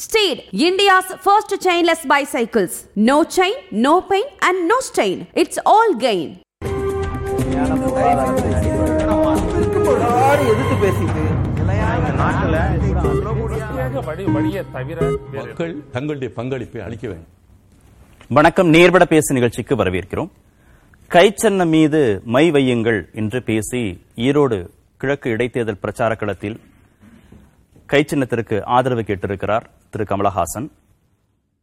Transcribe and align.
Steed, 0.00 0.44
India's 0.52 1.04
first 1.18 1.50
chainless 1.60 2.06
bicycles. 2.06 2.74
No 2.96 3.22
chain, 3.26 3.52
no 3.72 4.00
pain, 4.02 4.24
and 4.40 4.66
no 4.66 4.78
stain. 4.82 5.26
It's 5.34 5.58
all 5.66 5.94
gain. 5.96 6.28
மக்கள் 14.42 15.72
தங்களுடைய 15.94 16.28
பங்களிப்பை 16.36 16.80
அளிக்க 16.86 17.04
வேண்டும் 17.08 17.28
வணக்கம் 18.30 18.70
நேர்பட 18.74 19.04
பேசு 19.12 19.30
நிகழ்ச்சிக்கு 19.36 19.74
வரவேற்கிறோம் 19.80 20.30
கைச்சன்னம் 21.10 21.72
மீது 21.74 22.00
மை 22.34 22.44
வையுங்கள் 22.56 23.00
என்று 23.20 23.40
பேசி 23.48 23.82
ஈரோடு 24.26 24.58
கிழக்கு 25.00 25.28
இடைத்தேர்தல் 25.34 25.82
பிரச்சார 25.84 26.14
களத்தில் 26.22 26.56
கைச்சின்னத்திற்கு 27.88 28.56
ஆதரவு 28.76 29.04
கேட்டிருக்கிறார் 29.08 29.66
Thiru 29.94 30.04
Kamalahasan. 30.08 30.66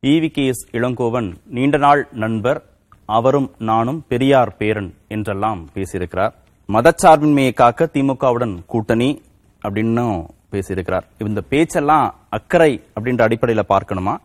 E V 0.01 0.27
K 0.27 0.45
S 0.45 0.63
Elangovan 0.71 1.27
நீண்ட 1.45 1.77
நாள் 1.77 2.07
நண்பர் 2.11 2.63
அவரும் 3.05 3.51
நானும் 3.59 4.03
பெரியார் 4.07 4.57
பேரன் 4.57 4.89
என்றெல்லாம் 5.07 5.69
பேசியிருக்கிறார். 5.75 6.33
மதச்சார்பின்மையை 6.69 7.53
காக்க 7.53 7.89
திமுகவுடன் 7.93 8.55
கூட்டணி 8.65 9.21
அப்படின்னும் 9.61 10.17
பேசியிருக்கிறார். 10.51 11.05
இந்த 11.27 11.41
பேச்செல்லாம் 11.41 12.15
அக்கறை 12.29 12.83
அப்படின்ற 12.95 13.23
அடிப்படையில 13.27 13.63
பார்க்கணுமா? 13.69 14.15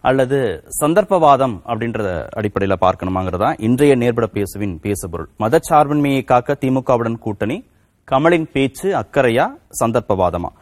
அல்லது 0.00 0.38
சந்தர்ப்பவாதம் 0.80 1.56
அப்படின்ற 1.66 2.28
அடிப்படையில 2.36 2.76
பார்க்கணுமாங்கிறதா? 2.84 3.50
இன்றைய 3.60 3.94
நேர்பட 3.94 4.26
பேசுவின் 4.26 4.80
பேசுபொருள் 4.82 5.28
மதச்சார்பின்மையை 5.38 6.24
காக்க 6.24 6.58
திமுகவுடன் 6.60 7.18
கூட்டணி 7.18 7.58
கமலின் 8.08 8.48
பேச்சு 8.52 8.88
அக்கறையா 9.02 9.48
சந்தர்ப்பவாதமா? 9.84 10.52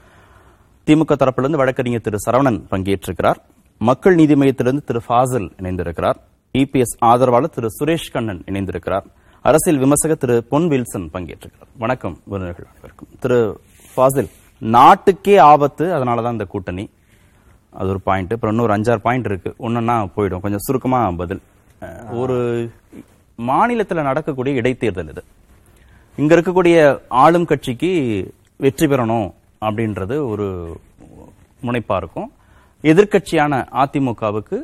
திமுக 0.87 1.15
தரப்பிலிருந்து 1.19 1.57
வழக்கறிஞர் 1.57 2.01
திரு 2.01 2.19
சரவணன் 2.27 2.61
பங்கேற்றிருக்கிறார். 2.71 3.35
மக்கள் 3.79 4.15
நீதி 4.15 4.35
மையத்திலிருந்து 4.35 4.85
திரு 4.85 5.01
ஃபாசில் 5.09 5.53
இணைந்திருக்கிறார். 5.63 6.15
இபிஎஸ் 6.59 6.95
ஆதரவாளர் 6.99 7.51
திரு 7.51 7.69
சுரேஷ் 7.79 8.13
கண்ணன் 8.13 8.43
இணைந்திருக்கிறார். 8.47 9.05
அரசியல் 9.43 9.79
விமர்சகர் 9.79 10.17
திரு 10.17 10.45
பொன் 10.45 10.69
வில்சன் 10.69 11.09
பங்கேற்றிருக்கிறார். 11.13 11.73
வணக்கம் 11.79 12.19
விருந்தினர்கள் 12.25 12.67
அனைவருக்கும். 12.71 13.09
திரு 13.21 13.61
ஃபாசில் 13.97 14.31
நாட்டுக்கே 14.59 15.39
ஆபத்து 15.39 15.87
அதனாலதான் 15.87 16.33
இந்த 16.33 16.45
கூட்டணி. 16.45 16.91
அது 17.71 17.89
ஒரு 17.89 18.01
பாயிண்ட் 18.01 18.33
அப்புறம் 18.33 18.55
இன்னொரு 18.55 18.81
அஞ்சாறு 18.81 18.97
பாயிண்ட் 18.97 19.25
இருக்கு. 19.25 19.55
ஒன்றுன்னா 19.59 19.97
போயிடும். 20.17 20.41
கொஞ்சம் 20.41 20.65
சுருக்கமா 20.67 21.11
பதில். 21.11 21.41
ஒரு 22.13 22.71
மாநிலத்தில் 23.37 24.03
நடக்கக்கூடிய 24.03 24.61
இடைத்தேர்தல் 24.61 25.09
இது. 25.09 25.25
இங்க 26.17 26.35
இருக்கக்கூடிய 26.37 27.01
ஆளும் 27.09 27.45
கட்சிக்கு 27.45 28.33
வெற்றி 28.57 28.87
பெறணும். 28.87 29.33
அப்படின்றது 29.69 30.17
ஒரு 30.33 30.47
முனைப்பா 31.67 31.97
இருக்கும். 32.03 32.29
எதிர்க்கட்சியான 32.91 33.53
அதிமுகவுக்கு 33.83 34.59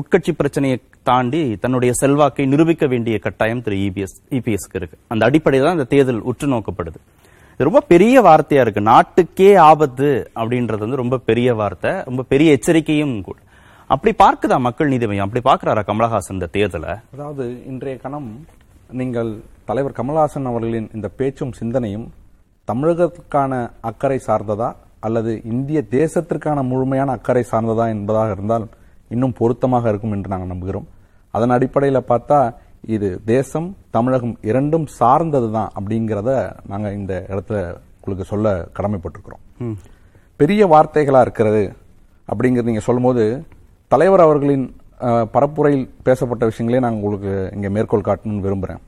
உட்கட்சி 0.00 0.32
பிரச்சனையை 0.40 0.76
தாண்டி 1.08 1.40
தன்னுடைய 1.62 1.92
செல்வாக்கை 2.00 2.44
நிரூபிக்க 2.52 2.84
வேண்டிய 2.92 3.16
கட்டாயம் 3.24 3.62
திரு 3.64 3.76
இபிஎஸ் 3.88 4.16
இபிஎஸ்க்கு 4.38 4.78
இருக்கு. 4.80 4.96
அந்த 5.12 5.22
அடிப்படையில் 5.28 5.66
தான் 5.66 5.76
இந்த 5.78 5.86
தேர்தல் 5.94 6.20
உற்று 6.30 6.46
நோக்கப்படுது. 6.54 6.98
இது 7.54 7.66
ரொம்ப 7.68 7.82
பெரிய 7.92 8.14
வார்த்தையா 8.26 8.62
இருக்கு. 8.64 8.82
நாட்டுக்கே 8.90 9.50
ஆபத்து 9.70 10.08
அப்படின்றது 10.40 10.84
வந்து 10.84 11.00
ரொம்ப 11.02 11.16
பெரிய 11.30 11.48
வார்த்தை. 11.60 11.92
ரொம்ப 12.08 12.22
பெரிய 12.32 12.56
எச்சரிக்கையும் 12.56 13.16
கூட. 13.28 13.38
அப்படி 13.94 14.12
பார்க்குதா 14.24 14.56
மக்கள் 14.66 14.92
நீதி 14.92 15.06
மையம்? 15.08 15.26
அப்படி 15.28 15.42
பார்க்குறாரா 15.48 15.82
கமலஹாசன் 15.90 16.36
இந்த 16.38 16.48
தேர்தலை? 16.56 16.92
அதாவது 17.14 17.44
இன்றைய 17.72 17.96
கணம் 18.04 18.30
நீங்கள் 19.00 19.30
தலைவர் 19.68 19.98
கமல்ஹாசன் 19.98 20.48
அவர்களின் 20.50 20.88
இந்த 20.96 21.08
பேச்சும் 21.18 21.54
சிந்தனையும் 21.60 22.06
தமிழகத்துக்கான 22.70 23.52
அக்கறை 23.90 24.18
சார்ந்ததா 24.26 24.68
அல்லது 25.06 25.30
இந்திய 25.52 25.78
தேசத்திற்கான 25.96 26.58
முழுமையான 26.70 27.12
அக்கறை 27.18 27.44
சார்ந்ததா 27.52 27.86
என்பதாக 27.94 28.34
இருந்தால் 28.36 28.66
இன்னும் 29.14 29.36
பொருத்தமாக 29.40 29.88
இருக்கும் 29.92 30.14
என்று 30.16 30.32
நாங்கள் 30.32 30.52
நம்புகிறோம். 30.52 30.86
அதன் 31.34 31.54
அடிப்படையில் 31.56 32.08
பார்த்தா 32.10 32.38
இது 32.94 33.08
தேசம் 33.32 33.66
தமிழகம் 33.96 34.34
இரண்டும் 34.50 34.86
சார்ந்தது 34.98 35.48
தான் 35.56 35.72
அப்படிங்கிறத 35.78 36.30
நாங்கள் 36.72 36.96
இந்த 36.98 37.12
இடத்துல 37.32 37.58
உங்களுக்கு 37.98 38.24
சொல்ல 38.30 38.54
கடமைப்பட்டிருக்கிறோம். 38.76 39.42
பெரிய 40.40 40.62
வார்த்தைகளா 40.74 41.20
இருக்கிறது 41.26 41.64
அப்படிங்கிறது 42.32 42.70
நீங்க 42.70 42.84
சொல்லும்போது 42.88 43.24
தலைவர் 43.94 44.24
அவர்களின் 44.26 44.64
பரப்புரையில் 45.34 45.86
பேசப்பட்ட 46.06 46.42
விஷயங்களே 46.50 46.82
நான் 46.84 46.96
உங்களுக்கு 46.98 47.32
இங்க 47.56 47.68
மேற்கோள் 47.76 48.08
காட்டணும்னு 48.08 48.46
விரும்புறேன். 48.46 48.82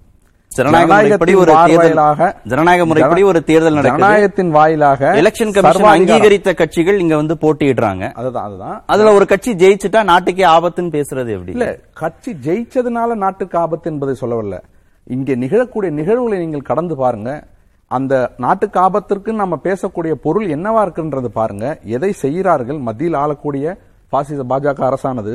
ஜனநாயக 0.56 1.02
முறைப்படி 1.02 1.34
ஒரு 1.34 1.52
தேர்தல் 1.52 1.78
வாயிலாக 1.78 2.36
ஜனநாயக 2.44 2.86
முறைப்படி 2.86 3.22
ஒரு 3.22 3.44
தேர்தல் 3.44 3.76
நடக்குது. 3.78 4.04
ஜனநாயகத்தின் 4.04 4.50
வாயிலாக 4.50 5.12
எலெக்ஷன் 5.22 5.52
கமிஷன். 5.52 5.84
அங்கீகரித்த 5.84 6.54
கட்சிகள் 6.54 6.98
இங்க 6.98 7.16
வந்து 7.16 7.36
போட்டியிடுறாங்க. 7.40 8.12
அதுதான் 8.12 8.44
அதுதான். 8.44 8.82
அதுல 8.86 9.12
ஒரு 9.12 9.26
கட்சி 9.26 9.52
ஜெயிச்சுட்டா 9.54 10.02
நாட்டுக்கே 10.04 10.44
ஆபத்துன்னு 10.44 10.94
பேசுறது 10.98 11.32
எப்படி? 11.36 11.52
இல்ல 11.52 11.78
கட்சி 11.94 12.32
ஜெயிச்சதுனால 12.32 13.14
நாட்டுக்கு 13.14 13.58
ஆபத்து 13.58 13.90
என்பதை 13.90 14.14
சொல்லவில்லை. 14.14 14.58
இங்கே 15.04 15.34
நிகழக்கூடிய 15.34 15.90
நிகழ்வுகளை 15.90 16.38
நீங்கள் 16.38 16.68
கடந்து 16.70 16.96
பாருங்க. 16.96 17.44
அந்த 17.86 18.30
நாட்டுக்கு 18.36 18.80
ஆபத்திற்கு 18.80 19.32
நம்ம 19.32 19.58
பேசக்கூடிய 19.62 20.12
பொருள் 20.26 20.46
என்னவா 20.46 20.80
இருக்குன்றது 20.86 21.28
பாருங்க. 21.40 21.78
எதை 21.84 22.12
செய்கிறார்கள்? 22.12 22.78
மத்தியில் 22.78 23.14
ஆளக்கூடிய 23.14 23.76
பாசிச 24.08 24.42
பாஜக 24.48 24.80
அரசானது 24.90 25.34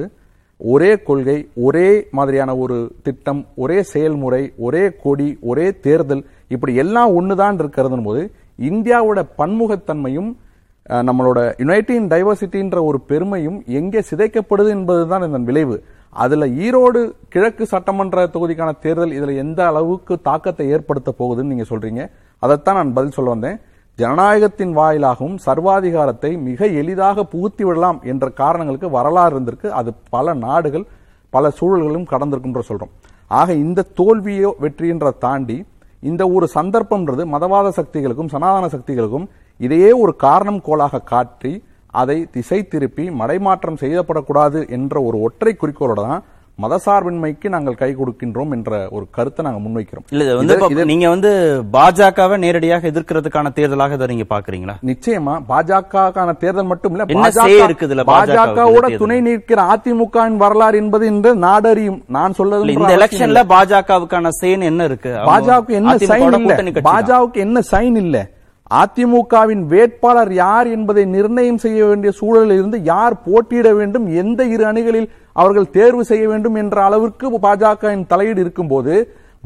ஒரே 0.60 1.00
கொள்கை 1.00 1.50
ஒரே 1.56 2.08
மாதிரியான 2.12 2.58
ஒரு 2.58 2.92
திட்டம் 3.02 3.46
ஒரே 3.56 3.84
செயல்முறை 3.84 4.54
ஒரே 4.58 4.92
கொடி 5.04 5.38
ஒரே 5.42 5.80
தேர்தல் 5.80 6.26
இப்படி 6.48 6.76
எல்லாம் 6.76 7.22
ஒண்ணுதான் 7.22 7.54
இருக்கிறது 7.54 8.02
போது 8.04 8.32
இந்தியாவோட 8.60 9.20
பன்முகத்தன்மையும் 9.38 10.36
நம்மளோட 10.90 11.40
யுனைட்டின் 11.58 12.08
டைவர்சிட்டின்ற 12.14 12.84
ஒரு 12.84 13.00
பெருமையும் 13.00 13.64
எங்கே 13.66 14.00
சிதைக்கப்படுது 14.00 14.70
என்பதுதான் 14.70 15.28
இதன் 15.28 15.44
விளைவு. 15.44 15.84
அதுல 16.10 16.48
ஈரோடு 16.48 17.12
கிழக்கு 17.30 17.66
சட்டமன்ற 17.66 18.26
தொகுதிக்கான 18.26 18.72
தேர்தல் 18.80 19.12
இதுல 19.12 19.36
எந்த 19.36 19.68
அளவுக்கு 19.68 20.22
தாக்கத்தை 20.22 20.70
ஏற்படுத்த 20.70 21.14
போகுதுன்னு 21.20 21.52
நீங்க 21.54 21.66
சொல்றீங்க. 21.70 22.10
அதைத்தான் 22.40 22.76
நான் 22.76 22.94
பதில் 22.94 23.12
சொல்ல 23.12 23.30
வந்தேன். 23.30 23.60
ஜனநாயகத்தின் 24.00 24.74
வாயிலாகவும் 24.80 25.38
சர்வாதிகாரத்தை 25.46 26.32
மிக 26.48 26.68
எளிதாக 26.82 27.24
புகுத்தி 27.34 27.64
விடலாம் 27.68 28.00
என்ற 28.12 28.26
காரணங்களுக்கு 28.42 28.90
வரலாறு 28.98 29.34
இருந்திருக்கு. 29.36 29.70
அது 29.80 29.90
பல 30.16 30.34
நாடுகள் 30.46 30.86
பல 31.34 31.50
சூழல்களும் 31.58 32.08
கடந்திருக்குன்ற 32.12 32.62
சொல்றோம். 32.70 32.94
ஆக 33.32 33.50
இந்த 33.66 33.88
தோல்வியோ 34.00 34.52
வெற்றின்ற 34.64 35.10
தாண்டி 35.26 35.58
இந்த 36.04 36.24
ஒரு 36.36 36.46
சந்தர்ப்பம்ன்றது 36.58 37.24
மதவாத 37.34 37.68
சக்திகளுக்கும் 37.80 38.32
சனாதன 38.34 38.66
சக்திகளுக்கும் 38.76 39.28
இதையே 39.60 39.92
ஒரு 40.04 40.14
காரணம் 40.26 40.62
கோலாக 40.68 41.04
காட்டி 41.14 41.54
அதை 41.94 42.18
திசை 42.36 42.60
திருப்பி 42.74 43.06
மடைமாற்றம் 43.20 43.80
செய்யப்படக்கூடாது 43.84 44.60
என்ற 44.78 44.96
ஒரு 45.08 45.18
ஒற்றை 45.28 45.54
குறிக்கோளோட 45.56 46.02
தான் 46.10 46.24
மதசார்பின்மைக்கு 46.64 47.48
நாங்கள் 47.56 47.78
கை 47.82 47.90
கொடுக்கின்றோம் 48.00 48.54
என்ற 48.56 48.72
ஒரு 48.96 49.06
கருத்தை 49.18 49.42
நாங்கள் 49.46 49.64
முன்வைக்கிறோம். 49.66 50.06
இல்ல 50.14 50.36
வந்து 50.40 50.86
நீங்க 50.92 51.08
வந்து 51.14 51.32
பாஜகவை 51.76 52.38
நேரடியாக 52.46 52.90
எதிர்க்கிறதுக்கான 52.92 53.52
தேர்தலாக 53.60 53.98
இதை 53.98 54.08
நீங்க 54.14 54.28
பாக்குறீங்களா? 54.34 54.76
நிச்சயமா 54.90 55.36
பாஜகக்கான 55.52 56.36
தேர்தல் 56.44 56.70
மட்டும் 56.72 56.96
இல்ல 56.96 57.06
இருக்குது 57.68 57.96
பாஜக 58.12 58.38
பாஜகவோட 58.40 58.90
துணை 59.04 59.20
நிற்கிற 59.28 59.60
அதிமுகவின் 59.76 60.42
வரலாறு 60.44 60.78
என்பது 60.84 61.06
இன்று 61.14 61.32
நாடறியும். 61.48 62.00
நான் 62.18 62.36
சொல்றது 62.40 62.74
இந்த 62.76 62.92
எலெக்ஷன்ல 63.00 63.44
பாஜகவுக்கான 63.54 64.34
சேன் 64.42 64.66
என்ன 64.72 64.82
இருக்கு? 64.90 65.14
பாஜகவுக்கு 65.32 65.80
என்ன 65.80 65.96
சைன் 66.12 66.36
இல்ல. 66.40 66.82
பாஜகவுக்கு 66.90 67.40
என்ன 67.48 67.64
சைன் 67.72 67.98
இல்ல? 68.04 68.18
அதிமுகவின் 68.72 69.62
வேட்பாளர் 69.68 70.34
யார் 70.34 70.68
என்பதை 70.68 71.06
நிர்ணயம் 71.06 71.58
செய்ய 71.58 71.86
வேண்டிய 71.86 72.12
சூழலில் 72.12 72.58
இருந்து 72.58 72.84
யார் 72.84 73.16
போட்டியிட 73.22 73.74
வேண்டும் 73.74 74.06
எந்த 74.14 74.44
இரு 74.44 74.66
அணிகளில் 74.66 75.10
அவர்கள் 75.34 75.70
தேர்வு 75.70 76.04
செய்ய 76.06 76.28
வேண்டும் 76.28 76.56
என்ற 76.56 76.84
அளவிற்கு 76.84 77.40
பாஜகவின் 77.40 78.06
தலையீடு 78.08 78.42
இருக்கும்போது 78.42 78.96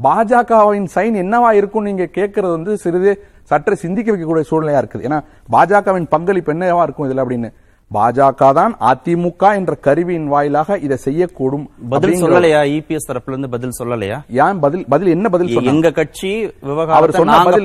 பாஜகவின் 0.04 0.88
சைன் 0.96 1.16
என்னவா 1.24 1.52
இருக்கும் 1.52 1.84
நீங்க 1.84 2.04
கேட்கறது 2.04 2.52
வந்து 2.52 2.78
சிறிது 2.78 3.12
சற்று 3.44 3.76
சிந்திக்க 3.76 4.12
வைக்கக்கூடிய 4.12 4.46
சூழ்நிலையா 4.50 4.80
இருக்குது. 4.82 5.06
ஏன்னா 5.08 5.20
பாஜகவின் 5.52 6.08
பங்களிப்பு 6.10 6.54
என்னவா 6.54 6.84
இருக்கும் 6.84 7.08
இதுல 7.10 7.24
அப்படின்னு 7.24 7.52
பாஜக 7.94 8.52
தான் 8.54 8.78
அதிமுக 8.80 9.56
என்ற 9.56 9.76
கருவியின் 9.76 10.28
வாயிலாக 10.28 10.78
இதை 10.78 10.98
செய்யக்கூடும் 11.06 11.66
பதில் 11.90 12.12
சொல்லலையா? 12.24 12.64
இபிஎஸ் 12.64 13.12
தரப்புல 13.12 13.28
இருந்து 13.28 13.50
பதில் 13.50 13.70
சொல்லலையா? 13.84 14.48
ஏன் 14.48 14.60
பதில் 14.60 14.86
பதில் 14.90 15.08
என்ன 15.08 15.30
பதில் 15.30 15.64
எங்க 15.64 15.92
கட்சி 15.92 16.52
அவர் 16.88 17.12
சொன்ன 17.12 17.44
பதில் 17.44 17.64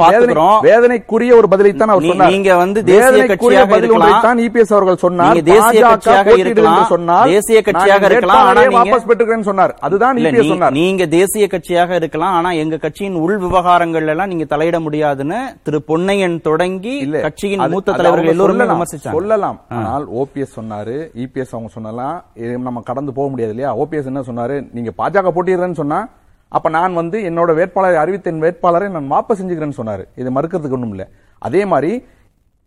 வேதனைக்குரிய 0.63 1.37
ஒரு 1.37 1.47
பதிலைத்தான் 1.51 1.83
அவர் 1.83 2.03
நீ- 2.03 2.07
சொன்னார். 2.07 2.31
நீங்க 2.31 2.57
வந்து 2.57 2.85
தேசிய 2.85 3.25
கட்சியாக 3.25 3.69
பதில் 3.69 3.77
இருக்கலாம். 3.77 4.23
ஒன்றைத்தான் 4.23 4.41
இபிஎஸ் 4.41 4.73
அவர்கள் 4.73 4.97
சொன்னார். 4.97 5.43
தேசிய 5.43 5.87
கட்சியாக 5.87 6.39
இருக்கலாம். 6.39 6.85
சொன்னார். 6.85 7.27
தேசிய 7.27 7.63
கட்சியாக 7.65 8.05
இருக்கலாம். 8.05 8.37
ஆனா 8.37 8.61
வாபஸ் 8.61 9.09
பெற்றுக்கிறேன்னு 9.09 9.41
சொன்னார். 9.41 9.77
அதுதான் 9.81 10.17
இபிஎஸ் 10.17 10.21
நீ- 10.21 10.49
சொன்னார். 10.49 10.73
நீங்க 10.73 11.07
தேசிய 11.07 11.47
கட்சியாக 11.51 11.95
இருக்கலாம். 11.95 12.33
ஆனா 12.33 12.51
எங்க 12.51 12.77
கட்சியின் 12.77 13.15
உள் 13.15 13.39
விவகாரங்கள் 13.39 14.07
எல்லாம் 14.07 14.29
நீங்க 14.29 14.57
தலையிட 14.57 14.81
முடியாதுன்னு 14.81 15.57
திரு 15.63 15.83
பொன்னையன் 15.89 16.41
தொடங்கி 16.41 17.11
கட்சியின் 17.11 17.61
மூத்த 17.71 17.93
தலைவர்கள் 17.93 18.31
எல்லோருமே 18.31 18.59
சொல்லலாம். 18.59 18.83
விமர்சிச்சாங்க. 18.83 19.13
சொல்லலாம். 19.13 19.61
ஆனால் 19.69 20.07
ஓபிஎஸ் 20.21 20.57
சொன்னாரு 20.57 20.97
இபிஎஸ் 21.25 21.55
அவங்க 21.57 21.71
சொன்னலாம் 21.77 22.17
இது 22.35 22.59
நம்ம 22.59 22.81
கடந்து 22.81 23.13
போக 23.13 23.29
முடியாது 23.29 23.55
இல்லையா? 23.55 23.77
ஓபிஎஸ் 23.77 24.11
என்ன 24.13 24.21
சொன்னாரு? 24.21 24.57
நீங்க 24.73 24.93
பாஜக 24.99 25.33
போட்டிடுறேன்னு 25.37 25.81
சொன்னா 25.83 26.09
அப்ப 26.49 26.69
நான் 26.69 26.95
வந்து 26.95 27.19
என்னோட 27.31 27.55
வேட்பாளரை 27.55 27.97
அறிவித்த 28.03 28.31
என் 28.31 28.45
வேட்பாளரை 28.45 28.87
நான் 28.89 29.11
வாபஸ் 29.11 29.41
செஞ்சுக்கிறேன்னு 29.41 29.81
சொன்னாரு. 29.81 30.05
இது 30.17 30.31
மறுக்கிறதுக்கு 30.31 30.79
ஒண்ணும் 30.79 30.91
இல்லை. 30.91 31.07
அதே 31.39 31.65
மாதிரி 31.65 31.93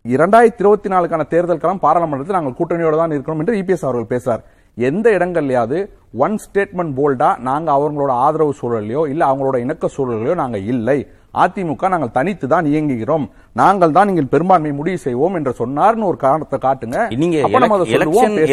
இரண்டாயிரத்தி 0.04 0.62
இருபத்தி 0.64 0.90
நாலுக்கான 0.90 1.26
தேர்தல் 1.28 1.78
பாராளுமன்றத்தில் 1.78 2.36
நாங்கள் 2.36 2.56
கூட்டணியோட 2.58 2.96
தான் 2.96 3.10
இருக்கணும் 3.10 3.42
என்று 3.42 3.54
இபிஎஸ் 3.62 3.86
அவர்கள் 3.88 4.12
பேசுறார். 4.12 4.42
எந்த 4.76 5.10
இடங்கள்லயாவது 5.10 5.78
ஒன் 6.24 6.38
ஸ்டேட்மெண்ட் 6.44 6.94
போல்டா 6.98 7.38
நாங்க 7.38 7.68
அவங்களோட 7.72 8.10
ஆதரவு 8.26 8.54
சூழலையோ 8.60 9.08
இல்ல 9.08 9.22
அவங்களோட 9.32 9.56
இணக்க 9.58 9.88
சூழலையோ 9.96 10.34
நாங்க 10.34 10.58
இல்லை. 10.58 10.98
அதிமுக 11.34 11.88
நாங்கள் 11.88 12.12
தனித்து 12.16 12.46
தான் 12.52 12.66
இயங்குகிறோம். 12.70 13.24
நாங்கள் 13.60 13.92
தான் 13.96 14.06
நீங்கள் 14.06 14.28
பெரும்பான்மை 14.32 14.72
முடிவு 14.72 14.98
செய்வோம் 15.04 15.34
என்று 15.38 15.52
சொன்னார்னு 15.60 16.08
ஒரு 16.10 16.16
காரணத்தை 16.16 16.58
காட்டுங்க. 16.66 16.98
நீங்க. 17.22 17.36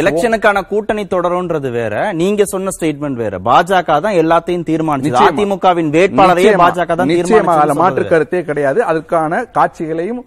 எலெக்ஷனுக்கான 0.03 0.63
கூட்டணி 0.71 1.03
தொடரும்ன்றது 1.13 1.71
வேற. 1.71 2.13
நீங்க 2.13 2.45
சொன்ன 2.45 2.69
ஸ்டேட்மெண்ட் 2.77 3.15
வேற. 3.15 3.39
பாஜக 3.39 3.99
தான் 4.07 4.19
எல்லாத்தையும் 4.23 4.67
தீர்மானிச்சது. 4.71 5.09
நிச்சயமா. 5.09 5.31
அதிமுகவின் 5.31 5.93
வேட்பாளரையே. 5.97 6.53
பாஜக 6.65 6.95
தான் 6.95 7.11
மாற்று 7.13 7.31
தீர்மானிச்சு 7.31 8.11
கருத்தே 8.13 8.43
கிடையாது. 8.43 8.81
அதுக்கான 8.91 9.43
காட்சிகளையும் 9.57 10.21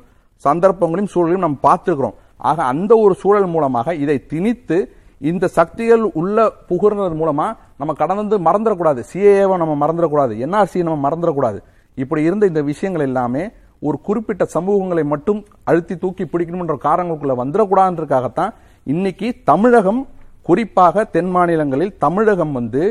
சந்தர்ப்பங்களையும் 0.45 1.13
சூழலையும் 1.15 1.47
நம்ம 1.47 1.59
பார்த்திருக்கிறோம் 1.69 2.17
ஆக 2.39 2.63
அந்த 2.63 2.93
ஒரு 2.97 3.15
சூழல் 3.15 3.47
மூலமாக 3.47 3.95
இதை 3.95 4.27
திணித்து 4.27 4.79
இந்த 5.21 5.47
சக்திகள் 5.49 6.03
உள்ள 6.21 6.53
புகுறது 6.69 7.19
மூலமா 7.21 7.45
நம்ம 7.81 7.93
கடந்து 7.93 8.37
மறந்துடக்கூடாது. 8.39 9.01
சிஏஏவை 9.11 9.57
நம்ம 9.63 9.75
மறந்துடக்கூடாது. 9.83 10.33
என்ஆர்சி 10.45 10.83
நம்ம 10.83 11.11
மறந்துடக்கூடாது. 11.11 11.59
இப்படி 11.99 12.23
இருந்த 12.23 12.45
இந்த 12.47 12.63
விஷயங்கள் 12.63 13.07
எல்லாமே 13.07 13.43
ஒரு 13.83 13.97
குறிப்பிட்ட 14.03 14.45
சமூகங்களை 14.55 15.05
மட்டும் 15.05 15.41
அழுத்தி 15.65 15.95
தூக்கி 15.95 16.25
பிடிக்கணும்ன்ற 16.25 16.77
காரணங்களுக்குள்ள 16.83 17.37
வந்துடக்கூடாதுன்றதுக்காகத்தான் 17.39 18.53
இன்னைக்கு 18.87 19.29
தமிழகம் 19.45 20.01
குறிப்பாக 20.47 21.05
தென் 21.13 21.31
மாநிலங்களில் 21.31 21.97
தமிழகம் 21.99 22.53
வந்து 22.53 22.85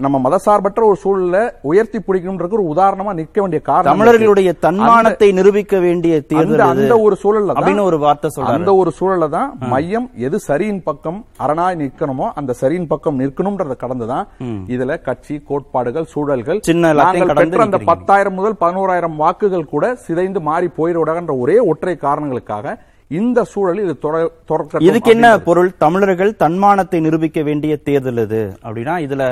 நம்ம 0.00 0.16
மதசார்பற்ற 0.24 0.80
ஒரு 0.84 0.96
சூழலை 0.96 1.40
உயர்த்தி 1.62 1.98
பிடிக்கணும்ன்றது 1.98 2.54
ஒரு 2.56 2.64
உதாரணமா 2.72 3.12
நிற்க 3.14 3.36
வேண்டிய 3.40 3.60
காரணம் 3.60 3.92
தமிழர்களுடைய. 3.92 4.50
தன்மானத்தை 4.60 5.28
நிரூபிக்க 5.32 5.78
வேண்டிய 5.78 6.14
தேர்தல் 6.22 6.62
அந்த. 6.64 6.96
ஒரு 7.04 7.16
சூழல்ல 7.22 7.54
அப்படின்னு 7.54 7.82
ஒரு 7.82 7.98
வார்த்தை 7.98 8.30
சொல்றாரு 8.30 8.56
அந்த 8.56 8.72
ஒரு 8.74 8.90
சூழல்ல 8.98 9.28
தான் 9.30 9.48
மையம் 9.70 10.08
எது 10.26 10.38
சரியின் 10.46 10.82
பக்கம் 10.82 11.18
அரணாய் 11.40 11.80
நிற்கணுமோ 11.80 12.28
அந்த 12.34 12.54
சரியின் 12.60 12.86
பக்கம் 12.86 13.20
நிற்கணும்ன்றத 13.20 13.76
கடந்துதான் 13.76 14.26
இதுல 14.70 14.98
கட்சி 15.02 15.36
கோட்பாடுகள் 15.44 16.10
சூழல்கள் 16.12 16.60
சின்ன 16.62 16.92
பெற்ற 17.40 17.64
அந்த. 17.66 17.80
பத்தாயிரம் 17.90 18.34
முதல் 18.34 18.60
பதினோராயிரம் 18.60 19.16
வாக்குகள் 19.16 19.66
கூட 19.66 19.94
சிதைந்து 20.04 20.40
மாறி 20.44 20.70
போயிடுவதாகன்ற 20.76 21.36
ஒரே 21.40 21.58
ஒற்றை 21.66 21.96
காரணங்களுக்காக 22.02 22.76
இந்த 23.10 23.40
சூழலில் 23.50 23.84
இது 23.84 23.94
தொட- 23.98 24.30
தொடக்கட்டும் 24.48 24.86
இதுக்கு 24.86 25.10
என்ன. 25.10 25.26
பொருள் 25.42 25.76
தமிழர்கள் 25.78 26.32
தன்மானத்தை 26.36 27.00
நிரூபிக்க 27.00 27.40
வேண்டிய 27.42 27.76
தேர்தல் 27.84 28.22
இது 28.22 28.40
அப்படின்னா 28.64 28.96
இதுல 29.04 29.24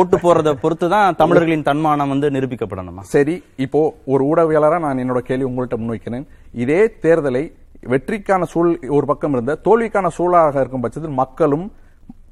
ஓட்டு 0.00 0.16
போறத 0.24 0.50
பொறுத்து 0.62 0.86
தான் 0.92 1.16
தமிழர்களின் 1.20 1.64
தன்மானம் 1.68 2.12
வந்து 2.12 2.28
நிரூபிக்கப்படணுமா? 2.34 3.02
சரி 3.14 3.34
இப்போ 3.64 3.80
ஒரு 4.12 4.22
ஊடகவியலரா 4.30 4.78
நான் 4.84 5.02
என்னோட 5.04 5.20
கேள்வி 5.28 5.46
உங்கள்கிட்ட 5.48 5.78
முன்வைக்கிறேன். 5.80 6.26
இதே 6.62 6.80
தேர்தலை 7.04 7.44
வெற்றிக்கான 7.92 8.46
சூழ் 8.52 8.70
ஒரு 8.96 9.06
பக்கம் 9.10 9.34
இருந்த 9.36 9.52
தோல்விக்கான 9.66 10.08
சூழலாக 10.18 10.62
இருக்கும் 10.62 10.84
பட்சத்தில் 10.84 11.18
மக்களும் 11.22 11.66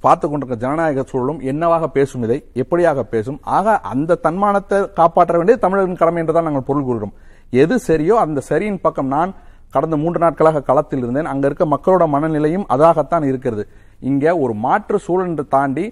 பார்த்து 0.04 0.26
கொண்டிருக்க 0.26 0.56
ஜனநாயக 0.64 1.04
சூழலும் 1.10 1.40
என்னவாக 1.50 1.84
பேசும் 1.98 2.24
இதை 2.26 2.38
எப்படியாக 2.62 3.02
பேசும்? 3.14 3.38
ஆக 3.58 3.76
அந்த 3.92 4.18
தன்மானத்தை 4.26 4.78
காப்பாற்ற 4.98 5.36
வேண்டியது 5.38 5.64
தமிழரின் 5.64 6.00
கடமை 6.02 6.20
என்றுதான் 6.22 6.48
நாங்கள் 6.48 6.68
பொருள் 6.68 6.88
கூறுகிறோம். 6.88 7.14
எது 7.62 7.76
சரியோ 7.88 8.16
அந்த 8.24 8.42
சரியின் 8.50 8.82
பக்கம் 8.84 9.12
நான் 9.16 9.32
கடந்த 9.74 9.96
மூன்று 10.02 10.18
நாட்களாக 10.24 10.62
களத்தில் 10.68 11.02
இருந்தேன். 11.04 11.30
அங்க 11.32 11.44
இருக்க 11.48 11.64
மக்களோட 11.74 12.04
மனநிலையும் 12.14 12.68
அதாகத்தான் 12.74 13.26
இருக்கிறது. 13.30 13.64
இங்க 14.10 14.24
ஒரு 14.44 14.54
மாற்று 14.66 14.98
சூழல் 15.06 15.50
தாண்டி 15.56 15.86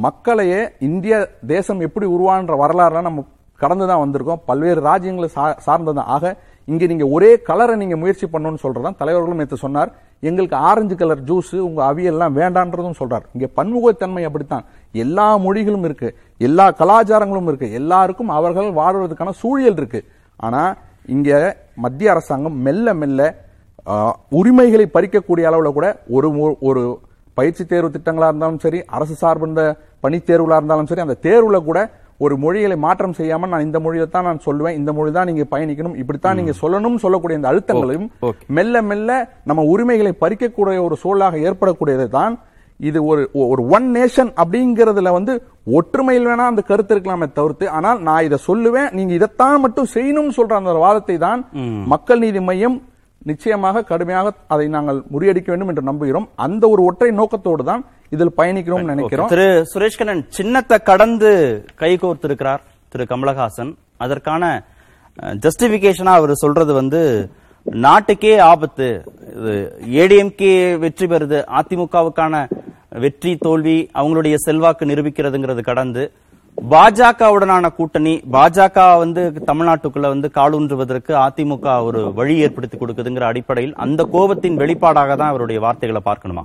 மக்களையே 0.00 0.70
இந்திய 0.78 1.28
தேசம் 1.46 1.80
எப்படி 1.80 2.06
உருவான்ற 2.06 2.56
வரலாறுலாம் 2.56 3.02
நம்ம 3.02 3.24
கடந்து 3.56 3.86
தான் 3.86 3.98
வந்திருக்கோம். 3.98 4.40
பல்வேறு 4.46 4.80
ராஜ்யங்களை 4.80 5.28
சா- 5.34 5.56
சார்ந்ததுதான் 5.66 5.98
ஆக 5.98 6.36
இங்க 6.64 6.86
நீங்க 6.86 7.06
ஒரே 7.06 7.40
கலரை 7.40 7.76
நீங்க 7.76 7.96
முயற்சி 7.96 8.26
பண்ணணும்னு 8.32 8.58
சொல்றதான் 8.62 8.96
தலைவர்களும் 8.96 9.38
நேற்று 9.38 9.56
சொன்னார். 9.56 9.92
எங்களுக்கு 10.20 10.56
ஆரஞ்சு 10.56 10.96
கலர் 10.96 11.24
ஜூஸ் 11.24 11.58
உங்க 11.58 11.94
அவியெல்லாம் 11.94 12.32
வேண்டான்றதும் 12.32 12.94
சொல்றார். 12.98 13.22
இங்க 13.32 13.48
பன்முகத்தன்மை 13.56 14.24
அப்படித்தான். 14.24 14.64
எல்லா 14.92 15.36
மொழிகளும் 15.36 15.84
இருக்கு. 15.84 16.14
எல்லா 16.38 16.70
கலாச்சாரங்களும் 16.70 17.42
இருக்கு. 17.42 17.72
எல்லாருக்கும் 17.72 18.28
அவர்கள் 18.28 18.72
வாழ்வதற்கான 18.72 19.32
சூழல் 19.32 19.72
இருக்கு. 19.72 20.04
ஆனா 20.36 20.76
இங்க 21.06 21.56
மத்திய 21.74 22.10
அரசாங்கம் 22.10 22.56
மெல்ல 22.56 22.94
மெல்ல 22.94 23.46
உரிமைகளை 24.30 24.90
பறிக்கக்கூடிய 24.94 25.42
அளவில் 25.42 25.72
கூட 25.72 26.02
ஒரு 26.08 26.56
ஒரு 26.60 26.98
பயிற்சி 27.38 27.64
தேர்வு 27.66 27.90
திட்டங்களா 27.90 28.28
இருந்தாலும் 28.30 28.62
சரி 28.62 28.80
அரசு 28.96 29.14
சார்பிருந்த 29.20 29.62
பணி 30.00 30.18
தேர்வுகளா 30.28 30.58
இருந்தாலும் 30.60 30.90
சரி 30.90 31.04
அந்த 31.04 31.18
தேர்வுல 31.24 31.58
கூட 31.64 31.78
ஒரு 32.20 32.34
மொழிகளை 32.42 32.76
மாற்றம் 32.84 33.16
செய்யாம 33.18 33.48
நான் 33.50 33.64
இந்த 33.66 33.78
மொழியை 33.80 34.06
தான் 34.08 34.26
நான் 34.28 34.44
சொல்லுவேன் 34.46 34.76
இந்த 34.78 34.90
மொழி 34.92 35.10
தான் 35.12 35.28
நீங்க 35.30 35.44
பயணிக்கணும் 35.50 35.98
இப்படித்தான் 36.00 36.38
நீங்க 36.38 36.52
சொல்லணும்னு 36.60 37.02
சொல்லக்கூடிய 37.04 37.38
இந்த 37.38 37.50
அழுத்தங்களையும். 37.50 38.08
மெல்ல 38.56 38.82
மெல்ல 38.88 39.10
நம்ம 39.46 39.64
உரிமைகளை 39.72 40.12
பறிக்கக்கூடிய 40.22 40.80
ஒரு 40.86 40.96
சூழலாக 41.02 41.38
ஏற்படக்கூடியது 41.44 42.06
தான் 42.12 42.34
இது 42.80 42.98
ஒரு 43.04 43.22
ஒரு 43.44 43.62
ஒன் 43.76 43.86
நேஷன் 43.94 44.30
அப்படிங்கறதுல 44.40 45.12
வந்து 45.14 45.32
ஒற்றுமையில் 45.74 46.28
வேணா 46.28 46.44
அந்த 46.50 46.62
கருத்து 46.66 46.92
இருக்கலாமே 46.94 47.28
தவிர்த்து 47.32 47.66
ஆனால் 47.70 47.98
நான் 48.00 48.24
இதை 48.24 48.38
சொல்லுவேன் 48.46 48.92
நீங்க 48.92 49.12
இதைத்தான் 49.14 49.62
மட்டும் 49.64 49.90
செய்யணும்னு 49.94 50.36
சொல்ற 50.36 50.54
அந்த 50.60 50.74
வாதத்தை 50.82 51.16
தான் 51.24 51.40
மக்கள் 51.86 52.22
நீதி 52.24 52.42
மையம் 52.42 52.76
நிச்சயமாக 53.30 53.82
கடுமையாக 53.90 54.32
அதை 54.54 54.66
நாங்கள் 54.74 54.98
முறியடிக்க 55.12 55.48
வேண்டும் 55.52 55.70
என்று 55.72 55.84
நம்புகிறோம். 55.90 56.26
அந்த 56.46 56.64
ஒரு 56.72 56.82
ஒற்றை 56.88 57.10
நோக்கத்தோடு 57.20 57.62
தான் 57.70 57.82
இதில் 58.14 58.36
பயணிக்கிறோம் 58.38 58.88
நினைக்கிறோம். 58.90 59.30
திரு 59.32 59.48
சுரேஷ்கண்ணன் 59.72 60.22
சின்னத்தை 60.36 60.78
கடந்து 60.90 61.30
கைகோர்த்திருக்கிறார் 61.82 62.62
திரு 62.92 63.06
கமலஹாசன். 63.12 63.72
அதற்கான 64.04 64.44
ஜஸ்டிபிகேஷனா 65.44 66.14
அவர் 66.20 66.32
சொல்றது 66.44 66.72
வந்து 66.80 67.02
நாட்டுக்கே 67.66 68.34
ஆபத்து. 68.50 68.88
ஏடிஎம்கே 70.02 70.52
வெற்றி 70.84 71.06
பெறுது. 71.12 71.38
அதிமுகவுக்கான 71.58 72.34
வெற்றி 73.04 73.32
தோல்வி 73.46 73.78
அவங்களுடைய 74.00 74.36
செல்வாக்கு 74.44 74.84
நிரூபிக்கிறதுங்கிறது 74.90 75.62
கடந்து. 75.70 76.04
பாஜகவுடனான 76.58 77.66
கூட்டணி 77.74 78.12
பாஜக 78.32 78.98
வந்து 78.98 79.22
தமிழ்நாட்டுக்குள்ள 79.46 80.06
வந்து 80.14 80.28
காலூன்றுவதற்கு 80.34 81.12
அதிமுக 81.26 81.82
ஒரு 81.82 82.00
வழி 82.14 82.36
ஏற்படுத்தி 82.44 82.76
கொடுக்குதுங்கிற 82.78 83.20
அடிப்படையில் 83.20 83.74
அந்த 83.74 84.08
கோபத்தின் 84.12 84.58
வெளிப்பாடாக 84.62 85.16
தான் 85.16 85.28
அவருடைய 85.28 85.60
வார்த்தைகளை 85.60 86.02
பார்க்கணுமா? 86.04 86.44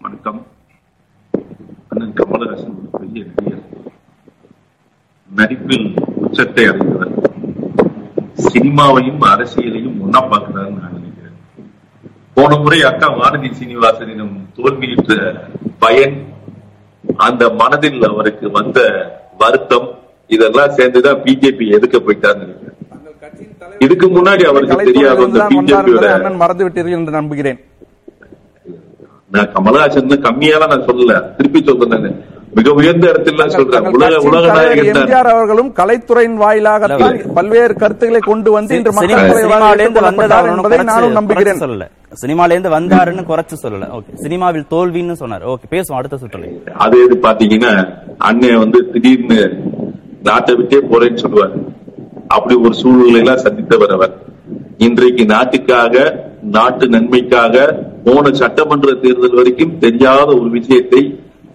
வணக்கம். 0.00 0.46
கமலஹாசன் 2.18 2.76
பெரிய 2.98 3.24
நடிகர். 3.28 3.64
நடிப்பில் 5.30 5.86
உச்சத்தை 6.24 6.66
அடைந்தவர். 6.66 7.14
சினிமாவையும் 8.48 9.22
அரசியலையும் 9.32 9.98
ஒன்னா 10.04 10.22
பார்க்கிறார் 10.32 10.70
நான் 10.80 10.94
நினைக்கிறேன். 10.96 11.36
போன 12.34 12.56
முறை 12.56 12.82
அக்கா 12.82 13.08
வானதி 13.20 13.50
சீனிவாசனிடம் 13.60 14.36
தோல்வியுற்ற 14.58 15.18
பயன் 15.78 16.18
அந்த 17.26 17.44
மனதில் 17.60 18.04
அவருக்கு 18.04 18.50
வந்த 18.50 18.78
வருத்தம் 19.38 19.88
இதெல்லாம் 20.30 20.74
சேர்ந்துதான் 20.74 21.22
பிஜேபி 21.24 21.66
எதுக்க 21.76 21.96
போயிட்டாருன்னு 21.98 22.46
நினைக்கிறேன் 22.46 22.76
இதுக்கு 23.80 24.06
முன்னாடி 24.08 24.44
அவருக்கு 24.46 24.76
தெரியாத 24.88 25.22
அந்த 25.24 25.44
பிஜேபியோட 25.52 26.06
மறந்து 26.36 26.64
விட்டீர்கள் 26.66 26.98
என்று 26.98 27.12
நம்புகிறேன். 27.12 27.58
நான் 29.30 29.50
கமலஹாசன் 29.54 30.24
கம்மியாலாம் 30.24 30.72
நான் 30.72 30.86
சொல்லல. 30.86 31.16
திருப்பி 31.36 31.60
சொல்றேன் 31.62 32.06
மிக 32.56 32.70
உயர்ந்த 32.72 33.04
இடத்துல 33.10 33.44
சொல்றேன். 33.48 33.84
உலக 33.90 34.14
உலக 34.28 34.46
அவர்களும் 35.32 35.70
கலைத்துறையின் 35.74 36.38
இல்ல. 36.52 36.70
பல்வேறு 37.34 37.74
கருத்துக்களை 37.74 38.20
கொண்டு 38.22 38.50
வந்து 38.50 38.74
இன்று 38.78 38.92
மக்கள் 38.92 39.20
தலைவராக 39.22 39.42
சினிமால 39.42 39.80
இருந்து 39.80 40.00
வந்தது 40.00 40.24
ஏற்றுக்கொள்ளப்பட்டார் 40.24 40.40
அவர் 40.40 40.50
ஒண்ணும் 40.50 40.64
என்பதை 40.64 40.78
நானும் 40.90 41.18
நம்புகிறேன் 41.18 41.60
குறைச்சு 42.10 42.22
சினிமால 42.22 42.54
இருந்து 42.54 42.70
வந்தாருன்னு 42.76 43.22
குறைச்சு 43.30 43.56
சொல்லல. 43.64 43.86
ஓகே 43.96 44.12
சினிமாவில் 44.24 44.70
தோல்வின்னு 44.72 45.14
சொன்னார். 45.20 45.44
ஓகே 45.52 45.66
பேசுவோம் 45.74 45.98
அடுத்த 45.98 46.16
சுற்றுல 46.22 46.48
அது 46.84 46.96
எது 47.04 47.16
பாத்தீங்கன்னா 47.26 47.72
அண்ணன் 48.28 48.62
வந்து 48.62 48.78
திடீர்னு 48.92 49.38
நாட்டை 50.28 50.54
விட்டே 50.58 50.78
போறேன்னு 50.90 51.22
சொல்லுவார். 51.24 51.54
அப்படி 52.36 52.54
ஒரு 52.66 52.74
சூழ்நிலை 52.80 53.20
எல்லாம் 53.22 53.44
சந்தித்தவர் 53.46 53.94
அவர். 53.96 54.14
இன்றைக்கு 54.86 55.24
நாட்டுக்காக 55.34 55.94
நாட்டு 56.56 56.84
நன்மைக்காக 56.94 57.64
போன 58.04 58.30
சட்டமன்ற 58.42 58.92
தேர்தல் 59.04 59.38
வரைக்கும் 59.38 59.78
தெரியாத 59.84 60.28
ஒரு 60.40 60.50
விஷயத்தை 60.58 61.02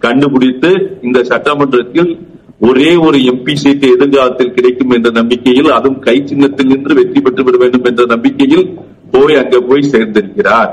கண்டுபிடித்து 0.05 0.71
இந்த 1.07 1.19
சட்டமன்றத்தில் 1.31 2.11
ஒரே 2.67 2.89
ஒரு 3.05 3.17
எம்பி 3.31 3.53
சீட்டு 3.61 3.87
எதிர்காலத்தில் 3.95 4.53
கிடைக்கும் 4.57 4.93
என்ற 4.97 5.09
நம்பிக்கையில் 5.19 5.69
அதுவும் 5.77 6.03
கை 6.07 6.17
சின்னத்தில் 6.29 6.69
நின்று 6.73 6.93
வெற்றி 6.99 7.19
பெற்று 7.25 7.43
விட 7.47 7.57
வேண்டும் 7.63 7.87
என்ற 7.89 8.03
நம்பிக்கையில் 8.13 8.65
போய் 9.15 9.39
அங்க 9.43 9.59
போய் 9.69 9.91
சேர்ந்திருக்கிறார். 9.93 10.71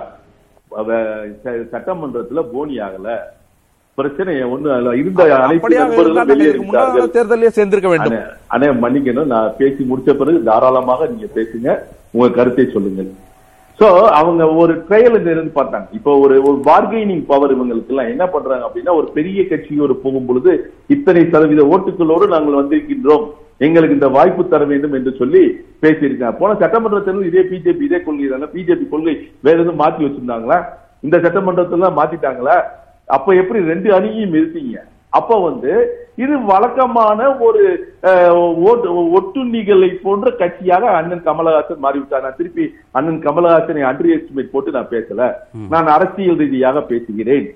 சட்டமன்றத்துல 1.72 2.42
போனி 2.52 2.76
ஆகல. 2.88 3.16
பிரச்சனை 3.98 4.34
ஒண்ணு 4.52 4.92
இருந்த 5.00 5.22
அனைத்து. 5.38 5.80
தேர்தலிலே 7.16 7.50
சேர்ந்திருக்க 7.56 7.88
வேண்டும். 7.94 8.14
அண்ணே, 8.54 8.68
மன்னிக்கணும். 8.84 9.32
நான் 9.32 9.56
பேசி 9.58 9.82
முடிச்ச 9.90 10.14
பிறகு 10.20 10.38
தாராளமாக 10.48 11.08
நீங்க 11.12 11.28
பேசுங்க. 11.38 11.68
உங்க 12.16 12.28
கருத்தை 12.38 12.64
சொல்லுங்கள். 12.76 13.10
சோ 13.80 13.86
அவங்க 14.20 14.42
ஒரு 14.62 14.72
ட்ரையல் 14.88 15.18
இருந்து 15.32 15.52
பார்த்தாங்க. 15.58 15.86
இப்போ 15.98 16.12
ஒரு 16.24 16.34
ஒரு 16.48 16.58
பார்கெனிங் 16.70 17.22
பவர் 17.30 17.54
இவங்களுக்கு 17.54 17.92
எல்லாம் 17.92 18.10
என்ன 18.14 18.24
பண்றாங்க 18.34 18.64
அப்படின்னா 18.66 18.92
ஒரு 19.00 19.08
பெரிய 19.18 19.42
கட்சியோடு 19.52 19.94
போகும் 20.02 20.26
பொழுது 20.30 20.52
இத்தனை 20.94 21.22
சதவீத 21.32 21.62
ஓட்டுகளோடு 21.74 22.26
நாங்கள் 22.34 22.58
வந்திருக்கின்றோம். 22.60 23.24
எங்களுக்கு 23.66 23.98
இந்த 23.98 24.08
வாய்ப்பு 24.16 24.42
தர 24.52 24.64
வேண்டும் 24.72 24.96
என்று 24.98 25.12
சொல்லி 25.20 25.42
பேசியிருக்காங்க. 25.82 26.36
போன 26.40 26.54
சட்டமன்ற 26.62 27.00
தேர்தல் 27.00 27.30
இதே 27.30 27.42
பிஜேபி 27.50 27.84
இதே 27.88 28.00
கொள்கை 28.06 28.28
தானே? 28.34 28.48
பிஜேபி 28.54 28.86
கொள்கை 28.92 29.14
வேற 29.46 29.56
எதுவும் 29.62 29.82
மாத்தி 29.82 30.06
வச்சிருந்தாங்களா? 30.06 30.58
இந்த 31.06 31.16
சட்டமன்றத்துல 31.26 31.90
மாத்திட்டாங்களா? 31.98 32.56
அப்ப 33.16 33.34
எப்படி 33.42 33.60
ரெண்டு 33.72 33.88
அணியையும் 33.98 34.34
நிறுத்தீங்க 34.36 34.78
அப்ப 35.18 35.38
வந்து 35.48 35.72
இது 36.22 36.34
வழக்கமான 36.50 37.20
ஒரு 37.46 37.62
ஒட்டுண்ணிகளை 39.18 39.88
போன்ற 40.04 40.30
கட்சியாக 40.40 40.84
அண்ணன் 40.98 41.24
கமலஹாசன் 41.26 41.82
மாறிவிட்டார். 41.84 42.24
நான் 42.26 42.38
திருப்பி 42.38 42.64
அண்ணன் 42.98 43.20
கமலஹாசனை 43.26 43.82
அண்டர் 43.88 44.12
எஸ்டிமேட் 44.16 44.52
போட்டு 44.54 44.76
நான் 44.76 44.92
பேசல. 44.94 45.28
நான் 45.72 45.92
அரசியல் 45.96 46.40
ரீதியாக 46.42 46.82
பேசுகிறேன். 46.92 47.46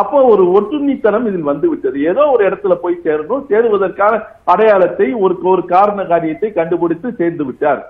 அப்போ 0.00 0.18
ஒரு 0.32 0.44
ஒட்டுண்ணித்தனம் 0.56 1.26
இதில் 1.30 1.50
வந்து 1.50 1.66
விட்டது 1.72 1.98
ஏதோ 2.10 2.22
ஒரு 2.34 2.42
இடத்துல 2.48 2.74
போய் 2.84 3.02
சேரணும் 3.04 3.44
சேருவதற்கான 3.50 4.14
அடையாளத்தை 4.52 5.06
ஒரு 5.24 5.34
ஒரு 5.52 5.62
காரண 5.74 6.00
காரியத்தை 6.12 6.48
கண்டுபிடித்து 6.56 7.08
சேர்ந்து 7.20 7.44
விட்டார். 7.48 7.82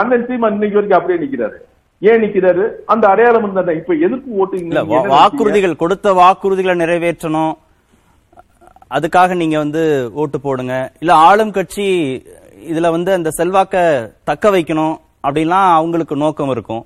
அண்ணன் 0.00 0.26
சீமான் 0.28 0.56
இன்னைக்கு 0.56 0.78
வரைக்கும் 0.78 0.98
அப்படியே 0.98 1.20
நிக்கிறாரு. 1.22 1.58
ஏன் 2.10 2.22
நிக்கிறாரு? 2.24 2.64
அந்த 2.92 3.04
அடையாளம் 3.12 3.44
இருந்தா 3.46 3.74
இப்ப 3.80 3.94
எதுக்கு 4.06 4.30
ஓட்டு? 4.40 4.62
வாக்குறுதிகள் 5.14 5.80
கொடுத்த 5.82 6.14
வாக்குறுதிகளை 6.20 6.74
நிறைவேற்றணும். 6.82 7.54
அதுக்காக 8.96 9.36
நீங்க 9.42 9.56
வந்து 9.64 9.82
ஓட்டு 10.22 10.38
போடுங்க. 10.40 10.74
இல்ல 11.02 11.12
ஆளும் 11.28 11.54
கட்சி 11.58 11.86
இதுல 12.72 12.90
வந்து 12.96 13.10
அந்த 13.18 13.30
செல்வாக்க 13.38 13.76
தக்க 14.30 14.50
வைக்கணும் 14.56 14.94
அப்படின்லாம் 15.26 15.68
அவங்களுக்கு 15.78 16.16
நோக்கம் 16.24 16.52
இருக்கும். 16.54 16.84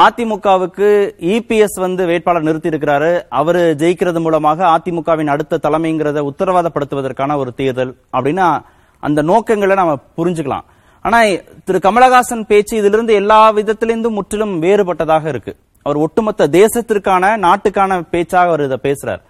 அதிமுகவுக்கு 0.00 0.88
இபிஎஸ் 1.34 1.78
வந்து 1.80 2.06
வேட்பாளர் 2.06 2.42
நிறுத்தி 2.42 2.68
இருக்கிறாரு 2.68 3.22
அவர் 3.28 3.56
ஜெயிக்கிறது 3.56 4.20
மூலமாக 4.20 4.66
அதிமுகவின் 4.66 5.26
அடுத்த 5.26 5.60
தலைமைங்கிறத 5.62 6.30
உத்தரவாதப்படுத்துவதற்கான 6.30 7.36
ஒரு 7.36 7.54
தேர்தல் 7.54 7.96
அப்படின்னா 8.12 8.60
அந்த 9.00 9.22
நோக்கங்களை 9.22 9.74
நம்ம 9.74 9.98
புரிஞ்சுக்கலாம். 10.16 10.64
ஆனா 11.00 11.18
திரு 11.64 11.78
கமலஹாசன் 11.78 12.46
பேச்சு 12.46 12.76
இதிலிருந்து 12.76 13.14
எல்லா 13.14 13.52
விதத்திலிருந்தும் 13.52 14.18
முற்றிலும் 14.18 14.62
வேறுபட்டதாக 14.62 15.26
இருக்கு. 15.26 15.56
அவர் 15.82 15.96
ஒட்டுமொத்த 15.96 16.48
தேசத்திற்கான 16.48 17.34
நாட்டுக்கான 17.46 18.02
பேச்சாக 18.10 18.48
அவர் 18.48 18.64
இதை 18.64 18.78
பேசுறார். 18.82 19.22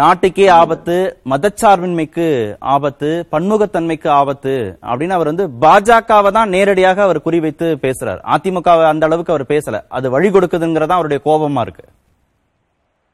நாட்டுக்கே 0.00 0.46
ஆபத்து 0.60 0.94
மதச்சார்பின்மைக்கு 1.32 2.26
ஆபத்து 2.74 3.08
பன்முகத்தன்மைக்கு 3.32 4.08
ஆபத்து 4.20 4.54
அப்படின்னு 4.90 5.16
அவர் 5.16 5.30
வந்து 5.30 5.44
பாஜகவை 5.64 6.30
தான் 6.36 6.52
நேரடியாக 6.54 7.02
அவர் 7.06 7.20
குறிவைத்து 7.26 7.66
பேசுறார். 7.84 8.20
அதிமுக 8.34 8.72
அந்த 8.92 9.06
அளவுக்கு 9.08 9.34
அவர் 9.34 9.44
பேசல. 9.52 9.78
அது 9.96 10.06
வழி 10.14 10.30
கொடுக்குதுங்கிறதா 10.30 10.96
அவருடைய 10.98 11.20
கோபமா 11.28 11.62
இருக்கு. 11.66 11.84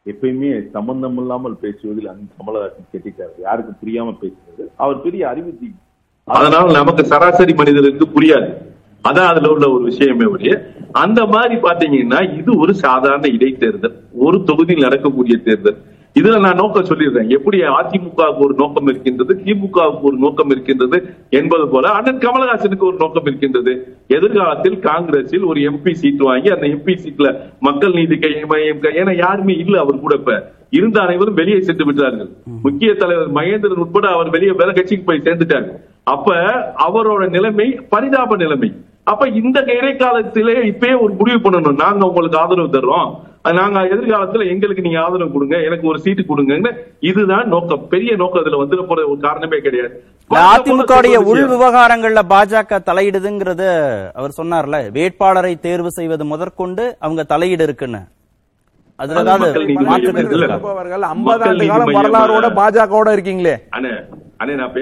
எப்பயுமே 0.07 0.53
சம்பந்தம் 0.77 1.19
இல்லாமல் 1.23 1.59
பேசுவதில் 1.65 2.09
அண்ணன் 2.13 2.33
கமலஹாசன் 2.39 2.89
கெட்டிட்டார் 2.95 3.35
யாருக்கு 3.47 3.73
புரியாம 3.83 4.17
பேசுறது? 4.23 4.65
அவர் 4.85 4.99
பெரிய 5.07 5.23
அறிவுஜீவி 5.33 5.77
அதனால 6.37 6.73
நமக்கு 6.81 7.03
சராசரி 7.13 7.53
மனிதருக்கு 7.61 8.07
புரியாது. 8.17 8.51
அதான் 9.09 9.31
அதுல 9.33 9.53
உள்ள 9.55 9.67
ஒரு 9.75 9.85
விஷயமே 9.91 10.27
ஒழிய 10.33 10.53
அந்த 11.05 11.21
மாதிரி 11.35 11.57
பாத்தீங்கன்னா 11.69 12.19
இது 12.41 12.51
ஒரு 12.63 12.73
சாதாரண 12.87 13.27
இடைத்தேர்தல். 13.37 13.97
ஒரு 14.27 14.39
தொகுதியில் 14.49 14.87
நடக்கக்கூடிய 14.87 15.37
தேர்தல். 15.47 15.79
இதுல 16.19 16.41
நான் 16.41 16.57
நோக்கம் 16.57 16.85
சொல்லிடுறேன் 16.85 17.29
எப்படி 17.29 17.59
அதிமுகவுக்கு 17.61 18.45
ஒரு 18.45 18.55
நோக்கம் 18.55 18.87
இருக்கின்றது 18.87 19.41
திமுகவுக்கு 19.45 20.01
ஒரு 20.01 20.17
நோக்கம் 20.17 20.51
இருக்கின்றது 20.51 20.99
என்பது 21.31 21.69
போல 21.69 21.89
அண்ணன் 21.89 22.19
கமலஹாசனுக்கு 22.19 22.87
ஒரு 22.89 22.97
நோக்கம் 22.99 23.27
இருக்கின்றது. 23.27 23.73
எதிர்காலத்தில் 24.09 24.79
காங்கிரஸில் 24.79 25.45
ஒரு 25.45 25.61
எம்பி 25.61 25.93
சீட் 25.93 26.19
வாங்கி 26.19 26.51
அந்த 26.51 26.67
எம்பி 26.67 26.95
சீட்ல 27.03 27.29
மக்கள் 27.61 27.93
நீதி 27.93 28.19
மையம் 28.47 28.83
ஏன்னா 28.83 29.17
யாருமே 29.17 29.55
இல்ல 29.55 29.79
அவர் 29.79 30.01
கூட 30.01 30.15
இப்ப. 30.15 30.35
இருந்த 30.71 31.01
அனைவரும் 31.01 31.35
வெளியே 31.35 31.61
சென்று 31.61 31.85
விட்டார்கள். 31.85 32.29
முக்கிய 32.63 32.95
தலைவர் 32.95 33.33
மகேந்திரன் 33.33 33.83
உட்பட 33.85 34.09
அவர் 34.09 34.31
வெளியே 34.31 34.53
வேற 34.53 34.73
கட்சிக்கு 34.73 35.05
போய் 35.05 35.25
சேர்ந்துட்டாங்க 35.25 35.71
அப்ப 36.05 36.35
அவரோட 36.89 37.29
நிலைமை 37.29 37.81
பரிதாப 37.89 38.37
நிலைமை. 38.37 38.73
அப்ப 39.05 39.29
இந்த 39.29 39.61
இடைக்காலத்திலே 39.67 40.55
இப்பயே 40.71 41.01
ஒரு 41.01 41.13
முடிவு 41.15 41.51
பண்ணணும். 41.51 41.75
நாங்க 41.75 42.07
உங்களுக்கு 42.07 42.39
ஆதரவு 42.39 42.69
தர்றோம். 42.69 43.11
நாங்க 43.45 43.81
எதிர்காலத்துல 43.93 44.47
எங்களுக்கு 44.53 44.83
நீங்க 44.87 44.99
ஆதரவு 45.03 45.35
கொடுங்க 45.35 45.57
எனக்கு 45.69 45.85
ஒரு 45.91 45.99
சீட்டு 46.05 46.23
கொடுங்கன்னு 46.31 46.71
இதுதான் 47.11 47.47
நோக்கம். 47.55 47.83
பெரிய 47.93 48.11
நோக்கம் 48.23 48.43
இதுல 48.43 48.59
வந்துட 48.63 48.83
போற 48.91 49.01
ஒரு 49.13 49.21
காரணமே 49.27 49.59
கிடையாது. 49.67 49.93
அதிமுகவுடைய 50.31 51.17
உள் 51.31 51.45
விவகாரங்கள்ல 51.53 52.23
பாஜக 52.33 52.81
தலையிடுதுங்கிறத 52.89 53.63
அவர் 54.19 54.37
சொன்னார்ல 54.41 54.79
வேட்பாளரை 54.97 55.55
தேர்வு 55.67 55.93
செய்வது 55.99 56.27
முதற்கொண்டு 56.33 56.85
அவங்க 57.05 57.25
தலையீடு 57.33 57.67
இருக்குன்னு. 57.69 58.03
அதுல 58.99 59.21
ஏதாவது 59.25 59.65
நீதி 59.71 59.85
மாற்று 59.91 60.13
50 61.15 61.47
ஆண்டு 61.51 61.67
காலம் 61.73 61.95
வரலாறோட 61.99 62.49
பாஜகவோட 62.61 63.09
இருக்கீங்களே? 63.17 63.55
அண்ணே 64.41 64.55
நான். 64.55 64.73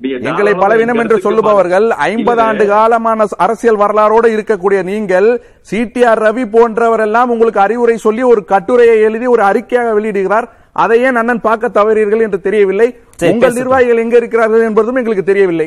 நீங்க 0.00 0.28
எங்களை 0.30 0.54
பலவீனம் 0.54 0.96
என் 0.96 1.02
என்று 1.02 1.18
சொல்லுபவர்கள் 1.18 1.88
ஐம்பது 1.88 2.40
ஆண்டு 2.42 2.64
காலமான 2.64 3.24
அரசியல் 3.36 3.76
வரலாறோடு 3.76 4.28
இருக்கக்கூடிய 4.36 4.82
நீங்கள் 4.82 5.28
சிடிஆர் 5.70 6.22
ரவி 6.26 6.44
போன்றவரெல்லாம் 6.54 7.32
உங்களுக்கு 7.34 7.60
அறிவுரை 7.60 7.96
சொல்லி 7.96 8.22
ஒரு 8.22 8.44
கட்டுரையை 8.44 9.00
எழுதி 9.00 9.26
ஒரு 9.26 9.42
அறிக்கையாக 9.42 9.92
வெளியிடுகிறார். 9.98 10.48
அதை 10.72 11.00
ஏன் 11.00 11.16
அண்ணன் 11.16 11.40
பார்க்க 11.40 11.68
தவறீர்கள் 11.68 12.20
என்று 12.20 12.40
தெரியவில்லை. 12.40 12.88
உங்கள். 13.32 13.52
நிர்வாகிகள் 13.52 13.96
எங்க 13.96 14.16
இருக்கிறார்கள் 14.16 14.60
என்பதும் 14.60 14.94
எங்களுக்கு 14.94 15.24
தெரியவில்லை. 15.24 15.66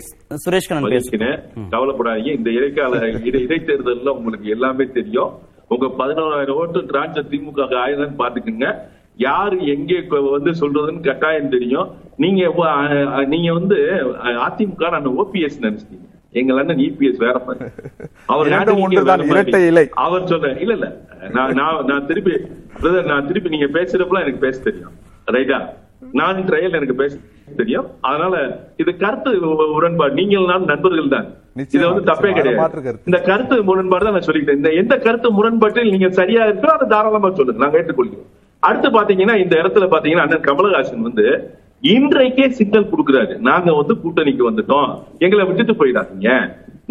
சுரேஷ். 0.80 1.10
கவலைப்படாதீங்க. 1.72 2.36
இந்த 2.38 2.50
இடைக்கால 2.50 2.98
இடை 3.24 3.46
இடைத்தேர்தல்ல 3.48 4.10
உங்களுக்கு 4.10 4.50
எல்லாமே 4.50 4.86
தெரியும். 4.94 5.32
உங்க 5.68 5.86
பதினோராயிரம் 6.00 6.60
ஓட்டு 6.62 6.86
திராட்சை 6.86 7.24
திமுக 7.30 7.76
ஆயுதம் 7.76 8.20
பாத்துக்குங்க 8.20 8.68
யாரு 9.28 9.58
எங்கே 9.74 9.98
வந்து 10.36 10.52
சொல்றதுன்னு 10.62 11.08
கட்டாயம் 11.10 11.54
தெரியும். 11.56 11.90
நீங்க 12.24 12.42
நீங்க 13.34 13.50
வந்து 13.60 13.78
அதிமுக 14.48 14.90
நான் 14.96 15.14
ஓபிஎஸ் 15.24 15.62
நினைச்சிட்டீங்க. 15.66 16.08
எங்கள் 16.40 16.60
அண்ணன் 16.62 16.82
இபிஎஸ் 16.88 17.22
வேற 17.24 17.38
அவர் 18.34 18.50
இலை. 19.72 19.86
அவர் 20.06 20.30
சொல்ற 20.32 20.50
இல்ல 20.64 20.74
இல்ல. 20.78 20.90
நான் 21.38 21.54
நான் 21.60 21.86
நான் 21.92 22.08
திருப்பி 22.10 22.34
brother, 22.82 23.02
நான் 23.12 23.28
திருப்பி 23.30 23.54
நீங்க 23.54 23.68
பேசுறப்பலாம் 23.78 24.26
எனக்கு 24.26 24.46
பேச 24.46 24.58
தெரியும். 24.68 24.94
ரைட்டா 25.36 25.60
நான் 26.20 26.40
ட்ரையல் 26.50 26.78
எனக்கு 26.80 26.96
பேச 27.02 27.14
தெரியும். 27.60 27.88
அதனால 28.10 28.36
இது 28.82 28.92
கருத்து 29.04 29.32
உடன்பாடு. 29.78 30.14
நீங்கள் 30.20 30.50
நான் 30.52 30.70
நண்பர்கள் 30.72 31.14
தான். 31.16 31.28
இது 31.76 31.84
வந்து 31.90 32.04
தப்பே 32.12 32.32
கிடையாது. 32.38 32.94
இந்த 33.10 33.20
கருத்து 33.30 33.56
முரண்பாடு 33.70 34.06
தான் 34.08 34.16
நான் 34.18 34.28
சொல்லிக்கிட்டேன் 34.28 34.60
இந்த 34.62 34.72
எந்த 34.82 34.96
கருத்து 35.06 35.30
முரண்பாட்டில் 35.40 35.94
நீங்க 35.96 36.10
சரியா 36.20 36.44
இருக்கோ 36.50 36.72
அதை 36.78 36.88
தாராளமா 36.94 37.32
சொல்லுங்க. 37.40 37.64
நாங்க 37.64 37.80
ஏற்றுக்கொள்கிறோம் 37.82 38.30
அடுத்து 38.68 38.90
பாத்தீங்கன்னா 38.90 39.36
இந்த 39.44 39.56
இடத்துல 39.62 39.86
பாத்தீங்கன்னா 39.94 40.24
அண்ணன் 40.26 40.48
கமலஹாசன் 40.48 41.08
வந்து 41.08 41.28
இன்றைக்கே 41.94 42.48
சிக்னல் 42.58 42.90
கொடுக்குறாரு. 42.92 43.34
நாங்க 43.48 43.70
வந்து 43.74 43.94
கூட்டணிக்கு 44.02 44.44
வந்துட்டோம். 44.50 44.90
எங்களை 45.24 45.46
விட்டுட்டு 45.46 45.74
போயிடாதீங்க. 45.80 46.30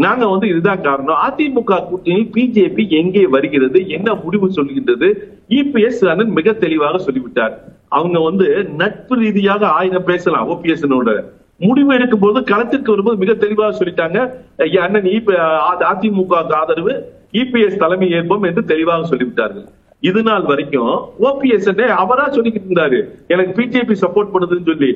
நாங்க 0.05 0.25
வந்து 0.33 0.47
இதுதான் 0.53 0.81
காரணம். 0.87 1.21
அதிமுக 1.27 1.79
கூட்டணி 1.89 2.23
பிஜேபி 2.35 2.85
எங்கே 3.01 3.27
வருகிறது 3.35 3.81
என்ன 3.97 4.15
முடிவு 4.25 4.47
சொல்கின்றது 4.57 5.09
இபிஎஸ் 5.59 6.03
அண்ணன் 6.13 6.37
மிக 6.39 6.53
தெளிவாக 6.65 6.99
சொல்லிவிட்டார். 7.07 7.55
அவங்க 7.99 8.19
வந்து 8.29 8.49
நட்பு 8.83 9.15
ரீதியாக 9.23 9.69
ஆயுதம் 9.69 10.09
பேசலாம் 10.13 10.51
ஓபிஎஸ் 10.55 10.87
முடிவு 11.69 11.91
எடுக்கும் 11.95 12.21
போது 12.21 12.39
களத்திற்கு 12.51 12.91
வரும்போது 12.91 13.19
மிக 13.23 13.33
தெளிவாக 13.35 13.73
சொல்லிட்டாங்க. 13.79 14.19
அண்ணன் 14.85 15.09
அதிமுக 15.93 16.33
ஆதரவு 16.61 16.95
இபிஎஸ் 17.41 17.83
தலைமை 17.83 18.09
ஏற்போம் 18.19 18.47
என்று 18.49 18.65
தெளிவாக 18.65 19.09
சொல்லிவிட்டார்கள். 19.13 19.69
இது 20.09 20.21
நாள் 20.27 20.45
வரைக்கும் 20.51 20.93
ஓபிஎஸ் 21.29 21.89
அவரா 22.03 22.27
சொல்லிக்கிட்டு 22.35 22.69
இருந்தாரு. 22.69 22.99
எனக்கு 23.33 23.53
பிஜேபி 23.61 23.95
சப்போர்ட் 24.03 24.31
பண்ணுதுன்னு 24.35 24.69
சொல்லி. 24.71 24.91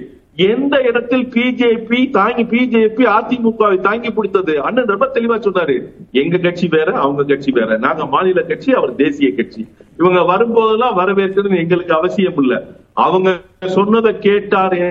எந்த 0.51 0.75
இடத்தில் 0.89 1.27
பிஜேபி 1.35 1.99
தாங்கி 2.11 2.45
பிஜேபி 2.53 3.05
அதிமுகவை 3.17 3.77
தாங்கி 3.89 4.11
பிடித்தது? 4.13 4.55
அண்ணன் 4.67 4.91
ரொம்ப 4.93 5.07
தெளிவா 5.15 5.37
சொன்னாரு. 5.47 5.77
எங்க 6.23 6.39
கட்சி 6.47 6.69
வேற 6.77 6.89
அவங்க 7.05 7.25
கட்சி 7.25 7.51
வேற. 7.59 7.77
நாங்க 7.87 8.07
மாநில 8.15 8.43
கட்சி 8.51 8.73
அவர் 8.81 8.95
தேசிய 9.03 9.31
கட்சி. 9.35 9.63
இவங்க 9.99 10.21
வரும்போதெல்லாம் 10.33 10.99
வரவேற்கிறது 11.01 11.61
எங்களுக்கு 11.65 11.95
அவசியம் 12.01 12.41
இல்ல. 12.45 12.55
அவங்க 13.07 13.29
சொன்னதை 13.77 14.13
கேட்டாரு. 14.29 14.83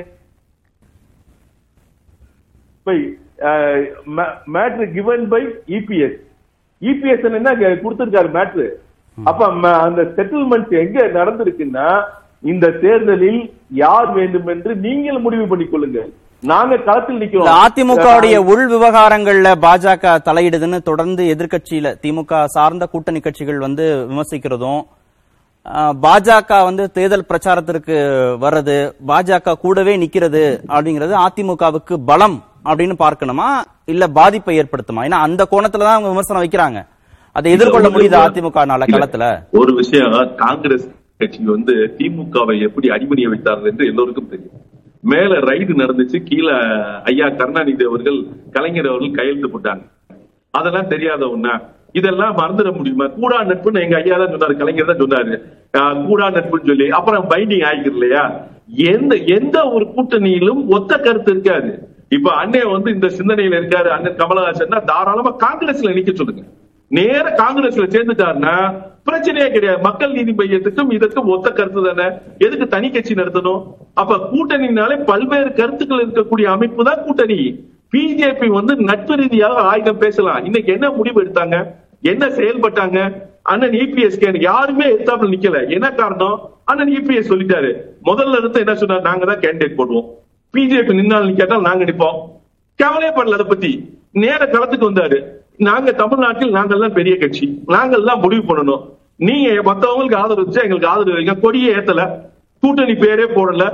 By 2.87 2.97
matter 4.55 4.85
given 4.93 5.27
by 5.33 5.43
EPS 5.77 6.17
EPS 6.81 7.27
என்ன 7.41 7.51
கொடுத்துருக்காரு 7.61 7.83
கொடுத்திருக்காரு 7.83 8.29
மேட்ரு 8.37 8.65
அப்ப 9.17 9.47
அந்த 9.81 10.01
செட்டில்மெண்ட் 10.15 10.73
எங்க 10.79 10.99
நடந்திருக்குன்னா 11.17 11.87
இந்த 12.43 12.65
தேர்தலில் 12.81 13.41
யார் 13.81 14.09
வேண்டும் 14.15 14.49
என்று 14.49 14.71
நீங்கள் 14.85 15.19
முடிவு 15.19 15.45
பண்ணிக் 15.47 15.73
கொள்ளுங்க 15.73 15.99
நாங்க 16.43 16.75
களத்தில் 16.79 17.21
நிக்கிறோம். 17.21 17.51
அதிமுகவுடைய 17.59 18.37
உள் 18.47 18.65
விவகாரங்கள்ல 18.71 19.49
பாஜக 19.61 20.15
தலையிடுதுன்னு 20.25 20.79
தொடர்ந்து 20.83 21.23
எதிர்கட்சியில 21.33 21.93
திமுக 22.01 22.41
சார்ந்த 22.55 22.85
கூட்டணி 22.87 23.19
கட்சிகள் 23.19 23.59
வந்து 23.59 23.85
விமர்சிக்கிறதும் 24.09 24.81
ஆஹ், 25.65 25.93
பாஜக 26.01 26.51
வந்து 26.65 26.83
தேர்தல் 26.91 27.27
பிரச்சாரத்திற்கு 27.27 27.95
வர்றது 28.41 28.75
பாஜக 29.07 29.57
கூடவே 29.57 29.93
நிக்கிறது 29.97 30.41
அப்படிங்கிறது 30.69 31.13
அதிமுகவுக்கு 31.21 31.95
பலம் 32.05 32.37
அப்படின்னு 32.65 32.95
பார்க்கணுமா? 32.99 33.47
இல்ல 33.85 34.07
பாதிப்பை 34.11 34.53
ஏற்படுத்துமா? 34.59 35.01
ஏன்னா 35.05 35.19
அந்த 35.21 35.41
கோணத்துலதான் 35.51 35.95
அவங்க 35.95 36.11
விமர்சனம் 36.11 36.43
வைக்கிறாங்க. 36.43 36.79
அதை 37.35 37.51
எதிர்கொள்ள 37.55 37.87
முடியுது 37.89 38.15
இல்ல. 38.15 38.95
களத்துல? 38.95 39.25
ஒரு 39.59 39.71
விஷயம் 39.73 40.13
காங்கிரஸ் 40.35 40.87
கட்சி 41.19 41.43
வந்து 41.47 41.73
திமுகவை 41.97 42.55
எப்படி 42.67 42.87
அடிமணிய 42.89 43.27
வைத்தார்கள் 43.29 43.71
என்று 43.71 43.85
எல்லோருக்கும் 43.87 44.29
தெரியும். 44.29 44.59
மேல 45.03 45.39
ரைடு 45.49 45.73
நடந்துச்சு 45.79 46.19
கீழே 46.23 46.55
ஐயா 47.03 47.27
கருணாநிதி 47.39 47.83
அவர்கள் 47.85 48.19
கலைஞர் 48.51 48.89
அவர்கள் 48.91 49.17
கையெழுத்து 49.17 49.49
போட்டாங்க. 49.49 49.83
அதெல்லாம் 50.53 50.87
தெரியாத 50.87 51.23
ஒண்ணா? 51.29 51.53
இதெல்லாம் 51.95 52.37
மறந்துட 52.37 52.69
முடியுமா? 52.77 53.05
கூடா 53.15 53.39
நட்புன்னு 53.43 53.83
எங்க 53.83 53.95
ஐயா 53.97 54.17
தான் 54.17 54.33
சொன்னாரு 54.33 54.55
கலைஞர் 54.57 54.89
தான் 54.91 55.01
சொன்னாரு. 55.03 55.33
கூடா 56.07 56.27
நட்புன்னு 56.29 56.69
சொல்லி 56.71 56.87
அப்புறம் 56.91 57.25
பைண்டிங் 57.29 57.65
ஆகிருக்கு 57.69 57.93
இல்லையா 57.93 58.23
எந்த 58.91 59.13
எந்த 59.37 59.57
ஒரு 59.75 59.85
கூட்டணியிலும் 59.95 60.61
ஒத்த 60.69 60.93
கருத்து 60.97 61.31
இருக்காது. 61.31 61.71
இப்ப 62.09 62.29
அண்ணன் 62.35 62.73
வந்து 62.73 62.89
இந்த 62.91 63.07
சிந்தனையில 63.17 63.59
இருக்காரு 63.61 63.89
அண்ணன் 63.89 64.19
கமலஹாசன் 64.21 64.87
தாராளமா 64.91 65.31
காங்கிரஸ்ல 65.45 65.95
நிக்க 65.97 66.13
சொல்லுங்க. 66.13 66.43
நேர 66.93 67.35
காங்கிரஸ்ல 67.37 67.85
சேர்ந்துட்டாருன்னா 67.93 68.55
பிரச்சனையே 69.05 69.51
கிடையாது. 69.51 69.81
மக்கள் 69.81 70.11
நீதி 70.11 70.31
மையத்துக்கும் 70.31 70.93
இதற்கும் 70.93 71.27
ஒத்த 71.27 71.51
கருத்து 71.51 71.81
தானே? 71.83 72.15
எதுக்கு 72.37 72.67
தனி 72.67 72.89
கட்சி 72.89 73.13
நடத்தணும்? 73.13 73.61
அப்ப 73.93 74.17
கூட்டணினாலே 74.33 75.05
பல்வேறு 75.05 75.53
கருத்துக்கள் 75.53 76.05
இருக்கக்கூடிய 76.05 76.43
அமைப்பு 76.43 76.83
தான் 76.83 77.03
கூட்டணி. 77.03 77.39
பிஜேபி 77.91 78.47
வந்து 78.47 78.75
நட்பு 78.75 79.15
ரீதியாக 79.15 79.61
ஆயுதம் 79.61 79.97
பேசலாம். 79.97 80.45
இன்னைக்கு 80.45 80.73
என்ன 80.73 80.91
முடிவு 80.91 81.23
எடுத்தாங்க? 81.23 81.67
என்ன 82.01 82.27
செயல்பட்டாங்க? 82.27 83.13
அண்ணன் 83.41 83.71
இபிஎஸ் 83.71 84.41
யாருமே 84.41 84.85
எத்தாப்புல 84.85 85.31
நிக்கல. 85.35 85.69
என்ன 85.69 85.91
காரணம்? 85.91 86.49
அண்ணன் 86.65 86.93
இபிஎஸ் 86.93 87.31
சொல்லிட்டாரு. 87.31 87.71
முதல்ல 88.05 88.37
இருந்து 88.37 88.59
என்ன 88.59 88.75
சொன்னார்? 88.75 89.01
நாங்க 89.01 89.25
தான் 89.25 89.39
கேண்டிடேட் 89.39 89.77
போடுவோம். 89.77 90.07
பிஜேபி 90.53 90.93
நின்னாலும் 90.93 91.35
கேட்டால் 91.35 91.61
நாங்க 91.61 91.83
நிப்போம். 91.85 92.19
கவலையே 92.75 93.13
படல 93.13 93.37
அதை 93.37 93.45
பத்தி. 93.45 93.99
நேர 94.11 94.45
களத்துக்கு 94.45 94.89
வந்தாரு. 94.89 95.19
நாங்க 95.59 95.91
தமிழ்நாட்டில் 95.91 96.51
நாங்கள் 96.51 96.79
தான் 96.79 96.93
பெரிய 96.93 97.17
கட்சி. 97.17 97.45
நாங்கள் 97.65 98.03
தான் 98.03 98.21
முடிவு 98.21 98.43
பண்ணணும். 98.49 98.83
நீங்க 99.17 99.49
மத்தவங்களுக்கு 99.69 100.19
ஆதரவு 100.21 100.61
எங்களுக்கு 100.63 100.91
ஆதரவு 100.91 101.17
வைங்க. 101.17 101.39
கொடியே 101.39 101.73
ஏத்தல. 101.73 102.03
கூட்டணி 102.63 102.93
பேரே 102.93 103.25
போடல. 103.37 103.65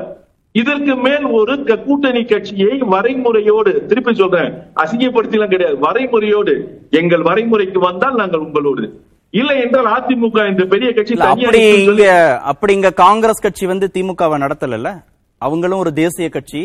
இதற்கு 0.55 0.95
மேல் 0.95 1.25
ஒரு 1.25 1.53
கூட்டணி 1.85 2.23
கட்சியை 2.23 2.77
வரைமுறையோடு 2.93 3.85
திருப்பி 3.89 4.13
சொல்றேன் 4.13 4.49
அசிங்கப்படுத்திலாம் 4.83 5.53
கிடையாது. 5.53 5.77
வரைமுறையோடு 5.85 6.53
எங்கள் 6.89 7.23
வரைமுறைக்கு 7.29 7.79
வந்தால் 7.79 8.15
நாங்கள் 8.15 8.45
உங்களோடு. 8.47 8.85
இல்லை 9.33 9.55
என்றால் 9.63 9.89
அதிமுக 9.95 10.45
என்ற 10.51 10.65
பெரிய 10.65 10.93
கட்சி 10.93 11.15
அப்படி 11.15 11.59
இங்க 11.85 12.05
அப்படி 12.51 12.73
இங்க 12.73 12.91
காங்கிரஸ் 12.91 13.43
கட்சி 13.45 13.65
வந்து 13.65 13.89
திமுகவை 13.97 14.37
நடத்தல 14.37 14.93
அவங்களும் 15.41 15.79
ஒரு 15.79 15.93
தேசிய 15.93 16.29
கட்சி 16.29 16.61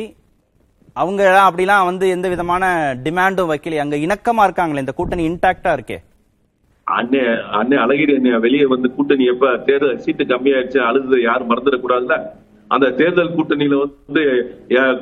அவங்க 0.97 1.23
அப்படிலாம் 1.45 1.87
வந்து 1.87 2.05
எந்த 2.09 2.27
விதமான 2.31 2.65
டிமாண்டும் 3.05 3.51
வைக்கல 3.51 3.81
அங்க 3.83 3.97
இணக்கமா 4.05 4.43
இருக்காங்களே 4.47 4.83
இந்த 4.83 4.95
கூட்டணி 4.95 5.23
இன்டாக்டா 5.29 5.71
இருக்கே. 5.77 5.99
அண்ணே 6.87 7.23
அண்ணே 7.59 7.77
அழகிரி 7.85 8.13
அண்ணே 8.17 8.33
வெளியே 8.45 8.67
வந்து 8.73 8.89
கூட்டணி 8.97 9.25
எப்ப 9.33 9.51
தேர்தல் 9.69 10.03
சீட்டு 10.05 10.25
கம்மியாயிடுச்சு 10.31 10.81
அழுது 10.89 11.19
யாரும் 11.23 11.51
மறந்துடக்கூடாதுல்ல? 11.51 12.17
அந்த 12.71 12.87
தேர்தல் 12.99 13.35
கூட்டணியில 13.35 13.79
வந்து 13.81 14.23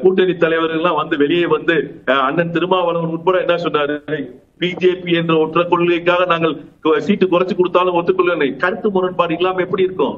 கூட்டணி 0.03 0.35
தலைவர்கள் 0.37 0.79
எல்லாம் 0.79 1.01
வந்து 1.01 1.17
வெளியே 1.19 1.47
வந்து 1.49 1.75
அஹ், 2.07 2.23
அண்ணன் 2.29 2.55
திருமாவளவன் 2.55 3.15
உட்பட 3.17 3.37
என்ன 3.41 3.57
சொன்னாரு? 3.65 3.97
பிஜேபி 4.61 5.13
என்ற 5.21 5.35
ஒற்ற 5.43 5.61
கொள்கைக்காக 5.69 6.25
நாங்கள் 6.27 6.55
சீட்டு 7.07 7.27
குறைச்சு 7.27 7.55
கொடுத்தாலும் 7.55 7.99
ஒத்துக்கொள்ள 7.99 8.35
கருத்து 8.61 8.89
முரண்பாடு 8.91 9.37
இல்லாம 9.39 9.63
எப்படி 9.67 9.87
இருக்கும்? 9.89 10.17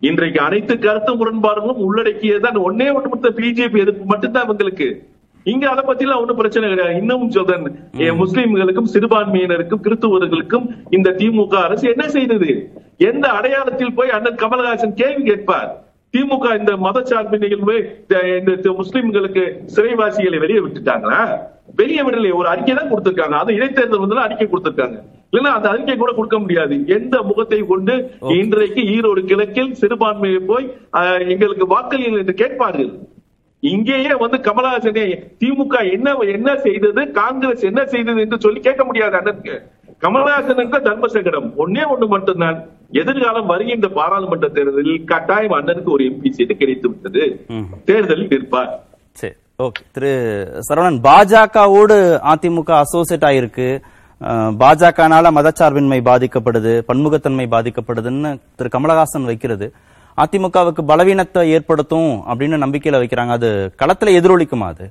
இன்றைக்கு 0.00 0.40
அனைத்து 0.40 0.78
கருத்து 0.78 1.12
முரண்பாடுகளும் 1.14 1.80
உள்ளடக்கியதான் 1.84 2.58
ஒன்னே 2.58 2.86
ஒன்று 2.96 3.08
மட்டும் 3.12 3.36
பிஜேபி 3.36 3.78
எதிர்ப்பு 3.78 4.04
மட்டும்தான் 4.04 4.48
இவங்களுக்கு. 4.48 4.88
இங்க 5.44 5.68
அதை 5.70 5.84
பத்தி 5.86 6.04
எல்லாம் 6.04 6.20
ஒண்ணும் 6.20 6.36
பிரச்சனை 6.36 6.68
கிடையாது. 6.68 6.98
இன்னமும் 6.98 7.30
சொல்றேன். 7.30 7.66
முஸ்லிம்களுக்கும் 8.22 8.92
சிறுபான்மையினருக்கும் 8.94 9.82
கிறிஸ்துவர்களுக்கும் 9.82 10.66
இந்த 10.90 11.10
திமுக 11.10 11.54
அரசு 11.54 11.88
என்ன 11.88 12.08
செய்தது? 12.08 12.50
எந்த 13.10 13.28
அடையாளத்தில் 13.28 13.94
போய் 13.94 14.10
அண்ணன் 14.10 14.40
கமலஹாசன் 14.44 14.98
கேள்வி 15.02 15.22
கேட்பார்? 15.22 15.70
திமுக 16.16 16.58
இந்த 16.58 16.72
மதச்சார்பு 16.86 17.38
நிகழ்வு 17.38 17.76
இந்த 18.38 18.74
முஸ்லிம்களுக்கு 18.80 19.44
சிறைவாசிகளை 19.76 20.38
வெளியே 20.38 20.58
விட்டுட்டாங்களா? 20.58 21.22
வெளியே 21.80 22.02
விடலையே 22.06 22.34
ஒரு 22.40 22.48
அறிக்கை 22.52 22.74
தான் 22.74 22.90
கொடுத்திருக்காங்க. 22.90 23.36
அது 23.42 23.56
இடைத்தேர்தல் 23.58 24.02
வந்து 24.04 24.26
அறிக்கை 24.26 24.46
கொடுத்திருக்காங்க. 24.48 24.98
இல்லைன்னா 25.30 25.52
அந்த 25.56 25.68
அறிக்கை 25.72 25.96
கூட 25.96 26.12
கொடுக்க 26.18 26.36
முடியாது. 26.44 26.74
எந்த 26.96 27.16
முகத்தை 27.28 27.60
கொண்டு 27.72 27.94
இன்றைக்கு 28.40 28.82
ஈரோடு 28.94 29.22
கிழக்கில் 29.30 29.72
சிறுபான்மையை 29.80 30.40
போய் 30.50 30.66
எங்களுக்கு 31.34 31.66
வாக்களிகள் 31.74 32.20
என்று 32.22 32.34
கேட்பார்கள். 32.42 32.92
இங்கேயே 33.62 34.12
வந்து 34.22 34.38
கமலஹாசனே 34.46 35.04
திமுக 35.40 35.76
என்ன 35.94 36.08
என்ன 36.36 36.50
செய்தது 36.66 37.02
காங்கிரஸ் 37.20 37.64
என்ன 37.70 37.80
செய்தது 37.94 38.22
என்று 38.24 38.38
சொல்லி 38.44 38.60
கேட்க 38.66 38.82
முடியாது 38.88 39.16
அண்ணனுக்கு. 39.20 39.56
கமலஹாசனுக்கு 40.04 40.78
தர்ம 40.88 41.08
சங்கடம் 41.14 41.48
ஒன்னே 41.62 41.84
ஒண்ணு 41.92 42.08
மட்டும்தான். 42.14 42.58
எதிர்காலம் 43.00 43.50
வருகின்ற 43.52 43.88
பாராளுமன்ற 43.98 44.48
தேர்தலில் 44.58 45.04
கட்டாயம் 45.12 45.56
அண்ணனுக்கு 45.58 45.94
ஒரு 45.96 46.04
எம்பி 46.10 46.30
சீட்டு 46.36 46.56
கிடைத்து 46.62 46.88
விட்டது 46.92 47.24
தேர்தலில் 47.90 48.32
நிற்பார். 48.34 48.72
சரி. 49.22 49.36
ஓகே. 49.64 49.82
திரு 49.94 50.10
சரவணன் 50.66 50.98
பாஜகவோடு 51.06 51.94
அதிமுக 52.32 52.70
அசோசியேட் 52.82 53.24
ஆயிருக்கு. 53.28 53.66
பாஜகனால 54.60 55.32
மதச்சார்பின்மை 55.38 55.98
பாதிக்கப்படுது 56.08 56.72
பன்முகத்தன்மை 56.88 57.46
பாதிக்கப்படுதுன்னு 57.54 58.30
திரு 58.56 58.70
கமலஹாசன் 58.74 59.26
வைக்கிறது. 59.30 59.66
அதிமுகவுக்கு 60.18 60.84
பலவீனத்தை 60.90 61.44
ஏற்படுத்தும் 61.56 62.12
அப்படின்னு 62.28 62.62
நம்பிக்கையில 62.64 63.02
வைக்கிறாங்க. 63.02 63.34
அது 63.38 63.50
களத்துல 63.82 64.14
எதிரொலிக்குமா 64.20 64.68
அது? 64.74 64.86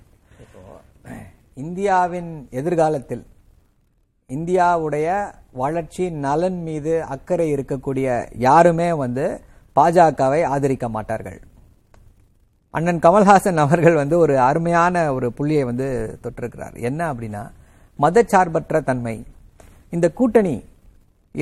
இந்தியாவின் 1.65 2.31
எதிர்காலத்தில் 2.61 3.25
இந்தியாவுடைய 4.29 5.07
வளர்ச்சி 5.63 6.05
நலன் 6.25 6.61
மீது 6.69 6.95
அக்கறை 7.15 7.49
இருக்கக்கூடிய 7.53 8.07
யாருமே 8.47 8.89
வந்து 9.03 9.27
பாஜகவை 9.75 10.41
ஆதரிக்க 10.53 10.87
மாட்டார்கள். 10.97 11.39
அண்ணன் 12.77 12.99
கமல்ஹாசன் 13.05 13.59
அவர்கள் 13.63 13.95
வந்து 14.01 14.15
ஒரு 14.23 14.33
அருமையான 14.39 14.95
ஒரு 15.13 15.27
புள்ளியை 15.37 15.63
வந்து 15.69 15.87
தொட்டிருக்கிறார். 16.23 16.75
என்ன 16.87 16.99
அப்படின்னா 17.13 17.43
மதச்சார்பற்ற 18.01 18.81
தன்மை. 18.89 19.15
இந்த 19.89 20.07
கூட்டணி 20.19 20.55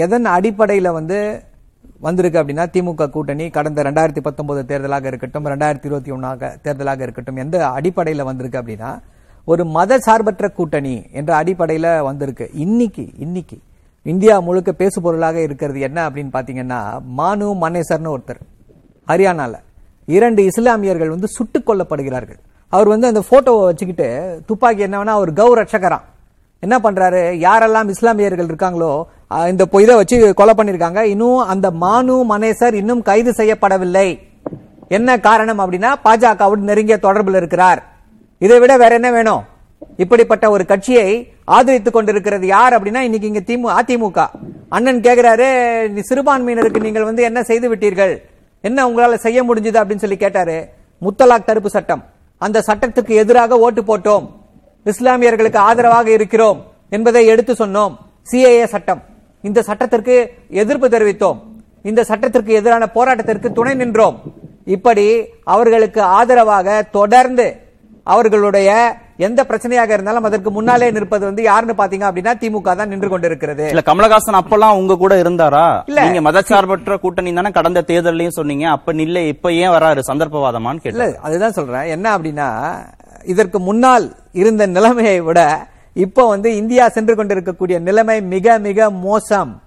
எதன் 0.04 0.28
அடிப்படையில் 0.36 0.90
வந்து 0.98 1.18
வந்திருக்கு 2.00 2.40
அப்படின்னா 2.44 2.66
திமுக 2.76 3.10
கூட்டணி 3.16 3.46
கடந்த 3.58 3.84
ரெண்டாயிரத்தி 3.88 4.22
பத்தொன்பது 4.28 4.62
தேர்தலாக 4.70 5.06
இருக்கட்டும் 5.12 5.46
ரெண்டாயிரத்தி 5.46 5.88
இருபத்தி 5.90 6.12
ஒன்றாக 6.12 6.52
தேர்தலாக 6.64 7.02
இருக்கட்டும் 7.08 7.42
எந்த 7.46 7.58
அடிப்படையில் 7.78 8.28
வந்திருக்கு 8.30 8.62
அப்படின்னா 8.62 8.92
ஒரு 9.52 9.66
மத 9.78 10.00
சார்பற்ற 10.08 10.46
கூட்டணி 10.50 10.96
என்ற 11.20 11.32
அடிப்படையில் 11.42 11.92
வந்திருக்கு. 12.10 12.48
இன்னைக்கு 12.66 13.06
இன்னைக்கு. 13.26 13.58
இந்தியா 14.14 14.36
முழுக்க 14.40 14.72
பேசு 14.84 15.02
பொருளாக 15.02 15.38
இருக்கிறது 15.48 15.80
என்ன 15.90 16.10
அப்படின்னு 16.10 16.34
பார்த்தீங்கன்னா 16.38 16.82
மானு 17.18 17.48
மனேசர்னு 17.64 18.14
ஒருத்தர். 18.16 18.42
ஹரியானாவில் 19.08 19.64
இரண்டு 20.06 20.44
இஸ்லாமியர்கள் 20.44 21.10
வந்து 21.10 21.28
சுட்டுக் 21.28 21.70
கொல்லப்படுகிறார்கள். 21.70 22.40
அவர் 22.70 22.88
வந்து 22.88 23.08
அந்த 23.08 23.24
போட்டோவை 23.32 23.64
வச்சுக்கிட்டு 23.64 24.08
துப்பாக்கி 24.46 24.82
என்ன 24.82 25.12
அவர் 25.12 25.34
கௌ 25.34 25.54
ரட்சகராம் 25.56 26.06
என்ன 26.60 26.78
பண்றாரு? 26.80 27.22
யாரெல்லாம் 27.46 27.90
இஸ்லாமியர்கள் 27.90 28.46
இருக்காங்களோ 28.46 28.92
இந்த 29.48 29.68
இதை 29.74 29.96
வச்சு 29.96 30.34
கொலை 30.34 30.54
பண்ணிருக்காங்க. 30.58 31.02
இன்னும் 31.02 31.38
அந்த 31.38 31.72
மானு 31.82 32.16
மனேசர் 32.30 32.74
இன்னும் 32.74 33.02
கைது 33.02 33.32
செய்யப்படவில்லை. 33.32 34.20
என்ன 34.88 35.20
காரணம் 35.20 35.60
அப்படின்னா 35.60 35.92
பாஜகவுடன் 36.04 36.70
நெருங்கிய 36.70 36.98
தொடர்பில் 37.02 37.36
இருக்கிறார். 37.36 37.82
இதை 38.38 38.60
விட 38.60 38.78
வேற 38.78 38.94
என்ன 38.96 39.12
வேணும்? 39.12 39.44
இப்படிப்பட்ட 39.98 40.50
ஒரு 40.50 40.66
கட்சியை 40.66 41.34
ஆதரித்துக் 41.46 41.94
கொண்டிருக்கிறது 41.94 42.48
யார் 42.48 42.74
அப்படின்னா 42.74 43.04
இன்னைக்கு 43.08 43.28
இங்க 43.32 43.44
திமு 43.50 43.80
அதிமுக. 43.80 44.28
அண்ணன் 44.70 45.02
கேக்குறாரு 45.02 45.48
"நீ 45.90 46.02
சிறுபான்மையினருக்கு 46.10 46.80
நீங்கள் 46.80 47.04
வந்து 47.04 47.24
என்ன 47.24 47.44
செய்து 47.44 47.76
விட்டீர்கள்? 47.76 48.14
என்ன 48.66 48.90
உங்களால 48.90 49.16
செய்ய 49.16 49.40
முடிஞ்சது 49.46 49.80
அப்படின்னு 49.80 50.04
சொல்லி 50.04 50.18
கேட்டாரு. 50.18 50.70
முத்தலாக் 51.02 51.44
தடுப்பு 51.44 51.70
சட்டம். 51.70 52.04
அந்த 52.38 52.64
சட்டத்துக்கு 52.68 53.14
எதிராக 53.24 53.58
ஓட்டு 53.60 53.82
போட்டோம். 53.82 54.26
இஸ்லாமியர்களுக்கு 54.86 55.56
ஆதரவாக 55.56 56.10
இருக்கிறோம் 56.10 56.60
என்பதை 56.90 57.26
எடுத்து 57.26 57.54
சொன்னோம். 57.54 57.98
சிஏஏ 58.32 58.64
சட்டம். 58.64 59.04
இந்த 59.42 59.62
சட்டத்திற்கு 59.62 60.16
எதிர்ப்பு 60.50 60.88
தெரிவித்தோம். 60.88 61.40
இந்த 61.84 62.04
சட்டத்திற்கு 62.04 62.54
எதிரான 62.54 62.88
போராட்டத்திற்கு 62.96 63.52
துணை 63.52 63.74
நின்றோம். 63.74 64.22
இப்படி 64.66 65.08
அவர்களுக்கு 65.44 66.02
ஆதரவாக 66.02 66.82
தொடர்ந்து 66.92 67.48
அவர்களுடைய 68.04 68.98
எந்த 69.20 69.44
பிரச்சனையாக 69.44 69.94
இருந்தாலும் 69.94 70.24
அதற்கு 70.24 70.52
முன்னாலே 70.52 70.92
நிற்பது 70.92 71.26
வந்து 71.26 71.44
யாருன்னு 71.44 71.74
பாத்தீங்க 71.78 72.06
அப்படின்னா 72.08 72.34
திமுக 72.42 72.76
தான் 72.76 72.88
நின்று 72.88 73.10
கொண்டிருக்கிறது. 73.10 73.70
இல்ல 73.70 73.84
கமலஹாசன் 73.86 74.40
அப்பெல்லாம் 74.40 74.78
உங்க 74.80 74.96
கூட 74.96 75.16
இருந்தாரா? 75.16 75.84
இல்ல. 75.86 76.02
நீங்க 76.06 76.32
மதச்சார்பற்ற 76.32 77.00
கூட்டணி 77.00 77.34
தானே 77.34 77.52
கடந்த 77.52 77.84
தேர்தலையும் 77.88 78.38
சொன்னீங்க. 78.40 78.70
அப்ப 78.70 78.94
நில்ல 78.94 79.28
இப்ப 79.28 79.54
ஏன் 79.54 79.70
வராரு? 79.70 80.00
சந்தர்ப்பவாதமான்னு 80.10 80.84
கேட்டேன். 80.84 81.16
அதுதான் 81.22 81.52
சொல்றேன். 81.52 81.84
என்ன 81.84 82.18
அப்படின்னா 82.18 82.50
இதற்கு 83.24 83.60
முன்னால் 83.60 84.16
இருந்த 84.34 84.68
நிலைமையை 84.68 85.22
விட 85.22 85.68
இப்போ 85.96 86.28
வந்து 86.28 86.56
இந்தியா 86.56 86.90
சென்று 86.90 87.16
கொண்டிருக்கக்கூடிய 87.16 87.80
நிலைமை 87.80 88.22
மிக 88.22 88.60
மிக 88.60 88.90
மோசம். 88.90 89.62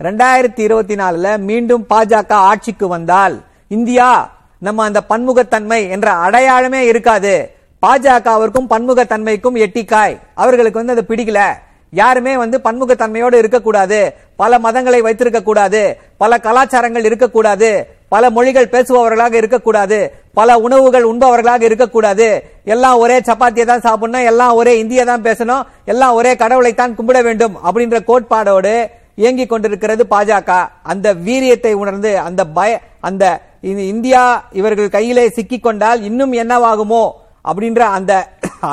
ரெண்டாயிரத்தி 0.00 0.58
இருபத்தி 0.58 0.94
நாலுல 0.94 1.38
மீண்டும் 1.38 1.86
பாஜக 1.90 2.32
ஆட்சிக்கு 2.32 2.88
வந்தால் 2.88 3.42
இந்தியா 3.68 4.30
நம்ம 4.58 4.84
அந்த 4.84 5.00
பன்முகத்தன்மை 5.08 5.88
என்ற 5.88 6.12
அடையாளமே 6.12 6.86
இருக்காது. 6.86 7.34
பாஜகவிற்கும் 7.82 8.70
பன்முகத்தன்மைக்கும் 8.72 9.58
எட்டிக்காய். 9.64 10.14
அவர்களுக்கு 10.34 10.80
வந்து 10.80 10.94
அது 10.96 11.04
பிடிக்கல. 11.08 11.42
யாருமே 11.90 12.36
வந்து 12.36 12.60
பன்முகத்தன்மையோடு 12.64 13.36
இருக்கக்கூடாது. 13.42 14.00
பல 14.36 14.58
மதங்களை 14.58 15.00
வைத்திருக்க 15.06 15.42
கூடாது 15.42 15.80
பல 16.16 16.38
கலாச்சாரங்கள் 16.38 17.04
இருக்கக்கூடாது. 17.04 17.70
பல 18.08 18.30
மொழிகள் 18.30 18.72
பேசுபவர்களாக 18.74 19.34
இருக்கக்கூடாது. 19.34 19.98
பல 20.34 20.58
உணவுகள் 20.58 21.02
உண்பவர்களாக 21.02 21.62
இருக்கக்கூடாது. 21.62 22.28
எல்லாம் 22.64 22.98
ஒரே 22.98 23.16
சப்பாத்தியை 23.18 23.64
தான் 23.64 23.84
சாப்பிடணும். 23.86 24.26
எல்லாம் 24.30 24.54
ஒரே 24.54 24.78
இந்தியை 24.78 25.04
தான் 25.04 25.22
பேசணும். 25.22 25.62
எல்லாம் 25.84 26.14
ஒரே 26.14 26.36
கடவுளை 26.36 26.74
தான் 26.74 26.96
கும்பிட 26.96 27.22
வேண்டும் 27.22 27.56
அப்படின்ற 27.66 27.98
கோட்பாடோடு 28.04 28.74
இயங்கிக் 29.14 29.48
கொண்டிருக்கிறது 29.48 30.06
பாஜக. 30.10 30.68
அந்த 30.82 31.14
வீரியத்தை 31.14 31.72
உணர்ந்து 31.72 32.18
அந்த 32.18 32.44
பய 32.46 32.80
அந்த 33.00 33.24
இந்தியா 33.62 34.44
இவர்கள் 34.52 34.88
கையிலே 34.88 35.26
சிக்கிக்கொண்டால் 35.28 36.02
இன்னும் 36.02 36.32
என்னவாகுமோ? 36.32 37.04
அப்படின்ற 37.44 37.82
அந்த 37.98 38.12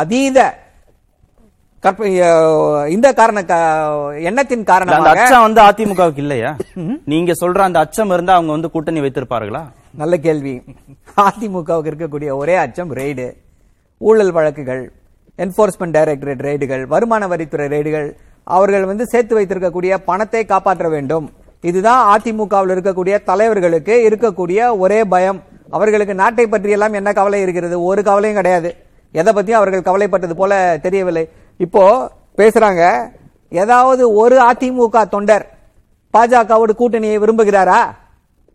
அதீத 0.03 0.39
இந்த 2.93 3.07
காரண 3.17 3.39
எண்ணத்தின் 4.29 4.61
இல்ல, 4.61 4.63
அந்த 4.63 4.71
காரணமாக 4.71 5.11
அச்சம் 5.11 5.43
வந்து 5.45 5.61
அதிமுகவுக்கு 5.65 6.21
இல்லையா? 6.23 6.51
நீங்க 7.11 7.31
சொல்ற 7.41 7.59
அந்த 7.67 7.79
அச்சம் 7.85 8.11
இருந்தா 8.15 8.35
அவங்க 8.37 8.51
வந்து 8.55 8.71
கூட்டணி 8.73 8.99
வைத்திருப்பார்களா? 9.03 9.61
நல்ல 10.01 10.13
கேள்வி. 10.25 10.55
அதிமுகவுக்கு 11.27 11.91
இருக்கக்கூடிய 11.91 12.29
ஒரே 12.41 12.55
அச்சம் 12.63 12.91
ரெய்டு 12.99 13.27
ஊழல் 14.01 14.33
வழக்குகள் 14.37 14.83
என்போர்ஸ்மெண்ட் 15.39 15.95
டைரக்டரேட் 15.97 16.43
ரெய்டுகள் 16.47 16.83
வருமான 16.93 17.27
வரித்துறை 17.33 17.67
ரெய்டுகள் 17.75 18.07
அவர்கள் 18.47 18.89
வந்து 18.91 19.05
சேர்த்து 19.13 19.37
வைத்திருக்கக்கூடிய 19.39 19.93
பணத்தை 20.09 20.43
காப்பாற்ற 20.51 20.87
வேண்டும். 20.95 21.25
இதுதான் 21.63 22.03
அதிமுகவில் 22.15 22.73
இருக்கக்கூடிய 22.75 23.15
தலைவர்களுக்கு 23.29 23.95
இருக்கக்கூடிய 24.09 24.59
ஒரே 24.83 24.99
பயம். 25.13 25.39
அவர்களுக்கு 25.69 26.15
நாட்டை 26.15 26.47
பற்றி 26.47 26.69
எல்லாம் 26.69 26.93
என்ன 26.93 27.13
கவலை 27.13 27.41
இருக்கிறது? 27.41 27.83
ஒரு 27.83 28.03
கவலையும் 28.03 28.35
கிடையாது. 28.35 28.75
எதை 29.11 29.33
பத்தியும் 29.33 29.59
அவர்கள் 29.59 29.81
கவலைப்பட்டது 29.81 30.35
போல 30.35 30.77
தெரியவில்லை. 30.81 31.29
இப்போ 31.57 32.11
பேசுறாங்க 32.37 33.09
ஏதாவது 33.49 34.13
ஒரு 34.13 34.37
அதிமுக 34.51 35.09
தொண்டர் 35.09 35.45
பாஜகவோடு 36.17 36.73
கூட்டணியை 36.79 37.17
விரும்புகிறாரா? 37.19 37.81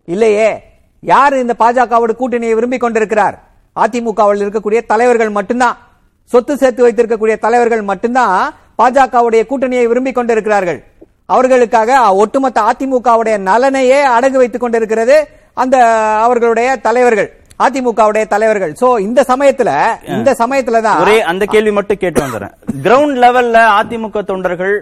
இல்லையே. 0.05 0.62
யார் 1.01 1.35
இந்த 1.35 1.55
பாஜகவோட 1.59 2.11
கூட்டணியை 2.18 2.55
விரும்பி 2.55 2.77
கொண்டிருக்கிறார்? 2.77 3.38
அதிமுகவில் 3.77 4.42
இருக்கக்கூடிய 4.42 4.81
தலைவர்கள் 4.87 5.29
மட்டும்தான். 5.29 5.77
சொத்து 6.25 6.57
சேர்த்து 6.57 6.88
வைத்திருக்கக்கூடிய 6.88 7.38
தலைவர்கள் 7.38 7.83
மட்டும்தான் 7.83 8.55
பாஜகவுடைய 8.79 9.42
கூட்டணியை 9.51 9.87
விரும்பி 9.87 10.12
கொண்டிருக்கிறார்கள். 10.12 10.85
அவர்களுக்காக 11.27 12.14
ஒட்டுமொத்த 12.14 12.61
அதிமுகவுடைய 12.61 13.38
நலனையே 13.38 14.07
அடகு 14.07 14.37
வைத்துக் 14.42 14.61
கொண்டிருக்கிறது. 14.61 15.29
அந்த 15.57 15.77
அவர்களுடைய 16.25 16.69
தலைவர்கள் 16.87 17.31
அதிமுகவுடைய 17.65 18.25
தலைவர்கள். 18.35 18.73
சோ 18.81 18.87
இந்த 19.07 19.21
சமயத்துல 19.31 19.71
இந்த 20.17 20.31
சமயத்துல 20.41 20.81
தான் 20.87 21.01
ஒரே 21.05 21.17
அந்த 21.31 21.45
கேள்வி 21.53 21.73
மட்டும் 21.77 22.01
கேட்டு 22.03 22.21
வந்துடுறேன் 22.25 22.55
கிரவுண்ட் 22.87 23.19
லெவல்ல 23.25 23.59
அதிமுக 23.81 24.23
தொண்டர்கள் 24.31 24.75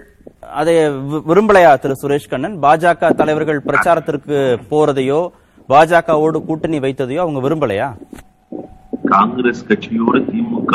அதை 0.61 0.75
விரும்பலையா 1.31 1.71
திரு 1.83 1.95
சுரேஷ் 2.03 2.31
கண்ணன்? 2.33 2.57
பாஜக 2.65 3.11
தலைவர்கள் 3.21 3.59
பிரச்சாரத்திற்கு 3.69 4.37
போறதையோ 4.71 5.21
பாஜகவோடு 5.69 6.39
கூட்டணி 6.49 6.79
வைத்ததையோ 6.85 7.21
அவங்க 7.25 7.41
விரும்பலையா? 7.47 7.89
காங்கிரஸ் 9.13 9.67
கட்சியோடு 9.69 10.21
திமுக 10.31 10.73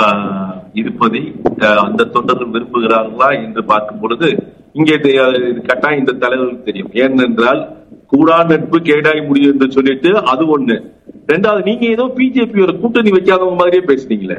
இருப்பதை 0.82 1.24
அந்த 1.86 2.08
தொண்டர்கள் 2.16 2.54
விரும்புகிறார்களா 2.56 3.30
என்று 3.46 3.64
பார்க்கும் 3.72 4.02
பொழுது 4.04 4.30
இங்கே 4.80 4.96
கட்டாயம் 5.70 6.02
இந்த 6.02 6.14
தலைவர்களுக்கு 6.24 6.70
தெரியும். 6.70 6.92
ஏனென்றால் 7.04 7.62
கூடா 8.12 8.38
நட்பு 8.50 8.78
கேடாய் 8.90 9.28
முடியும் 9.28 9.54
என்று 9.54 9.68
சொல்லிட்டு 9.76 10.10
அது 10.32 10.44
ஒண்ணு. 10.56 10.76
ரெண்டாவது 11.32 11.62
நீங்க 11.70 11.86
ஏதோ 11.96 12.06
பிஜேபி 12.18 12.60
ஒரு 12.66 12.74
கூட்டணி 12.82 13.12
வைக்காதவங்க 13.12 13.58
மாதிரியே 13.62 13.84
பேசுனீங்களே. 13.92 14.38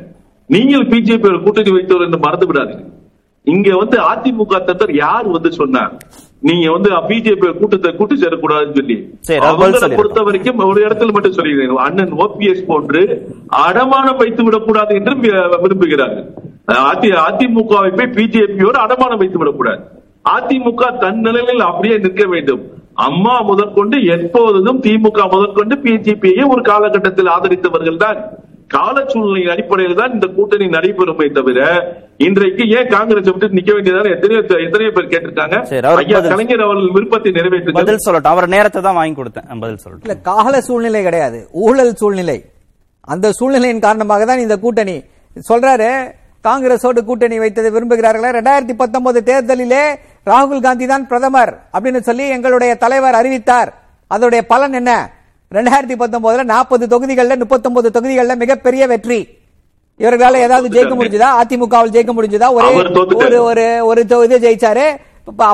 நீங்கள் 0.50 0.86
பிஜேபி 0.92 1.26
ஒரு 1.32 1.40
கூட்டணி 1.46 1.70
வைத்தவர் 1.76 2.06
என்று 2.08 2.20
மறந்து 2.26 2.48
விடாதீங்க. 2.50 2.84
இங்க 3.54 3.68
வந்து 3.80 3.96
அதிமுக 4.12 4.54
தத்தர் 4.68 4.92
யார் 4.94 5.26
வந்து 5.34 5.50
சொன்னார் 5.58 5.92
நீங்க 6.48 6.66
வந்து 6.74 6.90
பிஜேபி 7.10 7.48
கூட்டத்தை 7.58 7.90
கூட்டு 7.98 8.14
சேரக்கூடாதுன்னு 8.22 8.78
சொல்லி. 8.78 8.96
அவங்களை. 9.48 9.96
பொறுத்த 9.98 10.22
வரைக்கும் 10.28 10.62
ஒரு 10.70 10.80
இடத்துல 10.86 11.14
மட்டும் 11.16 11.36
சொல்லிடுறேன். 11.38 11.74
அண்ணன் 11.86 12.14
ஓபிஎஸ் 12.24 12.64
போன்று 12.70 13.02
அடமானம் 13.66 14.20
வைத்து 14.22 14.44
விடக்கூடாது 14.44 14.94
என்று 15.00 15.14
விரும்புகிறார்கள். 15.64 16.26
அதி 16.92 17.10
அதிமுகவை 17.26 17.90
போய் 17.98 18.14
பிஜேபியோடு 18.18 18.78
அடமானம் 18.86 19.22
வைத்து 19.22 19.40
விடக்கூடாது. 19.42 19.82
அதிமுக 20.36 20.90
தன் 21.04 21.20
நிலையில் 21.26 21.68
அப்படியே 21.70 21.96
நிற்க 22.06 22.24
வேண்டும். 22.34 22.64
அம்மா 23.04 23.34
முதற்கொண்டு 23.48 23.96
எப்போதும் 24.16 24.78
திமுக 24.84 25.24
முதற்கொண்டு 25.32 25.74
பிஜேபியை 25.84 26.44
ஒரு 26.52 26.62
காலகட்டத்தில் 26.68 27.32
ஆதரித்தவர்கள் 27.36 28.02
தான். 28.04 28.18
கால 28.74 28.96
சூழ்நிலையின் 29.10 29.50
அடிப்படையில் 29.52 29.98
தான் 29.98 30.14
இந்த 30.14 30.26
கூட்டணி 30.36 30.66
நடைபெறுமே 30.74 31.26
தவிர 31.38 31.58
இன்றைக்கு 32.26 32.62
ஏன் 32.76 32.88
காங்கிரஸ் 32.94 33.28
விட்டு 33.30 33.56
நிக்க 33.56 33.70
வேண்டியதான? 33.76 34.10
எத்தனையோ 34.16 34.40
எத்தனையோ 34.66 34.90
பேர் 34.96 35.10
கேட்டிருக்காங்க. 35.12 35.56
ஐயா. 36.02 36.20
கலைஞர் 36.32 36.64
அவர்கள் 36.66 36.94
விருப்பத்தை 36.96 37.32
நிறைவேற்றுங்கள். 37.38 37.80
பதில் 37.80 38.04
சொல்லட்டும். 38.06 38.34
அவர் 38.34 38.52
நேரத்தை 38.54 38.82
தான் 38.86 38.98
வாங்கி 39.00 39.16
கொடுத்தேன். 39.20 39.48
பதில் 39.64 39.80
சொல்லட்டும். 39.82 40.06
இல்ல 40.08 40.16
கால 40.30 40.60
சூழ்நிலை 40.68 41.02
கிடையாது. 41.08 41.40
ஊழல் 41.66 41.94
சூழ்நிலை. 42.02 42.38
அந்த 43.14 43.26
சூழ்நிலையின் 43.40 43.84
காரணமாக 43.86 44.24
தான் 44.30 44.44
இந்த 44.44 44.56
கூட்டணி. 44.64 44.96
சொல்றாரு 45.50 45.90
காங்கிரஸோடு 46.48 47.00
கூட்டணி 47.10 47.36
வைத்ததை 47.44 47.70
விரும்புகிறார்களா? 47.76 48.28
ரெண்டாயிரத்தி 48.38 48.74
பத்தொன்பது 48.82 49.20
தேர்தலிலே 49.30 49.84
ராகுல் 50.26 50.60
காந்தி 50.60 50.86
தான் 50.86 51.06
பிரதமர் 51.06 51.52
அப்படின்னு 51.74 52.00
சொல்லி 52.00 52.28
எங்களுடைய 52.28 52.74
தலைவர் 52.74 53.14
அறிவித்தார். 53.14 53.70
அதோடைய 54.10 54.40
பலன் 54.40 54.72
என்ன? 54.72 54.92
ரெண்டாயிரத்தி 55.52 55.96
பத்தொன்பதுல 56.02 56.44
நாற்பது 56.44 56.84
தொகுதிகள்ல 56.92 57.38
முப்பத்தொன்பது 57.38 57.90
தொகுதிகள்ல 57.96 58.36
மிகப்பெரிய 58.36 58.86
வெற்றி. 58.86 59.20
இவர்களால 60.00 60.40
ஏதாவது 60.46 60.68
ஜெயிக்க 60.74 60.94
முடிஞ்சதா? 61.00 61.28
அதிமுகவில் 61.42 61.94
ஜெயிக்க 61.96 62.12
முடிஞ்சதா? 62.16 62.48
ஒரே. 62.52 62.70
ஒரு 63.14 63.42
ஒரு 63.42 63.66
ஒரு 63.84 64.06
தொகுதி 64.06 64.36
ஜெயிச்சாரு. 64.36 64.86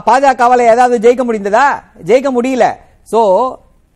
பாஜகவால 0.09 0.61
ஏதாவது 0.75 0.97
ஜெயிக்க 1.05 1.25
முடிந்ததா? 1.29 1.67
ஜெயிக்க 2.05 2.31
முடியல. 2.37 2.65
சோ 3.13 3.21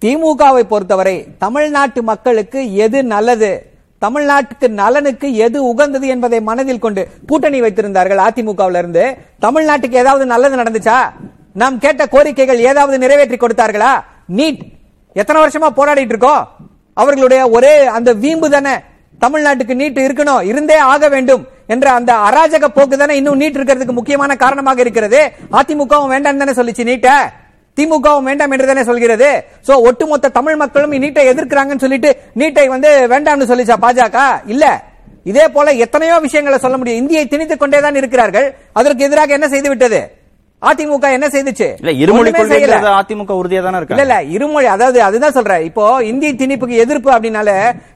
திமுகவை 0.02 0.62
பொறுத்தவரை 0.62 1.16
தமிழ்நாட்டு 1.38 2.02
மக்களுக்கு 2.02 2.74
எது 2.74 3.04
நல்லது? 3.04 3.75
தமிழ்நாட்டுக்கு 4.04 4.68
நலனுக்கு 4.68 5.34
எது 5.34 5.64
உகந்தது 5.64 6.06
என்பதை 6.06 6.40
மனதில் 6.40 6.78
கொண்டு 6.78 7.08
கூட்டணி 7.26 7.60
வைத்திருந்தார்கள் 7.60 8.22
அதிமுகவில் 8.26 8.78
இருந்து 8.78 9.16
தமிழ்நாட்டுக்கு 9.40 9.92
ஏதாவது 9.92 10.26
நல்லது 10.26 10.56
நடந்துச்சா? 10.56 10.98
நாம் 11.52 11.78
கேட்ட 11.78 12.04
கோரிக்கைகள் 12.04 12.56
ஏதாவது 12.56 12.98
நிறைவேற்றி 12.98 13.36
கொடுத்தார்களா? 13.36 13.92
நீட். 14.36 14.60
எத்தனை 15.12 15.42
வருஷமா 15.42 15.68
போராடிட்டு 15.76 16.14
இருக்கோம்? 16.14 16.48
அவர்களுடைய 16.94 17.50
ஒரே 17.50 17.86
அந்த 17.86 18.12
வீம்பு 18.12 18.50
தானே. 18.50 18.74
தமிழ்நாட்டுக்கு 19.20 19.74
நீட் 19.82 19.98
இருக்கணும் 20.06 20.42
இருந்தே 20.42 20.76
ஆக 20.76 21.08
வேண்டும் 21.08 21.46
என்ற 21.66 21.92
அந்த 21.92 22.14
அராஜக 22.14 22.64
போக்கு 22.66 22.98
தானே 22.98 23.16
இன்னும் 23.16 23.40
நீட் 23.40 23.56
இருக்கிறதுக்கு 23.58 23.92
முக்கியமான 23.92 24.36
காரணமாக 24.36 24.80
இருக்கிறது. 24.80 25.32
அதிமுகவும் 25.52 26.08
வேண்டாம் 26.08 26.38
தானே 26.38 26.52
சொல்லிச்சு 26.52 26.84
நீட்ட. 26.84 27.32
திமுகவும் 27.78 28.28
வேண்டாம் 28.30 28.52
என்று 28.54 28.68
தானே 28.70 28.84
சொல்கிறது? 28.90 29.30
சோ 29.68 29.72
ஒட்டுமொத்த 29.88 30.32
தமிழ் 30.38 30.60
மக்களும் 30.64 30.92
நீட்டை 31.04 31.24
எதிர்க்கிறாங்கன்னு 31.32 31.84
சொல்லிட்டு 31.86 32.12
நீட்டை 32.42 32.66
வந்து 32.74 32.92
வேண்டாம்னு 33.14 33.50
சொல்லிச்சா 33.52 33.78
பாஜக? 33.86 34.18
இல்ல. 34.54 34.66
இதே 35.30 35.44
போல 35.54 35.72
எத்தனையோ 35.84 36.16
விஷயங்களை 36.26 36.58
சொல்ல 36.64 36.76
முடியும். 36.78 37.00
இந்தியை 37.02 37.24
திணித்துக் 37.32 37.62
கொண்டே 37.62 37.80
தான் 37.86 37.98
இருக்கிறார்கள். 38.00 38.46
அதற்கு 38.80 39.06
எதிராக 39.08 39.36
என்ன 39.38 39.48
செய்து 39.54 39.68
விட்டது? 39.72 40.00
அதிமுக 40.62 41.06
என்ன 41.16 41.26
செய்துச்சு? 41.32 41.66
இல்ல 41.80 41.92
இருமொழி 42.02 42.30
அதிமுக 43.00 43.32
உறுதியா 43.40 43.60
தானே 43.64 43.76
இல்ல 43.76 43.80
இருக்காங்க. 43.80 44.04
இல்ல 44.04 44.16
இருமொழி 44.36 44.66
அதாவது 44.74 44.98
அதுதான் 45.08 45.36
சொல்றேன். 45.38 45.64
இப்போ 45.68 45.84
இந்தி 46.10 46.28
திணிப்புக்கு 46.42 46.82
எதிர்ப்பு 46.84 47.10
அப்படின்னால 47.16 47.50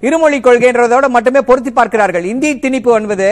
இருமொழி 0.08 0.38
கொள்கைன்றதோட 0.46 1.08
மட்டுமே 1.16 1.40
பொருத்தி 1.50 1.70
பார்க்கிறார்கள். 1.70 2.24
இந்தி 2.34 2.50
திணிப்பு 2.64 2.92
என்பது 3.00 3.28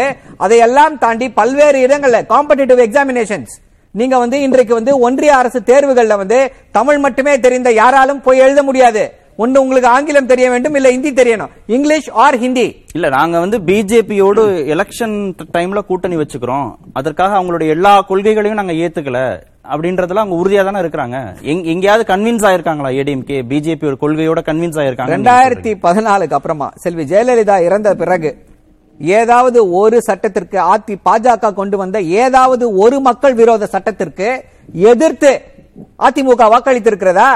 அதையெல்லாம் 0.47 0.99
தாண்டி 1.05 1.29
பல்வேறு 1.41 1.81
இடங்கள்ல 1.87 2.21
காம்படிட்டிவ் 2.35 2.83
எக்ஸாமினேஷன்ஸ் 2.89 3.55
நீங்க 3.91 4.19
வந்து 4.19 4.43
இன்றைக்கு 4.43 4.75
வந்து 4.75 4.99
ஒன்றிய 4.99 5.37
அரசு 5.37 5.61
தேர்வுகள்ல 5.61 6.17
வந்து 6.17 6.53
தமிழ் 6.71 6.99
மட்டுமே 6.99 7.41
தெரிந்த 7.41 7.73
யாராலும் 7.73 8.21
போய் 8.21 8.39
எழுத 8.39 8.63
முடியாது. 8.63 9.13
ஒண்ணு 9.39 9.57
உங்களுக்கு 9.59 9.89
ஆங்கிலம் 9.89 10.27
தெரிய 10.27 10.51
வேண்டும் 10.51 10.75
இல்ல 10.75 10.91
ஹிந்தி 10.91 11.11
தெரியணும். 11.11 11.49
English 11.67 12.11
or 12.11 12.39
Hindi. 12.39 12.85
இல்ல 12.95 13.09
நாங்க 13.09 13.39
வந்து 13.39 13.59
பிஜேபியோடு 13.59 14.67
எலெக்ஷன் 14.67 15.33
டைம்ல 15.55 15.79
கூட்டணி 15.79 16.17
வச்சுக்கிறோம். 16.17 16.75
அதற்காக 16.93 17.39
அவங்களுடைய 17.39 17.69
எல்லா 17.69 18.05
கொள்கைகளையும் 18.09 18.55
நாங்க 18.55 18.73
ஏத்துக்கல. 18.73 19.41
அப்படின்றதுல 19.71 20.15
அவங்க 20.15 20.35
உறுதியா 20.35 20.65
தானே 20.65 20.81
இருக்கிறாங்க. 20.81 21.43
எங்க- 21.43 21.69
எங்கேயாவது 21.69 22.17
கன்வின்ஸ் 22.17 22.47
ஆயிருக்காங்களா 22.51 22.91
ஏடிஎம்கே? 22.91 23.43
பிஜேபி 23.49 23.99
ஒரு 23.99 23.99
கொள்கையோட 24.01 24.43
கன்வின்ஸ் 24.45 24.81
ஆயிருக்காங்க 24.83 25.17
ரெண்டாயிரத்தி 25.17 25.75
பதினாலுக்கு 25.83 26.33
அப்புறமா 26.33 26.73
செல்வி 26.75 27.05
ஜெயலலிதா 27.05 27.61
இறந்த 27.61 27.95
பிறகு 27.95 28.39
ஏதாவது 29.01 29.59
ஒரு 29.81 29.99
சட்டத்திற்கு 30.09 30.59
அதி 30.73 30.95
பாஜக 31.09 31.53
கொண்டு 31.59 31.77
வந்த 31.83 31.99
ஏதாவது 32.23 32.65
ஒரு 32.85 32.97
மக்கள் 33.09 33.35
விரோத 33.41 33.69
சட்டத்திற்கு 33.75 34.29
எதிர்த்து 34.93 35.31
அதிமுக 36.07 36.47
வாக்களித்திருக்கிறதா? 36.55 37.31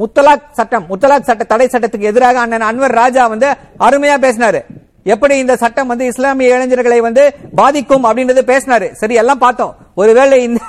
முத்தலாக் 0.00 0.44
சட்டம் 0.58 0.84
முத்தலாக் 0.90 1.28
சட்ட 1.28 1.44
தடை 1.52 1.66
சட்டத்துக்கு 1.72 2.10
எதிராக 2.10 2.38
அண்ணன் 2.44 2.68
அன்வர் 2.70 2.94
ராஜா 3.02 3.22
வந்து 3.32 3.48
அருமையா 3.86 4.16
பேசினாரு. 4.24 4.60
எப்படி 5.14 5.34
இந்த 5.42 5.54
சட்டம் 5.62 5.90
வந்து 5.92 6.04
இஸ்லாமிய 6.12 6.54
இளைஞர்களை 6.54 6.98
வந்து 7.06 7.22
பாதிக்கும் 7.60 8.06
அப்படின்றது 8.08 8.42
பேசினாரு. 8.50 8.88
சரி 9.00 9.14
எல்லாம் 9.22 9.42
பார்த்தோம். 9.44 9.72
ஒருவேளை 10.00 10.38
இந்த 10.48 10.60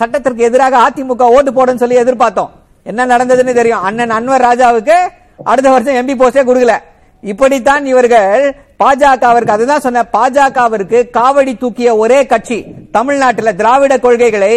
சட்டத்திற்கு 0.00 0.46
எதிராக 0.48 0.76
அதிமுக 0.86 1.26
ஓட்டு 1.36 1.52
போடுன்னு 1.58 1.82
சொல்லி 1.82 2.00
எதிர்பார்த்தோம். 2.04 2.50
என்ன 2.90 3.06
நடந்ததுன்னு 3.12 3.54
தெரியும். 3.60 3.84
அண்ணன் 3.88 4.16
அன்வர் 4.18 4.46
ராஜாவுக்கு 4.48 4.96
அடுத்த 5.50 5.68
வருஷம் 5.74 5.98
எம்பி 6.00 6.16
போஸ்டே 6.22 6.44
கொடுக்கல. 6.48 6.76
இப்படித்தான் 7.22 7.84
இவர்கள் 7.92 8.42
பாஜகவிற்கு 8.80 9.54
அதுதான் 9.54 9.84
சொன்ன 9.86 10.02
பாஜகவிற்கு 10.16 10.98
காவடி 11.16 11.58
தூக்கிய 11.58 11.96
ஒரே 11.96 12.18
கட்சி 12.26 12.58
தமிழ்நாட்டில் 12.90 13.56
திராவிட 13.56 13.94
கொள்கைகளை 13.98 14.52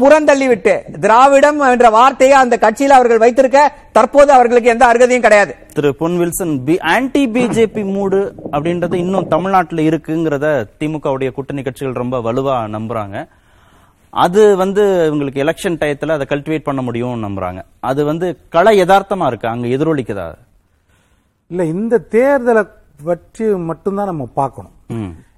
புறந்தள்ளிவிட்டு 0.00 0.72
திராவிடம் 1.04 1.60
என்ற 1.60 1.90
வார்த்தையை 1.90 2.34
அந்த 2.38 2.54
கட்சியில் 2.64 2.94
அவர்கள் 2.96 3.22
வைத்திருக்க 3.22 3.60
தற்போது 3.92 4.32
அவர்களுக்கு 4.32 4.72
எந்த 4.72 4.84
அருகதையும் 4.86 5.24
கிடையாது. 5.26 5.52
திரு 5.74 5.94
Pon 5.94 6.16
Wilson 6.18 6.54
P 6.64 6.74
anti 6.94 7.22
BJP 7.26 7.84
mood 7.94 8.20
அப்படின்றது 8.52 8.94
இன்னும் 8.94 9.28
தமிழ்நாட்டுல 9.28 9.82
இருக்குங்கிறத 9.90 10.46
திமுகவுடைய 10.80 11.30
கூட்டணி 11.32 11.62
கட்சிகள் 11.62 12.00
ரொம்ப 12.02 12.18
வலுவா 12.18 12.56
நம்புறாங்க. 12.76 13.16
அது 14.10 14.56
வந்து 14.56 14.82
இவங்களுக்கு 15.08 15.42
எலெக்ஷன் 15.44 15.80
டயத்துல 15.80 16.16
அதை 16.16 16.26
கல்டிவேட் 16.30 16.68
பண்ண 16.68 16.82
முடியும் 16.82 17.24
நம்புறாங்க. 17.26 17.62
அது 17.80 18.04
வந்து 18.04 18.38
கள 18.48 18.74
யதார்த்தமா 18.82 19.26
இருக்கு 19.26 19.48
அங்க 19.48 19.66
எதிரொலிக்குதா? 19.76 20.28
இல்ல 21.50 21.64
இந்த 21.64 22.04
தேர்தலை 22.10 22.62
பற்றி 23.04 23.44
மட்டும்தான் 23.70 24.10
நம்ம 24.10 24.24
பார்க்கணும். 24.40 24.74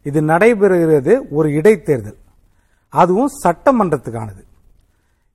இது 0.08 0.18
நடைபெறுகிறது 0.32 1.14
ஒரு 1.30 1.48
இடைத்தேர்தல். 1.58 2.18
அதுவும் 2.88 3.32
சட்டமன்றத்துக்கானது. 3.44 4.42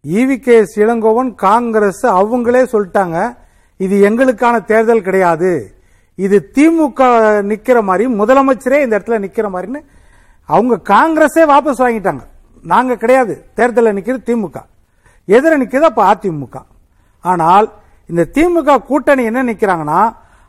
E V 0.06 0.36
K 0.46 0.56
Elangovan 0.84 1.32
Congress 1.48 2.06
அவங்களே 2.20 2.64
சொல்லிட்டாங்க 2.74 3.18
இது 3.80 3.96
எங்களுக்கான 4.10 4.56
தேர்தல் 4.72 5.06
கிடையாது. 5.08 5.52
இது 6.16 6.38
திமுக 6.56 7.02
நிக்கிற 7.52 7.78
மாதிரி 7.90 8.06
முதலமைச்சரே 8.20 8.80
இந்த 8.86 8.96
இடத்துல 9.00 9.20
நிக்கிற 9.26 9.48
மாதிரின்னு 9.54 9.82
அவங்க 10.50 10.76
காங்கிரஸே 10.94 11.44
வாபஸ் 11.54 11.84
வாங்கிட்டாங்க. 11.86 12.24
நாங்க 12.74 12.96
கிடையாது. 13.04 13.34
தேர்தலில் 13.58 13.98
நிக்கிறது 13.98 14.22
திமுக. 14.30 14.58
எதிர 15.28 15.54
நிக்கிறது 15.62 15.88
அப்ப 15.90 16.02
அதிமுக. 16.14 16.58
ஆனால் 17.24 17.68
இந்த 18.10 18.24
திமுக 18.36 18.78
கூட்டணி 18.90 19.24
என்ன 19.30 19.44
நிக்கிறாங்கன்னா 19.50 20.02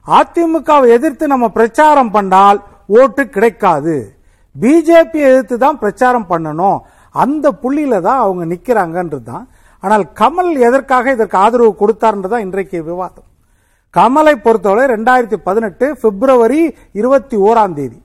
அதிமுகவை 0.07 0.89
எதிர்த்து 0.89 1.27
நம்ம 1.27 1.49
பிரச்சாரம் 1.49 2.15
பண்ணால் 2.15 2.59
ஓட்டு 2.87 3.29
கிடைக்காது. 3.29 4.17
பிஜேபி 4.61 5.21
எதிர்த்து 5.31 5.59
தான் 5.59 5.79
பிரச்சாரம் 5.79 6.27
பண்ணணும். 6.29 6.79
அந்த 7.11 7.53
புள்ளியில 7.63 8.01
தான் 8.01 8.19
அவங்க 8.19 8.45
நிக்கிறாங்கன்றது 8.55 9.23
தான். 9.23 9.49
ஆனால் 9.81 10.05
கமல் 10.15 10.59
எதற்காக 10.59 11.11
இதற்கு 11.11 11.39
ஆதரவு 11.39 11.77
கொடுத்தார்ன்றதான் 11.81 12.39
இன்றைக்கு 12.39 12.85
விவாதம். 12.85 13.25
கமலை 13.95 14.35
பொறுத்தவரை 14.35 14.97
ரெண்டாயிரத்தி 14.97 15.35
பதினெட்டு 15.35 15.97
பிப்ரவரி 16.03 16.75
இருபத்தி 16.93 17.37
ஓராம் 17.37 17.75
தேதி. 17.75 18.03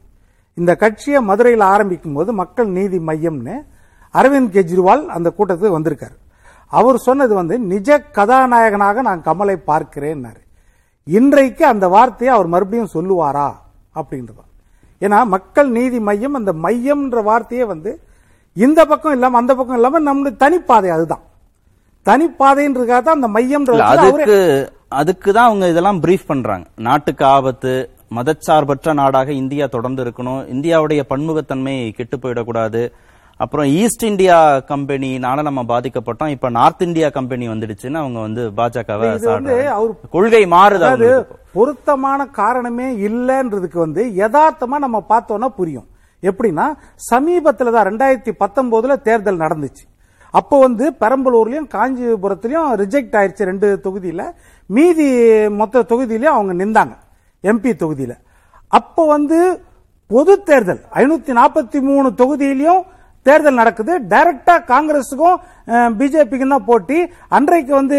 இந்த 0.54 0.76
கட்சியை 0.76 1.22
மதுரையில் 1.22 1.62
ஆரம்பிக்கும் 1.62 2.14
போது 2.14 2.34
மக்கள் 2.34 2.68
நீதி 2.68 2.98
மையம்னு 2.98 3.56
அரவிந்த் 4.14 4.54
கெஜ்ரிவால் 4.56 5.06
அந்த 5.06 5.34
கூட்டத்துக்கு 5.38 5.78
வந்திருக்காரு. 5.78 6.18
அவர் 6.68 6.98
சொன்னது 6.98 7.34
வந்து 7.36 7.60
நிஜ 7.60 8.00
கதாநாயகனாக 8.12 9.02
நான் 9.02 9.22
கமலை 9.22 9.58
பார்க்கிறேன்னாரு. 9.68 10.42
இன்றைக்கு 11.10 11.66
அந்த 11.66 11.88
வார்த்தையை 11.88 12.36
அவர் 12.36 12.48
மறுபடியும் 12.48 12.90
சொல்லுவாரா? 12.94 13.52
அப்படின்றது 13.96 14.44
ஏன்னா 15.00 15.26
மக்கள் 15.26 15.70
நீதி 15.70 16.00
மையம் 16.00 16.34
அந்த 16.34 16.54
மையம்ன்ற 16.54 17.24
வார்த்தையே 17.24 17.64
வந்து 17.64 18.02
இந்த 18.54 18.86
பக்கம் 18.86 19.12
இல்லாம 19.12 19.38
அந்த 19.38 19.56
பக்கம் 19.56 19.76
இல்லாம 19.76 20.00
நம்மளுடைய 20.00 20.34
தனிப்பாதை 20.34 20.90
அதுதான். 20.90 21.22
தனிப்பாதைன்றதுக்காக 22.06 23.02
தான் 23.02 23.22
அந்த 23.22 23.28
மையம்ன்ற 23.28 23.76
அவரே- 23.76 23.80
அதுக்கு 23.80 24.72
அதுக்கு 24.88 25.34
தான் 25.34 25.46
அவங்க 25.46 25.70
இதெல்லாம் 25.70 26.02
பிரீஃப் 26.02 26.26
பண்றாங்க. 26.28 26.68
நாட்டுக்கு 26.76 27.26
ஆபத்து 27.26 27.90
மதச்சார்பற்ற 28.16 28.94
நாடாக 28.94 29.32
இந்தியா 29.32 29.66
தொடர்ந்து 29.66 30.04
இருக்கணும். 30.04 30.46
இந்தியாவுடைய 30.48 31.02
பன்முகத்தன்மை 31.10 31.92
கெட்டு 31.92 32.18
போயிடக்கூடாது. 32.18 32.92
அப்புறம் 33.44 33.68
ஈஸ்ட் 33.82 34.04
இந்தியா 34.04 34.38
கம்பெனினால 34.72 35.44
நம்ம 35.48 35.62
பாதிக்கப்பட்டோம். 35.70 36.32
இப்ப 36.36 36.50
நார்த் 36.56 36.82
இந்தியா 36.82 37.10
கம்பெனி 37.18 37.46
வந்துடுச்சுன்னு 37.50 38.00
அவங்க 38.02 38.20
வந்து 38.26 38.42
பாஜகவை 38.58 39.12
கொள்கை 40.16 40.42
மாறுது. 40.56 41.12
பொருத்தமான 41.54 42.26
காரணமே 42.40 42.88
இல்லைன்றதுக்கு 43.08 43.80
வந்து 43.86 44.04
யதார்த்தமா 44.22 44.80
நம்ம 44.86 45.02
பார்த்தோம்னா 45.12 45.50
புரியும். 45.60 45.88
எப்படின்னா 46.30 46.66
சமீபத்துல 47.12 47.74
தான் 47.76 47.88
ரெண்டாயிரத்தி 47.90 48.34
பத்தொன்பதுல 48.44 49.00
தேர்தல் 49.08 49.42
நடந்துச்சு. 49.46 49.86
அப்போ 50.34 50.56
வந்து 50.66 50.86
பெரம்பலூர்லயும் 51.00 51.72
காஞ்சிபுரத்துலயும் 51.78 52.70
ரிஜெக்ட் 52.84 53.18
ஆயிருச்சு 53.20 53.50
ரெண்டு 53.52 53.68
தொகுதியில. 53.86 54.22
மீதி 54.66 55.10
மொத்த 55.62 55.86
தொகுதியிலயும் 55.90 56.36
அவங்க 56.38 56.54
நின்றாங்க 56.64 56.96
எம்பி 57.44 57.72
தொகுதியில. 57.84 58.14
அப்போ 58.68 59.02
வந்து 59.16 59.40
பொது 60.08 60.34
தேர்தல் 60.44 60.86
ஐநூத்தி 61.02 61.34
நாற்பத்தி 61.42 61.80
மூணு 61.90 62.08
தொகுதியிலையும் 62.22 62.86
தேர்தல் 63.30 63.60
நடக்குது. 63.62 63.96
டைரக்டா 64.14 64.58
காங்கிரஸுக்கும் 64.74 65.40
பிஜேபிக்கும் 65.98 66.54
தான் 66.54 66.68
போட்டி. 66.70 67.00
அன்றைக்கு 67.38 67.74
வந்து 67.80 67.98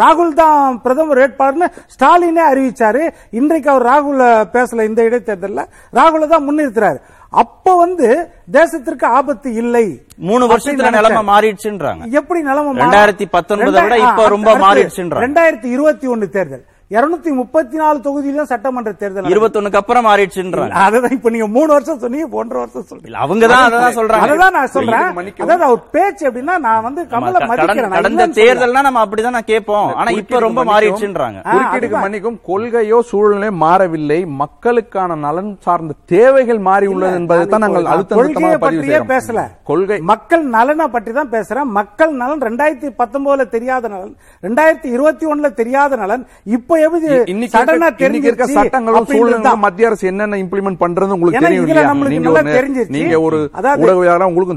ராகுல் 0.00 0.32
தான் 0.40 0.80
பிரதமர் 0.84 1.20
வேட்பாளர்னு 1.22 1.68
ஸ்டாலினே 1.94 2.42
அறிவிச்சாரு. 2.50 3.04
இன்றைக்கு 3.40 3.70
அவர் 3.74 3.88
ராகுல 3.92 4.26
பேசல 4.56 4.88
இந்த 4.90 5.00
இடைத்தேர்தல்ல. 5.08 5.62
ராகுல 5.98 6.28
தான் 6.34 6.46
முன்னிறுத்துறாரு. 6.48 7.00
அப்ப 7.42 7.74
வந்து 7.82 8.08
தேசத்திற்கு 8.56 9.06
ஆபத்து 9.18 9.48
இல்லை. 9.62 9.84
மூணு 10.28 10.44
வருஷத்துல 10.50 10.90
நிலைமை. 10.96 11.22
மாறிடுச்சுன்றாங்க. 11.32 12.08
எப்படி 12.20 12.40
நிலைமை? 12.48 12.72
ரெண்டாயிரத்தி 12.82 13.26
பத்தொன்பதை 13.36 13.84
விட 13.86 13.98
இப்ப 14.06 14.28
ரொம்ப 14.34 14.54
மாறிடுச்சுன்றாங்க. 14.64 15.24
ரெண்டாயிரத்தி 15.26 15.70
இருபத்தி 15.76 16.06
ஒன்னு 16.14 16.28
தேர்தல். 16.36 16.64
இருநூத்தி 16.90 17.30
முப்பத்தி 17.40 17.76
நாலு 17.80 17.98
தொகுதியிலும் 18.04 18.48
சட்டமன்ற 18.52 18.90
தேர்தல். 19.00 19.26
இருபத்தொன்னுக்கு 19.32 19.78
அப்புறம் 19.80 20.06
மாறிடுச்சுன்றாங்க 20.06 20.78
அதுதான் 20.84 21.12
இப்ப 21.16 21.30
நீங்க 21.34 21.46
மூணு 21.56 21.70
வருஷம் 21.74 22.00
சொன்னீங்க 22.04 22.38
ஒன்றரை 22.40 22.60
வருஷம் 22.62 22.86
சொல்றீங்க 22.88 23.18
அவங்க 23.24 23.44
தான் 23.52 23.66
அதான் 23.66 23.94
சொல்றாங்க 23.98 24.24
அதுதான் 24.26 24.56
நான் 24.58 24.72
சொல்றேன். 24.76 25.04
அதாவது 25.44 25.64
அவர் 25.66 25.82
பேச்சு 25.96 26.24
எப்படின்னா 26.28 26.56
நான் 26.64 26.82
வந்து 26.86 27.02
கமல 27.12 27.42
மதிக்கிறேன் 27.50 27.92
நான் 27.92 27.96
கடந்த. 27.98 28.26
தேர்தல்னா 28.40 28.82
நம்ம 28.86 29.02
அப்படிதான் 29.04 29.36
நான் 29.38 29.48
கேட்போம் 29.52 29.92
ஆனா 30.00 30.14
இப்ப 30.22 30.40
ரொம்ப. 30.46 30.64
மாறிடுச்சுன்றாங்க 30.70 31.38
குறுக்கீடுக்கு. 31.52 32.00
மன்னிக்கும் 32.06 32.40
கொள்கையோ 32.50 32.98
சூழ்நிலை 33.10 33.50
மாறவில்லை 33.64 34.18
மக்களுக்கான 34.42 35.18
நலன் 35.26 35.52
சார்ந்த 35.68 35.98
தேவைகள் 36.14 36.60
மாறி 36.70 36.88
உள்ளது 36.94 37.20
என்பதை 37.20 37.46
தான் 37.54 37.64
நாங்கள் 37.66 37.88
அழுத்தம் 37.94 38.58
பற்றியே. 38.66 39.00
பேசல 39.14 39.46
கொள்கை 39.72 40.00
மக்கள் 40.12 40.44
நலனை 40.56 40.88
பற்றி 40.96 41.14
தான் 41.20 41.32
பேசுறேன் 41.36 41.72
மக்கள் 41.78 42.12
நலன் 42.24 42.44
ரெண்டாயிரத்தி 42.48 42.92
பத்தொன்பதுல 43.00 43.48
தெரியாத 43.56 43.84
நலன் 43.94 44.12
ரெண்டாயிரத்தி 44.42 44.90
இருபத்தி 44.98 45.24
ஒண்ணுல 45.32 45.54
தெரியாத 45.62 46.02
நலன் 46.04 46.26
இப்ப 46.58 46.78
இன்னைக்கு 46.82 48.28
இருக்க- 48.28 48.44
சட்டங்களும் 48.46 49.04
சூழ்நிலையும். 49.16 49.60
மத்திய 49.60 49.86
அரசு 49.86 50.06
என்னென்ன 50.06 50.36
இம்ப்ளிமெண்ட் 50.36 50.80
பண்றது 50.80 51.08
உங்களுக்கு 51.08 51.38
தெரியும் 51.40 51.66
இல்லையா? 51.66 51.88
நீங்க. 52.08 52.44
நீங்க 52.88 53.20
ஒரு 53.20 53.50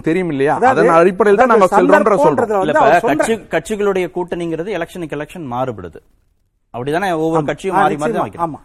தெரியும் 0.02 0.30
இல்லையா? 0.30 0.56
அதன் 0.70 0.88
அடிப்படையில் 0.90 1.48
தான் 1.48 1.58
நாங்க 1.58 1.76
செல்றோம்ன்ற 1.76 2.16
சொல்றோம். 2.16 2.50
கட்சிகளுடைய 3.52 4.12
கூட்டணிங்கிறது 4.16 4.72
எலெக்ஷனுக்கு 4.80 5.18
எலெக்ஷன் 5.18 5.52
மாறுபடுது. 5.52 6.00
அப்படிதானே 6.78 7.16
ஒவ்வொரு 7.16 7.46
கட்சியும் 7.46 7.76
மாறி 7.76 7.96
மாறி. 7.98 8.30
ஆமா. 8.38 8.60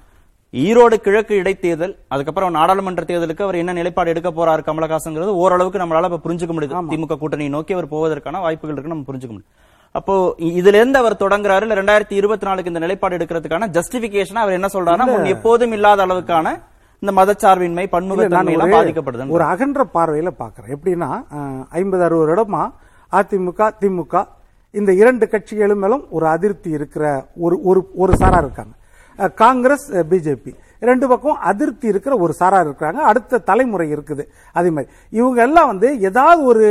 ஈரோடு 0.52 0.94
கிழக்கு 0.94 1.34
இடைத்தேர்தல் 1.34 1.94
அதுக்கப்புறம் 2.08 2.50
நாடாளுமன்ற 2.50 3.02
தேர்தலுக்கு 3.02 3.42
அவர் 3.42 3.54
என்ன 3.54 3.72
நிலைப்பாடு 3.72 4.10
எடுக்க 4.10 4.30
போறாரு 4.30 4.60
கமலஹாசன்ங்கிறது 4.66 5.26
ஓரளவுக்கு 5.26 5.78
நம்மளால 5.78 6.12
இப்ப 6.12 6.30
புரிஞ்சுக்க 6.30 6.48
முடியுது. 6.48 6.74
திமுக 6.90 7.16
கூட்டணியை 7.20 7.48
நோக்கி 7.48 7.72
அவர் 7.72 7.88
போவதற்கான 7.88 8.40
வாய்ப்புகள் 8.40 8.76
இருக்கு 8.76 8.88
நம்ம 8.88 9.02
புரிஞ்சுக்க 9.02 9.32
முடியும் 9.36 9.44
அப்போ 9.94 10.14
இதுல 10.50 10.74
இருந்து 10.74 10.98
அவர் 10.98 11.20
தொடங்குறாரு 11.20 11.62
இல்ல 11.62 11.74
ரெண்டாயிரத்தி 11.74 12.12
இருபத்தி 12.12 12.46
நாலுக்கு 12.46 12.70
இந்த 12.70 12.78
நிலைப்பாடு 12.78 13.16
எடுக்கிறதுக்கான 13.16 13.68
ஜஸ்டிபிகேஷன் 13.72 14.34
அவர் 14.36 14.52
என்ன 14.52 14.68
சொல்றாருன்னா 14.72 15.06
எப்போதும் 15.28 15.72
இல்லாத 15.72 16.06
அளவுக்கான 16.06 16.48
இந்த 17.02 17.12
மதச்சார்பின்மை 17.12 17.62
இல்ல, 17.62 17.88
நான் 17.88 17.94
பன்முகத்தன்மை 17.94 18.52
எல்லாம் 18.52 18.70
ஒரு- 18.70 18.76
பாதிக்கப்படுது 18.76 19.26
ஒரு 19.28 19.44
அகன்ற 19.44 19.84
பார்வையில 19.94 20.30
பாக்குறேன் 20.38 20.72
எப்படின்னா 20.76 21.10
ஐம்பது 21.72 22.04
அறுபது 22.04 22.32
இடமா 22.34 22.62
அதிமுக 23.12 23.60
திமுக 23.80 24.24
இந்த 24.74 24.92
இரண்டு 24.92 25.26
கட்சிகளும் 25.26 25.74
மேலும் 25.74 26.06
ஒரு 26.10 26.26
அதிருப்தி 26.26 26.70
இருக்கிற 26.70 27.04
ஒரு 27.36 27.62
ஒரு 27.62 27.80
ஒரு 27.96 28.16
சாரா 28.16 28.38
இருக்காங்க. 28.38 28.74
காங்கிரஸ் 29.36 29.86
பிஜேபி. 30.10 30.52
ரெண்டு 30.82 31.08
பக்கம் 31.08 31.38
அதிருப்தி 31.42 31.86
இருக்கிற 31.88 32.16
ஒரு 32.16 32.32
சாரா 32.32 32.58
இருக்கிறாங்க. 32.60 33.00
அடுத்த 33.04 33.38
தலைமுறை 33.40 33.86
இருக்குது. 33.92 34.24
அதே 34.54 34.70
மாதிரி 34.70 34.90
இவங்க 35.12 35.42
எல்லாம் 35.42 35.66
வந்து 35.66 35.88
ஏதாவது 36.00 36.44
ஒரு 36.44 36.64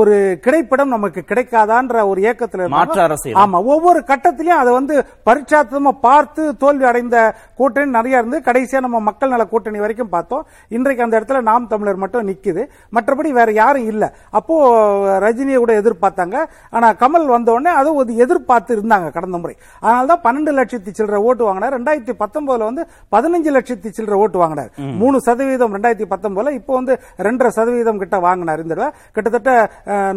ஒரு 0.00 0.14
கிடைப்பிடம் 0.44 0.92
நமக்கு 0.94 1.20
கிடைக்காதான்ற 1.28 1.96
ஒரு 2.10 2.20
இருக்காங்க. 2.20 2.68
மாற்று. 2.76 3.32
ஆமா 3.42 3.58
ஒவ்வொரு 3.72 4.00
கட்டத்திலயும் 4.08 4.60
அதை 4.62 4.72
வந்து 4.72 4.94
பரிட்சாத்தமா 5.28 5.92
பார்த்து 6.06 6.56
தோல்வி 6.62 6.84
அடைந்த 6.90 7.16
கூட்டணி 7.60 7.90
நிறைய 7.90 8.20
இருந்து 8.20 8.38
கடைசியா 8.48 8.80
நம்ம 8.86 9.00
மக்கள் 9.08 9.32
நல 9.34 9.44
கூட்டணி 9.52 9.78
வரைக்கும் 9.78 10.12
பார்த்தோம். 10.14 10.46
இன்றைக்கு 10.68 11.04
அந்த 11.04 11.20
இடத்துல 11.20 11.40
நாம் 11.50 11.68
தமிழர் 11.72 12.02
மட்டும் 12.04 12.28
நிக்குது. 12.28 12.64
மற்றபடி 12.96 13.30
வேற 13.38 13.52
யாரும் 13.52 13.86
இல்ல. 13.92 14.04
அப்போ 14.30 14.54
ரஜினியை 15.26 15.60
கூட 15.64 15.74
எதிர்பார்த்தாங்க. 15.82 16.36
ஆனா 16.70 16.90
கமல் 17.02 17.26
வந்த 17.34 17.52
உடனே 17.52 17.74
அதை 17.80 17.92
ஒரு 17.92 18.16
எதிர்பார்த்து 18.16 18.76
இருந்தாங்க 18.76 19.10
கடந்த 19.18 19.38
முறை. 19.38 19.56
அதனாலதான் 19.82 20.24
பன்னெண்டு 20.26 20.54
லட்சத்தி 20.60 20.90
சில்லற 20.98 21.22
ஓட்டு 21.28 21.44
வாங்கினார். 21.44 21.76
ரெண்டாயிரத்தி 21.78 22.16
பத்தொன்பதுல 22.22 22.68
வந்து 22.70 22.84
பதினஞ்சு 23.16 23.52
லட்சத்தி 23.58 23.90
சில்லற 23.98 24.12
ஓட்டு 24.24 24.38
வாங்கினார். 24.38 24.70
மூணு 25.02 25.20
சதவீதம் 25.20 25.74
ரெண்டாயிரத்தி 25.78 26.08
பத்தொன்பதுல 26.14 26.54
இப்போ 26.60 26.74
வந்து 26.80 26.96
ரெண்டரை 27.28 27.52
சதவீதம் 27.60 28.02
கிட்ட 28.04 28.18
வாங்கினார் 28.28 28.62
இந்த 28.66 28.74
கிட்டத்தட்ட 29.16 29.52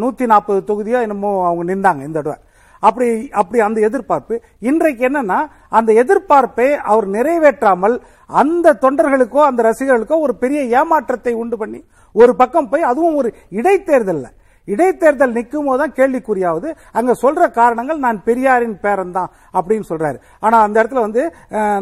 நூத்தி 0.03 0.25
நாற்பது 0.33 0.61
தொகுதியோ 0.69 1.01
என்னமோ 1.07 1.31
அவங்க 1.49 1.65
நின்றாங்க 1.71 2.03
இந்த 2.09 2.19
தடவை. 2.19 2.37
அப்படி 2.83 3.07
அப்படி 3.41 3.59
அந்த 3.67 3.79
எதிர்பார்ப்பு. 3.87 4.35
இன்றைக்கு 4.69 5.03
என்னன்னா 5.09 5.39
அந்த 5.77 5.91
எதிர்பார்ப்பை 6.03 6.67
அவர் 6.91 7.07
நிறைவேற்றாமல் 7.15 7.95
அந்த 8.41 8.77
தொண்டர்களுக்கோ 8.83 9.41
அந்த 9.49 9.61
ரசிகர்களுக்கோ 9.69 10.19
ஒரு 10.25 10.35
பெரிய 10.43 10.61
ஏமாற்றத்தை 10.79 11.33
உண்டு 11.43 11.57
பண்ணி 11.61 11.81
ஒரு 12.15 12.33
பக்கம் 12.41 12.69
போய் 12.73 12.89
அதுவும் 12.91 13.17
ஒரு 13.21 13.31
இடைத்தேர்தலில். 13.59 14.29
இடைத்தேர்தல் 14.67 15.35
நிற்கும் 15.35 15.67
போது 15.67 15.79
தான் 15.81 15.95
கேள்விக்குறியாவது. 15.99 16.69
அங்க 16.99 17.11
சொல்ற 17.21 17.43
காரணங்கள் 17.59 18.01
நான் 18.05 18.17
பெரியாரின் 18.27 18.75
பேரன் 18.83 19.13
தான் 19.15 19.29
அப்படின்னு 19.57 19.85
சொல்றாரு. 19.91 20.17
ஆனா 20.45 20.57
அந்த 20.65 20.75
இடத்துல 20.81 21.03
வந்து 21.05 21.21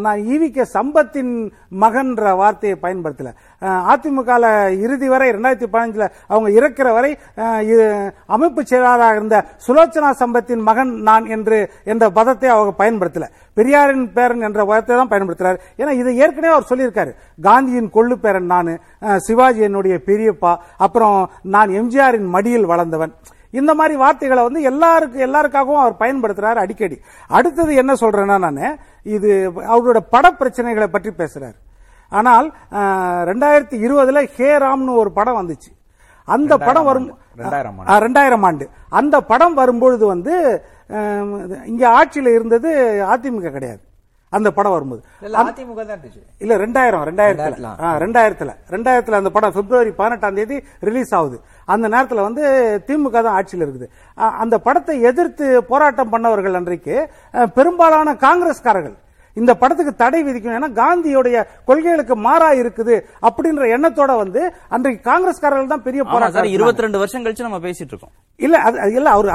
நான் 0.05 0.19
ஈவி 0.33 0.49
கே 0.57 0.65
சம்பத்தின் 0.75 1.33
மகன்ற 1.83 2.35
வார்த்தையை 2.41 2.77
பயன்படுத்தல. 2.85 3.31
அதிமுக 3.91 4.31
இறுதி 4.85 5.07
வரை 5.13 5.27
ரெண்டாயிரத்தி 5.35 5.67
பதினஞ்சில் 5.73 6.05
அவங்க 6.31 6.49
இறக்கிற 6.59 6.87
வரை 6.97 7.11
அமைப்பு 8.35 8.61
செயலாளராக 8.71 9.17
இருந்த 9.19 9.37
சுலோச்சனா 9.67 10.09
சம்பத்தின் 10.21 10.63
மகன் 10.69 10.91
நான் 11.09 11.25
என்று 11.35 11.59
என்ற 11.91 12.05
பதத்தை 12.17 12.49
அவங்க 12.55 12.73
பயன்படுத்தல. 12.81 13.27
பெரியாரின் 13.59 14.05
பேரன் 14.17 14.45
என்ற 14.47 14.61
பதத்தை 14.71 14.93
தான் 14.95 15.11
பயன்படுத்துறாரு. 15.13 15.57
ஏன்னா 15.81 15.93
இதை 16.01 16.11
ஏற்கனவே 16.23 16.53
அவர் 16.55 16.69
சொல்லியிருக்காரு. 16.71 17.11
காந்தியின் 17.47 17.89
கொள்ளு 17.97 18.17
பேரன் 18.25 18.51
நான் 18.53 18.71
சிவாஜி 19.27 19.63
என்னுடைய 19.69 19.97
பெரியப்பா 20.09 20.53
அப்புறம் 20.87 21.17
நான் 21.55 21.75
எம்ஜிஆரின் 21.81 22.29
மடியில் 22.35 22.69
வளர்ந்தவன். 22.73 23.13
இந்த 23.59 23.71
மாதிரி 23.79 23.95
வார்த்தைகளை 24.01 24.41
வந்து 24.47 24.61
எல்லாருக்கு 24.69 25.19
எல்லாருக்காகவும் 25.27 25.83
அவர் 25.83 26.01
பயன்படுத்துறாரு 26.01 26.59
அடிக்கடி. 26.63 26.97
அடுத்தது 27.37 27.71
என்ன 27.81 27.93
சொல்றேன்னா 28.01 28.37
நான் 28.45 28.59
இது 29.17 29.31
அவரோட 29.73 29.99
பட 30.13 30.25
பிரச்சனைகளை 30.41 30.89
பற்றி 30.95 31.11
பேசுறாரு. 31.21 31.57
ஆனால் 32.11 32.47
ரெண்டாயிரத்தி 33.29 33.77
இருபதுல 33.85 34.27
ஹே 34.35 34.57
ராம்னு 34.57 34.95
ஒரு 34.95 35.11
படம் 35.11 35.39
வந்துச்சு. 35.39 35.71
அந்த 36.27 36.53
படம் 36.59 36.83
வரும் 36.83 37.09
ரெண்டாயிரம் 37.37 37.75
ஆண்டு. 37.77 37.89
அஹ், 37.91 38.01
ரெண்டாயிரம் 38.01 38.45
ஆண்டு. 38.45 38.65
அந்த 38.91 39.21
படம் 39.23 39.53
வரும்பொழுது 39.53 40.05
வந்து 40.05 40.33
இங்க 41.65 41.83
ஆட்சியில 41.97 42.33
இருந்தது 42.33 42.69
அதிமுக 43.07 43.51
கிடையாது. 43.51 43.81
அந்த 44.33 44.51
படம் 44.51 44.71
வரும்போது. 44.71 45.01
இல்ல 46.39 46.55
ரெண்டாயிரம் 46.57 47.03
ரெண்டாயிரத்துல. 47.03 47.45
ரெண்டாயிரத்துல. 47.45 47.99
ரெண்டாயிரத்துல. 47.99 48.51
ரெண்டாயிரத்துல 48.69 49.11
அந்த 49.13 49.31
படம் 49.31 49.53
பிப்ரவரி 49.53 49.91
பதினெட்டாம் 49.91 50.35
தேதி 50.35 50.57
ரிலீஸ் 50.79 51.13
ஆகுது. 51.13 51.37
அந்த 51.67 51.89
நேரத்துல 51.89 52.21
வந்து 52.21 52.43
திமுக 52.87 53.11
தான் 53.19 53.35
ஆட்சியில் 53.35 53.65
இருக்குது. 53.65 53.87
அந்த 54.37 54.57
படத்தை 54.59 55.01
எதிர்த்து 55.01 55.63
போராட்டம் 55.63 56.11
பண்ணவர்கள் 56.11 56.53
அன்றைக்கு 56.53 56.95
பெரும்பாலான 57.53 58.13
காங்கிரஸ்காரர்கள் 58.21 58.97
இந்த 59.41 59.51
படத்துக்கு 59.61 59.93
தடை 60.03 60.21
விதிக்கணும். 60.27 60.57
ஏன்னா 60.59 60.71
காந்தியுடைய 60.81 61.37
கொள்கைகளுக்கு 61.69 62.15
மாறா 62.27 62.49
இருக்குது 62.61 62.95
அப்படின்ற 63.29 63.65
எண்ணத்தோட 63.77 64.11
வந்து 64.23 64.41
அன்றைக்கு 64.75 65.01
காங்கிரஸ்காரர்கள் 65.09 65.73
தான் 65.73 65.85
பெரிய 65.89 66.01
போராட்டம். 66.13 66.55
இருபத்தி 66.57 66.85
ரெண்டு 66.85 67.01
வருஷம் 67.03 67.25
கழிச்சு 67.25 67.47
நம்ம 67.47 67.61
பேசிட்டு 67.67 67.93
இருக்கோம். 67.93 68.15
இல்ல 68.45 68.55
அது 68.67 68.77
இல்ல 68.97 69.09
அவர் 69.15 69.27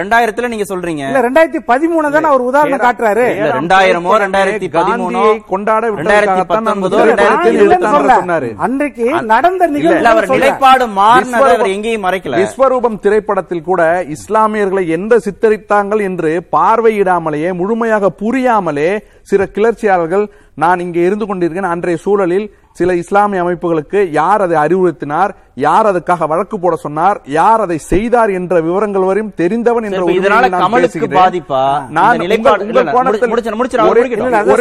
ரெண்டாயிரத்துல 0.00 0.48
நீங்க 0.50 0.66
சொல்றீங்க. 0.72 1.02
இல்ல 1.10 1.20
ரெண்டாயிரத்தி 1.26 1.60
பதிமூணு 1.70 2.10
தானே 2.16 2.28
அவர் 2.32 2.44
உதாரணம் 2.50 2.82
காட்டுறாரு. 2.84 3.24
இல்ல, 3.38 3.48
ரெண்டாயிரமோ 3.58 4.12
ரெண்டாயிரத்தி 4.24 4.68
பதிமூணோ 4.76 5.22
கொண்டாட 5.52 5.90
ரெண்டாயிரத்தி 5.96 6.44
பத்தொன்பதோ 6.52 7.00
ரெண்டாயிரத்தி. 7.10 8.50
அன்றைக்கு 8.66 9.06
நடந்த 9.32 9.62
இல்ல 9.68 9.74
நிகழ்வு 9.78 10.10
அவர் 10.12 10.28
நிலைப்பாடு 10.34 10.86
மாறினதை 11.00 11.50
அவர் 11.56 11.74
எங்கேயும் 11.76 12.06
மறைக்கல. 12.06 12.38
விஸ்வரூபம் 12.42 13.00
திரைப்படத்தில் 13.06 13.66
கூட 13.70 13.80
இஸ்லாமியர்களை 14.16 14.84
எந்த 14.98 15.20
சித்தரித்தாங்கள் 15.26 16.04
என்று 16.10 16.32
பார்வையிடாமலேயே 16.56 17.52
முழுமையாக 17.62 18.12
புரியாமலே 18.22 18.79
சில 19.22 19.46
கிளர்ச்சியாளர்கள் 19.46 20.24
நான் 20.54 20.78
இங்கே 20.78 21.00
இருந்து 21.00 21.26
கொண்டிருக்கேன் 21.26 21.70
அன்றைய 21.70 21.96
சூழலில் 21.96 22.46
சில 22.72 22.94
இஸ்லாமிய 22.94 23.44
அமைப்புகளுக்கு 23.44 24.10
யார் 24.10 24.40
அதை 24.40 24.56
அறிவுறுத்தினார் 24.56 25.30
யார் 25.54 25.86
அதுக்காக 25.86 26.26
வழக்கு 26.26 26.58
போட 26.58 26.76
சொன்னார் 26.76 27.20
யார் 27.24 27.60
அதை 27.60 27.78
செய்தார் 27.78 28.30
என்ற 28.30 28.60
விவரங்கள் 28.60 29.02
வரையும் 29.02 29.34
தெரிந்தவன் 29.34 29.84
என்ற 29.84 29.96
ஒரே- 30.04 30.14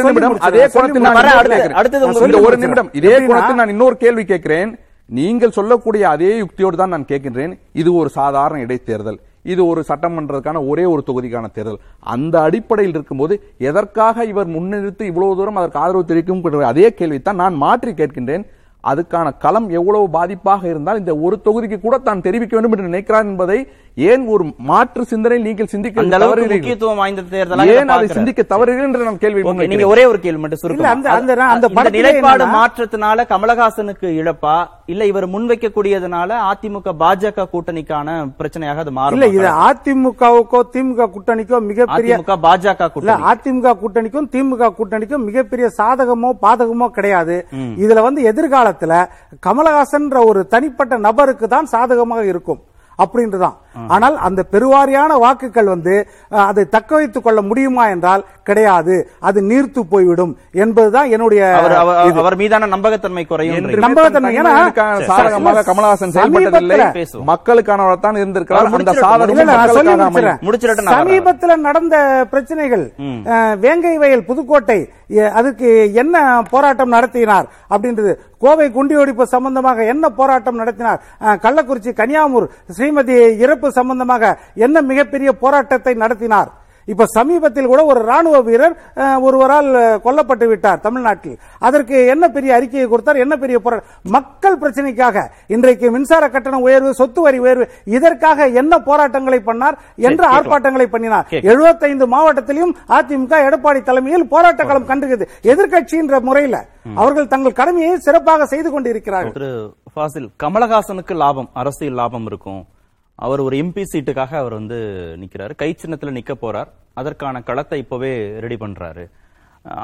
நிமிடம் 0.06 0.34
அதே 0.42 0.68
ஒரு. 0.68 0.70
நிமிடம் 2.66 2.90
இதே 2.94 3.10
கோணத்தில் 3.28 3.56
நான் 3.56 3.70
இன்னொரு 3.70 3.98
கேள்வி 3.98 4.26
கேட்கிறேன். 4.26 4.72
நீங்கள் 5.10 5.52
சொல்லக்கூடிய 5.52 6.10
அதே 6.10 6.42
யுக்தியோடு 6.42 6.76
தான் 6.76 6.90
நான் 6.90 7.06
கேட்கின்றேன். 7.06 7.60
இது 7.74 7.94
ஒரு 7.94 8.10
சாதாரண 8.10 8.60
இடைத்தேர்தல். 8.62 9.20
இது 9.46 9.62
ஒரு 9.72 9.82
சட்டமன்றத்துக்கான 9.90 10.62
ஒரே 10.72 10.86
ஒரு 10.94 11.02
தொகுதிக்கான 11.10 11.48
தேர்தல். 11.58 11.82
அந்த 12.14 12.36
அடிப்படையில் 12.48 12.96
இருக்கும்போது 12.98 13.36
எதற்காக 13.70 14.26
இவர் 14.32 14.50
முன்னெடுத்து 14.56 15.04
இவ்வளவு 15.12 15.38
தூரம் 15.40 15.60
அதற்கு 15.62 15.84
ஆதரவு 15.84 16.10
தெரிவிக்கும் 16.12 16.66
அதே 16.72 16.88
கேள்வித்தான் 17.02 17.42
நான் 17.44 17.62
மாற்றி 17.66 17.94
கேட்கின்றேன். 18.02 18.46
அதுக்கான 18.84 19.28
களம் 19.44 19.66
எவ்வளவு 19.78 20.06
பாதிப்பாக 20.16 20.64
இருந்தால் 20.72 21.00
இந்த 21.00 21.14
ஒரு 21.26 21.36
தொகுதிக்கு 21.46 21.78
கூட 21.80 21.96
தான் 21.98 22.22
தெரிவிக்க 22.28 22.54
வேண்டும் 22.56 22.74
என்று 22.76 22.90
நினைக்கிறார் 22.90 23.28
என்பதை 23.32 23.58
ஏன் 23.96 24.28
ஒரு 24.28 24.54
மாற்று 24.58 25.06
சிந்தனை 25.06 25.38
நீங்கள் 25.42 25.66
சிந்திக்க 25.66 26.02
அந்த 26.02 26.16
அளவுக்கு 26.16 26.42
தவறுகிறீர்கள்? 26.42 26.56
முக்கியத்துவம் 26.56 26.96
வாய்ந்த 26.96 27.22
தேர்தலா 27.22 27.66
ஏன் 27.68 27.90
அதை 27.90 28.08
சிந்திக்க 28.08 28.46
தவறுகிறீர்கள் 28.50 28.84
என்று 28.84 29.04
நான் 29.04 29.18
கேள்வி 29.18 29.42
நீங்க. 29.68 29.88
ஒரே 29.88 30.06
ஒரு 30.06 30.20
கேள்வி 30.20 30.40
மட்டும் 30.40 30.60
சுருக்கமா. 30.60 30.90
அந்த- 30.90 31.10
அந்த- 31.10 31.34
அந்த 31.56 31.90
நிலைப்பாடு 31.90 32.46
மாற்றத்தினால 32.46 33.26
கமலஹாசனுக்கு 33.30 34.08
இழப்பா? 34.22 34.68
இல்ல 34.86 35.06
இவர் 35.06 35.30
முன்வைக்கக்கூடியதுனால 35.30 36.30
அதிமுக 36.52 36.94
பாஜக 37.00 37.48
கூட்டணிக்கான 37.54 38.08
பிரச்சனையாக 38.40 38.78
அது 38.78 38.92
மாறும் 38.92 39.22
இல்ல 39.22 39.28
இது 39.28 39.48
அதிமுகவுக்கோ 39.70 40.62
திமுக 40.74 41.10
கூட்டணிக்கோ 41.16 41.60
மிகப்பெரிய 41.62 42.14
பாஜக 42.42 42.80
இல்ல 42.80 42.90
கூட்டணி. 42.90 43.24
அதிமுக 43.32 43.76
கூட்டணிக்கும் 43.82 44.30
திமுக 44.32 44.74
கூட்டணிக்கும் 44.80 45.24
மிகப்பெரிய 45.24 45.70
சாதகமோ 45.78 46.32
பாதகமோ 46.42 46.88
கிடையாது. 46.88 47.48
இதுல 47.54 48.02
வந்து 48.02 48.34
எதிர்காலத்துல 48.34 48.94
கமலஹாசன்ற 49.46 50.26
ஒரு 50.26 50.48
தனிப்பட்ட 50.48 50.98
நபருக்கு 50.98 51.48
தான் 51.48 51.66
சாதகமாக 51.66 52.26
இருக்கும். 52.26 52.60
அப்படின்றதான். 53.04 53.58
ஆனால் 53.96 54.16
அந்த 54.28 54.42
பெருவாரியான 54.54 55.12
வாக்குகள் 55.24 55.70
வந்து 55.74 55.94
அதை 56.50 56.64
தக்க 56.76 56.92
வைத்துக் 57.00 57.26
கொள்ள 57.26 57.40
முடியுமா 57.50 57.84
என்றால் 57.94 58.24
கிடையாது. 58.48 58.96
அது 59.28 59.40
நீர்த்து 59.50 59.82
போய்விடும் 59.92 60.34
என்பதுதான் 60.64 61.12
என்னுடைய 61.16 61.42
அவர் 62.22 62.38
மீதான 62.42 62.70
நம்பகத்தன்மை 62.76 63.24
குறையும் 63.32 63.68
நம்பகத்தன்மை, 63.86 64.34
சாதகமாக 65.12 65.64
கமலஹாசன் 65.70 66.16
செயல்பட்டதில்லை. 66.16 66.88
மக்களுக்கானவர் 67.32 68.04
தான் 68.08 68.20
இருந்திருக்கிறார். 68.22 68.72
அந்த 68.78 68.96
வரேன். 70.18 70.40
சமீபத்துல 70.96 71.58
நடந்த 71.68 71.96
பிரச்சனைகள் 72.34 72.86
வேங்கை 73.66 73.96
வயல் 74.04 74.28
புதுக்கோட்டை 74.32 74.80
அதுக்கு 75.40 75.70
என்ன 76.02 76.16
போராட்டம் 76.54 76.94
நடத்தினார் 76.96 77.48
அப்படின்றது 77.74 78.12
கோவை 78.44 78.68
குண்டியொடிப்பு 78.76 79.24
சம்பந்தமாக 79.36 79.86
என்ன 79.94 80.06
போராட்டம் 80.20 80.60
நடத்தினார்? 80.62 81.00
கள்ளக்குறிச்சி 81.46 81.92
கன்னியாகுமரி 82.02 82.48
ஸ்ரீமதி 82.90 83.16
இறப்பு 83.46 83.68
சம்பந்தமாக 83.80 84.24
என்ன 84.66 84.82
மிகப்பெரிய 84.92 85.30
போராட்டத்தை 85.44 85.94
நடத்தினார்? 86.06 86.50
இப்ப 86.92 87.06
சமீபத்தில் 87.16 87.68
கூட 87.72 87.82
ஒரு 87.92 88.02
ராணுவ 88.10 88.38
வீரர் 88.46 88.76
ஒருவரால் 89.26 89.68
கொல்லப்பட்டு 90.06 90.46
விட்டார் 90.52 90.80
தமிழ்நாட்டில். 90.86 91.36
அதற்கு 91.68 91.98
என்ன 92.14 92.26
பெரிய 92.36 92.52
அறிக்கையை 92.56 92.86
கொடுத்தார்? 92.94 93.20
என்ன 93.24 93.34
பெரிய 93.44 93.58
போராட்டம் 93.66 93.92
மக்கள் 94.16 94.58
பிரச்சனைக்காக 94.62 95.26
இன்றைக்கு 95.56 95.92
மின்சார 95.96 96.30
கட்டண 96.36 96.60
உயர்வு 96.68 96.94
சொத்து 97.02 97.24
வரி 97.26 97.42
உயர்வு 97.46 97.68
இதற்காக 97.98 98.48
என்ன 98.62 98.80
போராட்டங்களை 98.90 99.40
பண்ணார் 99.50 99.78
என்ற. 100.10 100.24
ஆர்ப்பாட்டங்களை 100.38 100.88
பண்ணினார். 100.96 101.28
எழுபத்தைந்து 101.52 102.08
மாவட்டத்திலும் 102.16 102.74
அதிமுக 103.00 103.44
எடப்பாடி 103.50 103.84
தலைமையில் 103.92 104.28
போராட்ட 104.34 104.68
களம் 104.72 104.90
கண்டுகிறது. 104.90 105.28
எதிர்க்கட்சின்ற 105.52 106.24
முறையில் 106.30 106.60
அவர்கள் 107.04 107.32
தங்கள் 107.36 107.60
கடமையை 107.62 107.94
சிறப்பாக 108.08 108.50
செய்து 108.56 108.72
கொண்டிருக்கிறார்கள். 108.72 109.48
கமலஹாசனுக்கு 110.46 111.14
லாபம் 111.24 111.52
அரசியல் 111.62 111.98
லாபம் 112.02 112.28
இருக்கும். 112.32 112.62
அவர் 113.26 113.46
ஒரு 113.48 113.56
எம்பி 113.64 113.84
சீட்டுக்காக 113.92 114.34
அவர் 114.42 114.58
வந்து 114.60 114.78
நிற்கிறாரு 115.22 115.54
கை 115.62 115.70
சின்னத்தில் 115.82 116.16
நிற்க 116.18 116.34
போறார். 116.44 116.70
அதற்கான 117.00 117.42
களத்தை 117.50 117.78
இப்போவே 117.84 118.12
ரெடி 118.46 118.58
பண்றாரு. 118.64 119.04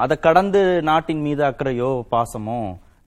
அதை 0.04 0.16
கடந்து 0.26 0.62
நாட்டின் 0.90 1.24
மீது 1.28 1.44
அக்கறையோ 1.50 1.90
பாசமோ 2.14 2.60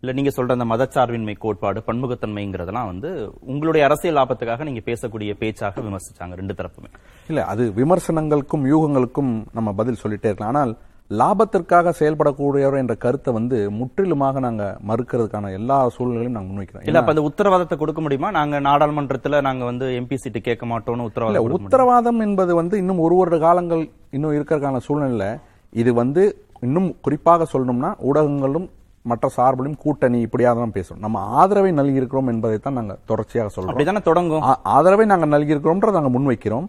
இல்லை 0.02 0.12
நீங்க 0.16 0.30
சொல்ற 0.34 0.54
அந்த 0.56 0.66
மதச்சார்பின்மை 0.72 1.34
கோட்பாடு 1.44 1.78
பன்முகத்தன்மைங்கிறதெல்லாம் 1.86 2.90
வந்து 2.90 3.08
உங்களுடைய 3.52 3.82
அரசியல் 3.86 4.18
லாபத்துக்காக 4.18 4.66
நீங்க 4.68 4.82
பேசக்கூடிய 4.90 5.32
பேச்சாக 5.40 5.82
விமர்சிச்சாங்க 5.86 6.34
ரெண்டு 6.40 6.56
தரப்புமே. 6.58 6.90
இல்ல 7.30 7.40
அது 7.52 7.64
விமர்சனங்களுக்கும் 7.80 8.66
யூகங்களுக்கும் 8.74 9.32
நம்ம 9.58 9.72
பதில் 9.80 10.00
சொல்லிட்டே 10.02 10.30
இருக்கலாம். 10.30 10.52
ஆனால் 10.54 10.74
லாபத்திற்காக 11.10 11.92
செயல்படக்கூடியவர் 11.98 12.80
என்ற 12.80 12.94
கருத்தை 12.96 13.30
வந்து 13.32 13.58
முற்றிலுமாக 13.78 14.40
நாங்க 14.40 14.64
மறுக்கிறதுக்கான 14.88 15.52
எல்லா 15.58 15.76
சூழ்நிலையும் 15.94 16.36
நாங்க 16.36 16.50
முன்வைக்கிறோம் 16.50 16.84
இல்ல 16.84 17.00
அப்ப 17.00 17.12
அந்த 17.14 17.24
உத்தரவாதத்தை 17.28 17.76
கொடுக்க 17.78 18.00
முடியுமா 18.00 18.30
நாங்க 18.30 18.58
நாடாளுமன்றத்துல 18.60 19.40
நாங்க 19.40 19.64
வந்து 19.64 19.86
எம்பி 19.98 20.16
சீட்டு 20.16 20.40
கேட்க 20.40 20.66
மாட்டோம்னு 20.66 21.06
உத்தரவாதம்? 21.08 21.56
உத்தரவாதம் 21.60 22.20
என்பது 22.26 22.54
வந்து 22.54 22.76
இன்னும் 22.82 23.02
ஒரு 23.06 23.16
வருட 23.16 23.38
காலங்கள் 23.38 23.84
இன்னும் 24.10 24.36
இருக்கிறதுக்கான 24.36 24.82
சூழ்நிலை 24.88 25.30
இது 25.72 25.92
வந்து 25.94 26.24
இன்னும் 26.62 26.90
குறிப்பாக 27.00 27.46
சொல்லணும்னா 27.52 27.92
ஊடகங்களும் 28.02 28.68
மற்ற 29.08 29.28
சார்பிலும் 29.36 29.76
கூட்டணி 29.76 30.20
இப்படியாக 30.20 30.58
தான் 30.58 30.72
பேசணும் 30.72 30.98
நம்ம 30.98 31.20
ஆதரவை 31.36 31.72
நல்கி 31.72 31.94
இருக்கிறோம் 31.94 32.26
என்பதை 32.26 32.58
தான் 32.58 32.72
நாங்க 32.72 32.98
தொடர்ச்சியாக 33.04 33.50
சொல்றோம். 33.54 33.70
தொடங்கும்? 34.02 34.42
ஆதரவை 34.70 35.06
நாங்க 35.06 35.26
நல்கியிருக்கிறோம்ன்றதை 35.26 35.90
நாங்க 35.90 36.12
முன்வைக்கிறோம். 36.18 36.66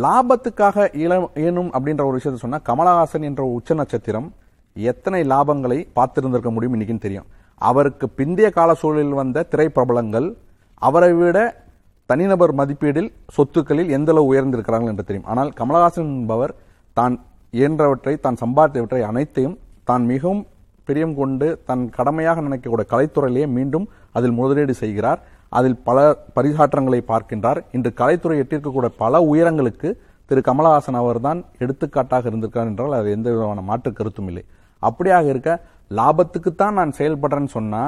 லாபத்துக்காக 0.00 0.76
இள- 0.96 1.30
ஏனும் 1.40 1.70
அப்படின்ற 1.72 2.02
ஒரு 2.02 2.12
விஷயத்தை 2.12 2.40
சொன்னா 2.40 2.60
கமலஹாசன் 2.64 3.22
என்ற 3.22 3.44
உச்ச 3.50 3.74
நட்சத்திரம் 3.74 4.28
எத்தனை 4.76 5.22
லாபங்களை 5.24 5.86
பார்த்திருந்திருக்க 5.96 6.50
முடியும் 6.50 6.74
இன்னைக்குன்னு 6.74 6.98
தெரியும். 6.98 7.28
அவருக்கு 7.60 8.08
பிந்தைய 8.16 8.50
கால 8.50 8.74
சூழலில் 8.74 9.12
வந்த 9.12 9.46
திரைப்பிரபலங்கள் 9.50 10.28
அவரை 10.82 11.12
விட 11.12 11.38
தனிநபர் 12.10 12.54
மதிப்பீடில் 12.54 13.10
சொத்துக்களில் 13.34 13.90
எந்த 13.90 14.12
அளவு 14.12 14.30
உயர்ந்திருக்கிறார்கள் 14.30 14.88
என்று 14.88 15.04
தெரியும். 15.04 15.28
ஆனால் 15.28 15.50
கமலஹாசன் 15.50 16.10
என்பவர் 16.14 16.52
தான் 16.96 17.14
இயன்றவற்றை 17.52 18.16
தான் 18.16 18.36
சம்பாதித்தவற்றை 18.40 19.00
அனைத்தையும் 19.02 19.58
தான் 19.84 20.04
மிகவும் 20.04 20.42
பிரியம் 20.90 21.18
கொண்டு 21.22 21.48
தன் 21.70 21.84
கடமையாக 21.96 22.44
நினைக்கக்கூடிய 22.48 22.86
கலைத்துறையிலேயே 22.94 23.48
மீண்டும் 23.56 23.88
அதில் 24.18 24.38
முதலீடு 24.40 24.74
செய்கிறார். 24.82 25.20
அதில் 25.58 25.76
பல 25.88 25.98
பரிசாற்றங்களை 26.36 27.00
பார்க்கின்றார். 27.08 27.60
இன்று 27.76 27.90
கலைத்துறை 28.00 28.36
எட்டிருக்கக்கூடிய 28.42 28.90
பல 29.02 29.20
உயரங்களுக்கு 29.32 29.88
திரு 30.30 30.40
கமலஹாசன் 30.48 30.98
அவர்தான் 31.00 31.38
எடுத்துக்காட்டாக 31.64 32.30
இருந்திருக்கார் 32.30 32.68
என்றால் 32.70 32.92
அது 32.98 33.08
எந்த 33.16 33.28
விதமான 33.34 33.60
மாற்று 33.70 33.90
கருத்தும் 33.92 34.28
இல்லை. 34.30 34.44
அப்படியாக 34.88 35.26
இருக்க 35.32 35.50
லாபத்துக்குத்தான் 35.98 36.76
நான் 36.78 36.92
செயல்படுறேன்னு 36.98 37.50
சொன்னா 37.56 37.82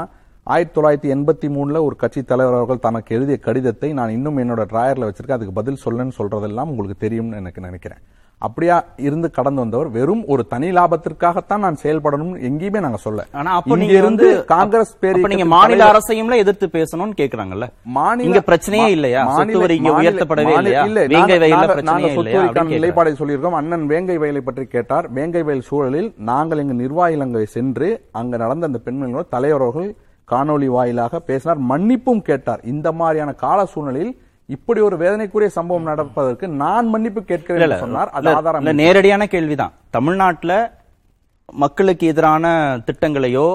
ஆயிரத்தி 0.55 0.75
தொள்ளாயிரத்தி 0.77 1.09
எண்பத்தி 1.15 1.49
மூணுல 1.57 1.81
ஒரு 1.89 1.97
கட்சி 2.03 2.21
தலைவர் 2.31 2.57
அவர்கள் 2.59 2.85
தனக்கு 2.87 3.11
எழுதிய 3.17 3.37
கடிதத்தை 3.45 3.89
நான் 3.99 4.15
இன்னும் 4.17 4.41
என்னோட 4.43 4.63
டிராயர்ல 4.73 5.09
வச்சிருக்கேன். 5.09 5.39
அதுக்கு 5.39 5.59
பதில் 5.61 5.83
சொல்லுன்னு 5.85 6.17
சொல்றதெல்லாம் 6.19 6.71
உங்களுக்கு 6.73 6.97
தெரியும்னு 7.05 7.41
எனக்கு 7.43 7.61
நினைக்கிறேன். 7.67 8.03
அப்படியா 8.43 8.84
இருந்து 8.97 9.30
கடந்து 9.30 9.61
வந்தவர் 9.61 9.88
வெறும் 9.88 10.24
ஒரு 10.26 10.47
தனி 10.47 10.70
லாபத்திற்காகத்தான் 10.70 11.59
நான் 11.59 11.76
செயல்படணும் 11.82 12.34
எங்கேயுமே 12.43 12.80
நாங்க 12.80 12.97
சொல்ல. 12.97 13.26
ஆனா 13.32 13.55
அப்ப 13.55 13.76
நீங்க 13.76 13.93
இருந்து 13.93 14.45
காங்கிரஸ் 14.45 14.99
பேர் 14.99 15.26
நீங்க 15.26 15.45
மாநில 15.45 15.93
அரசையும்ல 15.93 16.34
எதிர்த்து 16.34 16.66
பேசணும்னு 16.66 17.12
கேக்குறாங்கல்ல. 17.16 17.68
மாநில 17.84 18.43
பிரச்சனையே 18.47 18.86
இல்லையா? 18.86 19.24
மாநில- 19.24 19.59
வரி 19.59 19.76
இங்க 19.76 19.93
மாநில- 19.93 20.24
உயர்த்தப்படவே 20.24 20.57
இல்லையா? 20.57 20.84
இல்ல, 20.84 21.07
வேங்கை 21.07 21.49
நாங்க 21.49 21.74
பிரச்சனையே 21.74 22.18
இல்லையா. 22.18 22.43
நிலைப்பாடை 22.43 23.14
சொல்லியிருக்கோம். 23.18 23.51
அண்ணன் 23.51 23.86
வேங்கை 23.86 24.18
வயலை 24.18 24.40
பற்றி 24.40 24.64
கேட்டார். 24.64 25.11
வேங்கை 25.11 25.43
வயல் 25.43 25.61
சூழலில் 25.61 26.14
நாங்கள் 26.18 26.59
எங்க 26.59 26.72
நிர்வாகிகள் 26.72 27.26
அங்கே 27.26 27.45
சென்று 27.45 28.05
அங்க 28.12 28.36
நடந்த 28.36 28.66
அந்த 28.66 28.80
பெண்மணிகளோட 28.84 29.28
தலைவர் 29.28 29.61
அவர்கள் 29.61 29.95
காணொளி 30.30 30.66
வாயிலாக 30.66 31.20
பேசினார். 31.20 31.59
மன்னிப்பும் 31.61 32.22
கேட்டார். 32.22 32.61
இந்த 32.64 32.93
மாதிரியான 32.93 33.32
கால 33.32 33.64
சூழ்நிலையில் 33.64 34.18
இப்படி 34.49 34.80
ஒரு 34.80 34.97
வேதனைக்குரிய 34.97 35.47
சம்பவம் 35.47 35.82
நடப்பதற்கு 35.82 36.49
நான் 36.49 36.88
மன்னிப்பு 36.88 37.24
கேட்கிறேன் 37.24 37.78
சொன்னார். 37.78 38.09
அது 38.11 38.28
ஆதாரம் 38.30 38.68
நேரடியான 38.74 39.26
கேள்விதான் 39.26 39.72
தமிழ்நாட்டுல 39.90 40.55
மக்களுக்கு 41.53 42.07
எதிரான 42.07 42.47
திட்டங்களையோ 42.86 43.47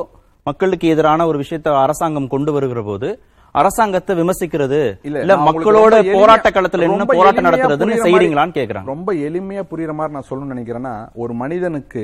மக்களுக்கு 0.43 0.87
எதிரான 0.87 1.27
ஒரு 1.27 1.37
விஷயத்தை 1.37 1.73
அரசாங்கம் 1.75 2.27
கொண்டு 2.27 2.51
வருகிற 2.51 2.83
போது 2.83 3.07
அரசாங்கத்தை 3.55 4.15
விமர்சிக்கிறது. 4.15 4.79
இல்ல 5.03 5.35
மக்களோட 5.37 6.13
போராட்ட 6.13 6.49
களத்துல 6.49 6.81
என்ன 6.81 7.05
போராட்டம் 7.05 7.45
நடத்துறதுன்னு 7.45 7.95
மாதிரி- 7.95 8.51
கேக்குறாங்க. 8.53 8.85
ரொம்ப 8.85 9.13
எளிமையா 9.13 9.63
புரியுற 9.71 9.93
மாதிரி 9.93 10.13
நான் 10.13 10.27
சொல்லணும்னு 10.29 10.55
நினைக்கிறேன்னா 10.55 10.93
ஒரு 11.13 11.33
மனிதனுக்கு 11.33 12.03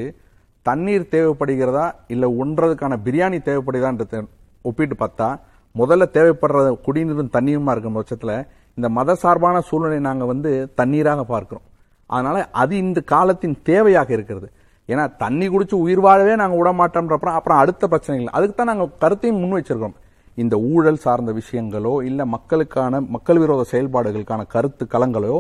தண்ணீர் 0.66 1.10
தேவைப்படுகிறதா 1.12 1.86
இல்ல 2.08 2.28
உண்றதுக்கான 2.40 2.98
பிரியாணி 3.06 3.40
தேவைப்படுகிறதா 3.42 4.24
ஒப்பிட்டு 4.62 4.96
பார்த்தா 5.00 5.30
முதல்ல 5.76 6.06
தேவைப்படுற 6.14 6.78
குடிநீரும் 6.86 7.34
தண்ணீருமா 7.34 7.72
இருக்கும் 7.72 7.96
பட்சத்துல 7.96 8.34
இந்த 8.78 8.88
மத 8.98 9.16
சார்பான 9.24 9.58
சூழ்நிலை 9.70 10.00
நாங்க 10.10 10.26
வந்து 10.34 10.52
தண்ணீராக 10.80 11.24
பார்க்கிறோம். 11.34 11.66
அதனால 12.10 12.38
அது 12.62 12.74
இந்த 12.86 13.00
காலத்தின் 13.14 13.58
தேவையாக 13.70 14.10
இருக்கிறது. 14.18 14.48
ஏன்னா 14.90 15.04
தண்ணி 15.24 15.46
குடிச்சு 15.52 15.76
உயிர் 15.86 16.02
வாழவே 16.06 16.34
நாங்க 16.42 16.56
விட 16.60 16.72
மாட்டோம்ன்றப்ப 16.80 17.30
அப்புறம் 17.40 17.60
அடுத்த 17.64 17.84
பிரச்சனைகள் 17.92 18.34
அதுக்கு 18.38 18.56
தான் 18.56 18.70
நாங்க 18.72 18.88
கருத்தையும் 19.04 19.40
முன் 19.42 19.56
வச்சிருக்கோம் 19.58 19.96
இந்த 20.38 20.56
ஊழல் 20.72 21.00
சார்ந்த 21.04 21.32
விஷயங்களோ 21.40 21.94
இல்ல 22.10 22.22
மக்களுக்கான 22.36 23.02
மக்கள் 23.16 23.40
விரோத 23.42 23.64
செயல்பாடுகளுக்கான 23.72 24.42
கருத்து 24.54 24.84
களங்களோ 24.94 25.36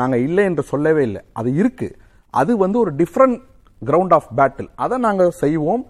நாங்க 0.00 0.16
இல்லை 0.26 0.44
என்று 0.50 0.64
சொல்லவே 0.72 1.02
இல்லை. 1.08 1.22
அது 1.40 1.50
இருக்கு. 1.60 1.88
அது 2.34 2.52
வந்து 2.64 2.78
ஒரு 2.84 2.92
டிஃப்ரெண்ட் 3.00 3.38
கிரவுண்ட் 3.82 4.14
ஆஃப் 4.18 4.30
பேட்டில் 4.38 4.70
அதை 4.84 4.96
நாங்க 5.06 5.24
செய்வோம். 5.42 5.84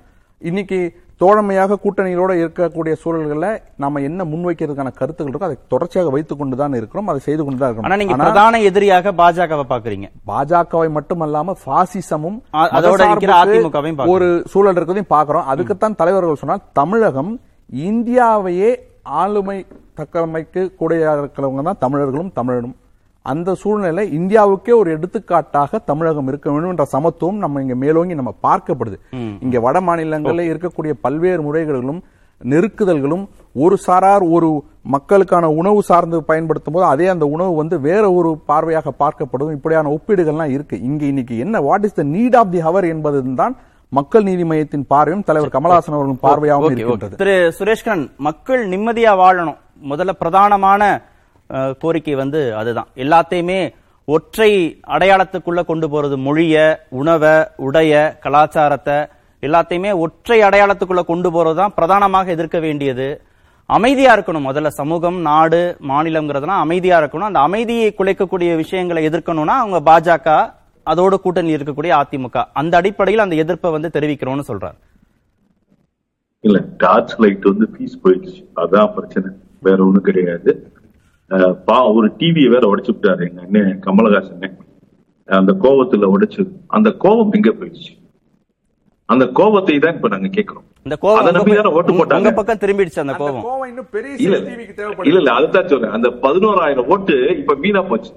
இன்னைக்கு 0.51 0.79
தோழமையாக 1.21 1.79
கூட்டணிகளோட 1.83 2.33
இருக்கக்கூடிய 2.39 2.95
சூழல்கள்ல 3.03 3.49
நாம 3.83 4.01
என்ன 4.09 4.25
முன்வைக்கிறதுக்கான 4.31 4.93
கருத்துக்கள் 4.97 5.33
இருக்கோ 5.33 5.49
அதை 5.49 5.59
தொடர்ச்சியாக 5.73 6.13
வைத்துக் 6.15 6.41
கொண்டு 6.41 6.57
தான் 6.57 6.77
இருக்கிறோம் 6.79 7.11
அதை 7.13 7.21
செய்து 7.27 7.43
கொண்டு 7.43 7.59
தான் 7.59 7.69
நீங்க 7.69 7.75
இருக்கிறோம் 7.75 7.95
ஆனா 8.17 8.29
பிரதான 8.29 8.61
எதிரியாக 8.69 9.13
பாஜகவை 9.21 9.67
பாக்குறீங்க 9.71 10.09
பாஜகவை 10.31 10.89
மட்டுமல்லாம 10.97 11.55
பாசிசமும் 11.65 12.39
அதோட. 12.77 13.01
ஒரு 14.15 14.29
சூழல் 14.53 14.77
இருக்கிறதையும் 14.77 15.13
பாக்குறோம் 15.15 15.49
அதுக்குத்தான் 15.53 15.99
தலைவர்கள் 16.01 16.43
சொன்னால் 16.43 16.67
தமிழகம் 16.81 17.33
இந்தியாவையே 17.73 18.73
ஆளுமை 19.21 19.59
தக்கமைக்கு 19.99 20.63
கூடிய 20.79 21.13
இருக்கிறவங்க 21.15 21.63
தான் 21.63 21.83
தமிழர்களும் 21.83 22.33
தமிழனும். 22.39 22.75
அந்த 23.33 23.55
சூழ்நிலை 23.55 24.03
இந்தியாவுக்கே 24.19 24.73
ஒரு 24.79 24.89
எடுத்துக்காட்டாக 24.91 25.79
தமிழகம் 25.79 26.27
இருக்க 26.31 26.51
வேண்டும் 26.51 26.73
என்ற 26.73 26.85
சமத்துவம் 26.85 27.39
நம்ம 27.39 27.61
இங்க 27.61 27.75
மேலோங்கி 27.75 28.15
நம்ம 28.15 28.33
பார்க்கப்படுது. 28.47 28.97
இங்க 29.45 29.61
வட 29.61 29.81
மாநிலங்களில் 29.81 30.51
இருக்கக்கூடிய 30.53 30.93
பல்வேறு 31.01 31.43
முறைகளும் 31.43 32.03
நெருக்குதல்களும் 32.41 33.25
ஒரு 33.55 33.77
சாரார் 33.77 34.25
ஒரு 34.37 34.49
மக்களுக்கான 34.83 35.51
உணவு 35.51 35.83
சார்ந்து 35.83 36.23
பயன்படுத்தும் 36.23 36.75
போது 36.75 36.87
அதே 36.87 37.07
அந்த 37.07 37.27
உணவு 37.27 37.55
வந்து 37.55 37.81
வேற 37.81 38.13
ஒரு 38.13 38.31
பார்வையாக 38.49 38.93
பார்க்கப்படும் 39.03 39.55
இப்படியான 39.57 39.93
ஒப்பீடுகள்லாம் 39.97 40.53
இருக்கு. 40.57 40.83
இங்க 40.83 41.05
இன்னைக்கு 41.05 41.39
என்ன? 41.39 41.61
What 41.61 41.85
is 41.85 41.99
the 42.01 42.05
need 42.05 42.37
of 42.37 42.51
the 42.51 42.63
hour 42.63 42.89
என்பதுதான் 42.89 43.57
மக்கள் 43.89 44.23
நீதி 44.23 44.45
மையத்தின் 44.45 44.87
பார்வையும் 44.87 45.25
தலைவர் 45.25 45.55
கமலஹாசன் 45.57 45.97
அவர்களின் 45.97 46.23
பார்வையாகவும். 46.23 46.77
இருக்கின்றது. 46.77 47.17
திரு 47.17 47.53
சுரேஷ்கரன் 47.59 48.05
மக்கள் 48.29 48.69
நிம்மதியா 48.69 49.15
வாழணும். 49.25 49.59
முதல்ல 49.91 50.15
பிரதானமான 50.21 50.83
கோரிக்கை 51.79 52.15
வந்து 52.15 52.57
அதுதான். 52.57 52.87
எல்லாத்தையுமே 52.97 53.75
ஒற்றை 54.05 54.81
அடையாளத்துக்குள்ள 54.87 55.65
கொண்டு 55.65 55.89
போறது 55.89 56.17
மொழிய 56.17 56.77
உணவ 56.89 57.51
உடைய 57.57 58.19
கலாச்சாரத்தை 58.21 58.95
எல்லாத்தையுமே 59.41 59.97
ஒற்றை 59.97 60.41
அடையாளத்துக்குள்ள 60.41 61.05
கொண்டு 61.05 61.31
போறதுதான் 61.31 61.69
பிரதானமாக 61.69 62.31
எதிர்க்க 62.31 62.59
வேண்டியது. 62.59 63.23
அமைதியா 63.67 64.17
இருக்கணும். 64.17 64.49
முதல்ல 64.51 64.67
சமூகம் 64.67 65.21
நாடு 65.21 65.77
மாநிலம்ங்கிறதுனா 65.89 66.57
அமைதியா 66.57 67.01
இருக்கணும். 67.01 67.29
அந்த 67.29 67.39
அமைதியை 67.39 67.95
குலைக்கக்கூடிய 67.99 68.57
விஷயங்களை 68.57 69.09
எதிர்க்கணும்னா 69.09 69.47
அவங்க 69.47 70.01
பாஜக 70.01 70.53
அதோட 70.91 71.15
கூட்டணி 71.15 71.55
இருக்கக்கூடிய 71.55 72.03
அதிமுக. 72.03 72.45
அந்த 72.53 72.77
அடிப்படையில் 72.77 73.23
அந்த 73.23 73.37
எதிர்ப்பை 73.37 73.71
வந்து 73.71 73.91
தெரிவிக்கிறோம்னு 73.93 74.43
சொல்றாரு. 74.49 74.79
இல்ல 76.41 76.63
டார்ச் 76.77 77.15
லைட் 77.19 77.43
வந்து 77.43 77.69
பீஸ் 77.69 77.99
போயிடுச்சு. 78.05 78.45
அதான் 78.57 78.95
பிரச்சனை. 78.95 79.31
வேற 79.61 79.85
ஒண்ணும் 79.85 80.03
கிடையாது. 80.03 80.73
பா 81.65 81.91
ஒரு 81.91 82.09
டிவியை 82.19 82.49
வேற 82.49 82.75
உடைச்சு 82.75 82.91
விட்டாரு 82.91 83.29
எங்க 83.29 83.41
அண்ணன் 83.41 83.81
கமலஹாசன். 83.87 84.51
அந்த 85.29 85.53
கோவத்துல 85.53 86.09
உடைச்சு 86.15 86.43
அந்த 86.67 86.91
கோவம் 87.05 87.31
எங்க 87.31 87.51
போயிடுச்சு? 87.51 87.93
அந்த 89.09 89.25
கோவத்தை 89.25 89.79
தான் 89.79 89.95
இப்ப 89.95 90.09
நாங்க 90.09 90.29
நம்பி 91.33 91.51
தானே 91.51 91.63
பக்கம்- 91.63 91.73
ஓட்டு 91.73 91.93
போட்டாங்க. 91.93 92.35
பக்கம் 92.35 92.59
திரும்பிடுச்சு 92.59 92.99
அந்த 92.99 93.13
அந்த 93.13 93.25
கோவம் 93.25 93.45
கோவம் 93.45 93.69
இன்னும் 93.69 93.89
பெரிய 93.91 94.15
இல்ல 94.15 94.37
இல்ல. 95.05 95.33
அதுதான் 95.33 95.69
சொல்றேன். 95.69 95.91
அந்த 95.91 96.09
பதினோராயிரம் 96.23 96.87
ஓட்டு 96.87 97.37
இப்ப 97.39 97.55
வீணா 97.55 97.83
போச்சு. 97.83 98.13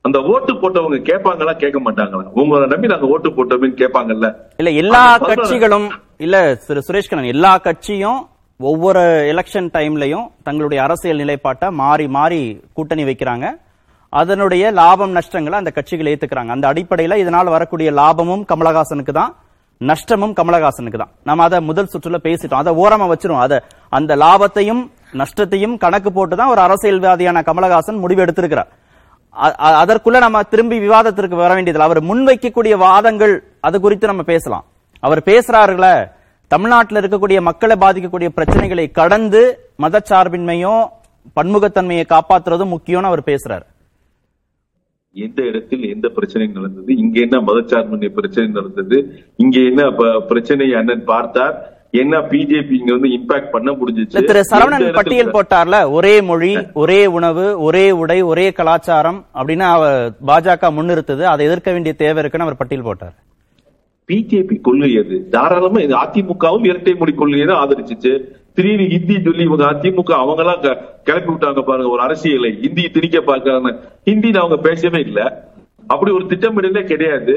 அந்த 0.00 0.18
ஓட்டு 0.22 0.52
போட்டவங்க 0.54 0.98
கேட்பாங்களா 1.02 1.56
கேட்க 1.56 1.80
மாட்டாங்களா? 1.80 2.22
உங்களை 2.32 2.66
நம்பி 2.66 2.86
நாங்க 2.86 3.06
ஓட்டு 3.06 3.28
போட்டோம்னு 3.30 3.74
கேட்பாங்கல்ல. 3.74 4.28
இல்ல 4.56 4.70
எல்லா 4.70 5.18
கட்சிகளும் 5.18 5.88
இல்ல 6.18 6.54
திரு 6.66 6.82
எல்லா 7.24 7.58
கட்சியும் 7.58 8.20
ஒவ்வொரு 8.68 9.02
எலெக்ஷன் 9.32 9.68
டைம்லையும் 9.76 10.26
தங்களுடைய 10.46 10.80
அரசியல் 10.86 11.20
நிலைப்பாட்டை 11.22 11.68
மாறி 11.82 12.06
மாறி 12.16 12.40
கூட்டணி 12.76 13.04
வைக்கிறாங்க. 13.08 13.46
அதனுடைய 14.20 14.64
லாபம் 14.78 15.14
நஷ்டங்களை 15.18 15.56
அந்த 15.60 15.70
கட்சிகள் 15.76 16.10
ஏத்துக்கிறாங்க. 16.12 16.50
அந்த 16.56 16.66
அடிப்படையில் 16.72 17.20
இதனால் 17.22 17.54
வரக்கூடிய 17.54 17.90
லாபமும் 18.00 18.44
கமலஹாசனுக்கு 18.50 19.14
தான் 19.20 19.32
நஷ்டமும் 19.90 20.34
கமலஹாசனுக்கு 20.38 20.98
தான். 21.02 21.12
நம்ம 21.28 21.44
அதை 21.48 21.58
முதல் 21.70 21.90
சுற்றுல 21.92 22.18
பேசிட்டோம். 22.26 22.60
அதை 22.62 22.72
ஓரமா 22.82 23.06
வச்சிரும் 23.12 23.42
அதை 23.44 23.58
அந்த 23.98 24.12
லாபத்தையும் 24.24 24.82
நஷ்டத்தையும் 25.20 25.74
கணக்கு 25.84 26.10
போட்டு 26.16 26.34
தான் 26.40 26.52
ஒரு 26.54 26.60
அரசியல்வாதியான 26.66 27.42
கமலஹாசன் 27.48 28.02
முடிவு 28.04 28.22
எடுத்திருக்கிறார். 28.24 28.70
அதற்குள்ள 29.82 30.18
நம்ம 30.24 30.38
திரும்பி 30.52 30.76
விவாதத்திற்கு 30.86 31.36
வர 31.44 31.52
வேண்டியதில்லை. 31.56 31.88
அவர் 31.88 32.00
முன்வைக்கக்கூடிய 32.10 32.74
வாதங்கள் 32.86 33.34
அது 33.68 33.76
குறித்து 33.84 34.10
நம்ம 34.10 34.24
பேசலாம். 34.32 34.64
அவர் 35.06 35.20
பேசுறாருல 35.30 35.88
தமிழ்நாட்டில் 36.52 37.00
இருக்கக்கூடிய 37.00 37.40
மக்களை 37.40 37.76
பாதிக்கக்கூடிய 37.76 38.28
பிரச்சனைகளை 38.36 38.86
கடந்து 38.92 39.42
மதச்சார்பின்மையும் 39.82 40.82
பன்முகத்தன்மையை 41.36 42.04
காப்பாத்துறதும் 42.12 42.72
முக்கியம்னு 42.74 43.10
அவர் 43.10 43.28
பேசுறாரு. 43.30 43.64
எந்த 45.16 45.40
இடத்தில் 45.42 45.84
எந்த 45.94 46.06
பிரச்சனை 46.08 46.44
நடந்தது 46.48 46.92
இங்க 47.02 47.16
என்ன 47.20 47.36
மதச்சார்பின்மை 47.40 48.10
பிரச்சனை 48.18 48.46
நடந்தது 48.50 48.98
இங்க 49.36 49.56
என்ன 49.70 49.82
பிரச்சனை 50.28 50.66
அண்ணன் 50.80 51.04
பார்த்தார் 51.04 51.54
என்ன 52.02 52.20
பிஜேபி 52.30 52.74
இங்க 52.78 52.92
வந்து 52.92 53.10
இம்பாக்ட் 53.16 53.50
பண்ண 53.50 53.70
முடிஞ்சிச்சு 53.72 54.22
திரு 54.28 54.42
சரவணன் 54.50 54.86
பட்டியல் 54.98 55.34
போட்டார்ல 55.34 55.78
ஒரே 55.90 56.14
மொழி 56.30 56.52
ஒரே 56.82 57.00
உணவு 57.16 57.44
ஒரே 57.66 57.84
உடை 58.02 58.18
ஒரே 58.30 58.46
கலாச்சாரம் 58.52 59.18
அப்படின்னு 59.34 59.66
பாஜக 60.26 60.70
முன்னிறுத்தது 60.78 61.26
அதை 61.32 61.46
எதிர்க்க 61.48 61.70
வேண்டிய 61.72 61.94
தேவை 61.94 62.20
இருக்குன்னு 62.22 62.46
அவர் 62.48 62.60
பட்டியல் 62.60 62.88
போட்டார். 62.88 63.14
பிஜேபி 64.12 64.56
கொள்கை 64.68 64.92
அது 65.02 65.16
தாராளமா 65.34 65.80
இது 65.86 65.94
அதிமுகவும் 66.04 66.66
இரட்டை 66.70 66.94
மொழி 67.02 67.12
கொள்கையை 67.12 67.46
தான் 67.50 67.60
ஆதரிச்சிச்சு. 67.62 68.12
திடீர்னு 68.56 68.86
ஹிந்தி 68.94 69.14
சொல்லி 69.26 69.42
இவங்க 69.48 69.64
அதிமுக 69.72 70.12
அவங்க 70.22 70.42
எல்லாம் 70.44 70.60
கிளப்பி 71.06 71.30
விட்டாங்க 71.32 71.60
பாருங்க 71.68 71.92
ஒரு 71.94 72.02
அரசியலை. 72.06 72.50
ஹிந்தி 72.64 72.82
திணிக்க 72.96 73.18
பார்க்கறாங்க. 73.30 73.70
ஹிந்தின்னு 74.08 74.42
அவங்க 74.42 74.58
பேசவே 74.66 75.00
இல்லை. 75.06 75.26
அப்படி 75.92 76.10
ஒரு 76.16 76.24
திட்டமிடலே 76.30 76.82
கிடையாது. 76.90 77.34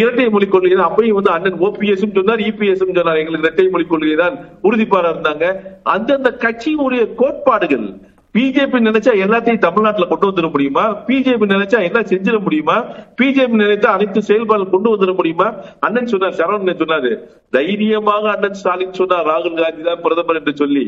இரட்டை 0.00 0.26
மொழி 0.34 0.46
கொள்கை 0.48 0.74
தான் 0.74 0.90
அப்பயும் 0.90 1.16
வந்து 1.18 1.32
அண்ணன் 1.36 1.58
ஓபிஎஸ் 1.66 2.04
சொன்னார் 2.18 2.42
இபிஎஸ் 2.48 2.82
சொன்னார். 2.82 3.20
எங்களுக்கு 3.22 3.46
இரட்டை 3.46 3.66
மொழி 3.74 3.86
கொள்கை 3.92 4.16
தான் 4.24 4.36
உறுதிப்பாடா 4.68 5.08
இருந்தாங்க. 5.14 5.46
அந்தந்த 5.94 6.30
கட்சியினுடைய 6.44 7.02
கோட்பாடுகள் 7.22 7.88
பிஜேபி 8.34 8.78
நினைச்சா 8.86 9.12
எல்லாத்தையும் 9.24 9.62
தமிழ்நாட்டுல 9.64 10.06
கொண்டு 10.08 10.28
வந்துட 10.28 10.48
முடியுமா? 10.54 10.82
பிஜேபி 11.06 11.46
நினைச்சா 11.52 11.78
என்ன 11.86 12.00
செஞ்சிட 12.10 12.36
முடியுமா? 12.46 12.76
பிஜேபி 13.18 13.56
நினைத்தா 13.62 13.88
அனைத்து 13.96 14.20
செயல்பாடு 14.28 14.64
கொண்டு 14.74 14.92
வந்துட 14.92 15.12
முடியுமா? 15.20 15.46
அண்ணன் 15.86 16.10
சொன்னார் 16.12 16.36
சரவணன் 16.40 16.82
சொன்னாரு. 16.82 17.10
தைரியமாக 17.56 18.24
அண்ணன் 18.34 18.58
ஸ்டாலின் 18.60 18.98
சொன்னார் 19.00 19.26
ராகுல் 19.30 19.58
காந்தி 19.62 19.82
தான் 19.88 20.04
பிரதமர் 20.04 20.40
என்று 20.40 20.54
சொல்லி. 20.62 20.84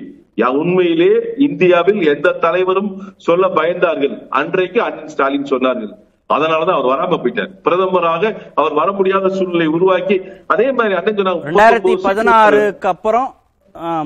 உண்மையிலே 0.61 1.11
இந்தியாவில் 1.49 2.01
எந்த 2.13 2.37
தலைவரும் 2.45 2.93
சொல்ல 3.29 3.45
பயந்தார்கள். 3.59 4.15
அன்றைக்கு 4.41 4.81
அண்ணன் 4.89 5.13
ஸ்டாலின் 5.15 5.51
சொன்னார்கள். 5.55 5.93
அதனாலதான் 6.37 6.79
அவர் 6.79 6.93
வராம 6.95 7.17
போயிட்டார். 7.23 7.53
பிரதமராக 7.67 8.25
அவர் 8.61 8.75
வர 8.81 8.89
முடியாத 8.99 9.31
சூழ்நிலை 9.39 9.69
உருவாக்கி 9.77 10.17
அதே 10.55 10.67
மாதிரி 10.79 10.97
அண்ணன் 10.99 11.21
சொன்னாங்க 11.21 12.03
பதினாறுக்கு 12.09 12.91
அப்புறம் 12.95 13.29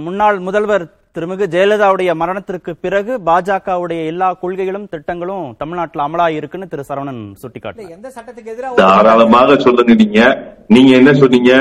முன்னாள் 0.06 0.38
முதல்வர் 0.48 0.84
திருமிகு 1.18 1.46
ஜெயலலிதாவுடைய 1.50 2.12
மரணத்திற்கு 2.12 2.76
பிறகு 2.80 3.20
பாஜகவுடைய 3.26 4.06
எல்லா 4.06 4.32
கொள்கைகளும் 4.32 4.88
திட்டங்களும் 4.88 5.54
தமிழ்நாட்டில் 5.58 6.02
அமலாகி 6.02 6.34
இருக்குன்னு 6.34 6.66
திரு 6.66 6.84
சரவணன் 6.88 7.34
சுட்டிக்காட்டினார். 7.42 7.90
எந்த 7.90 8.12
சட்டத்துக்கு 8.14 8.46
எதிராக 8.46 8.74
தாராளமாக 8.74 9.56
சொல்லுங்க 9.56 9.94
நீங்க. 9.94 10.54
நீங்க 10.68 10.96
என்ன 10.96 11.12
சொன்னீங்க? 11.12 11.52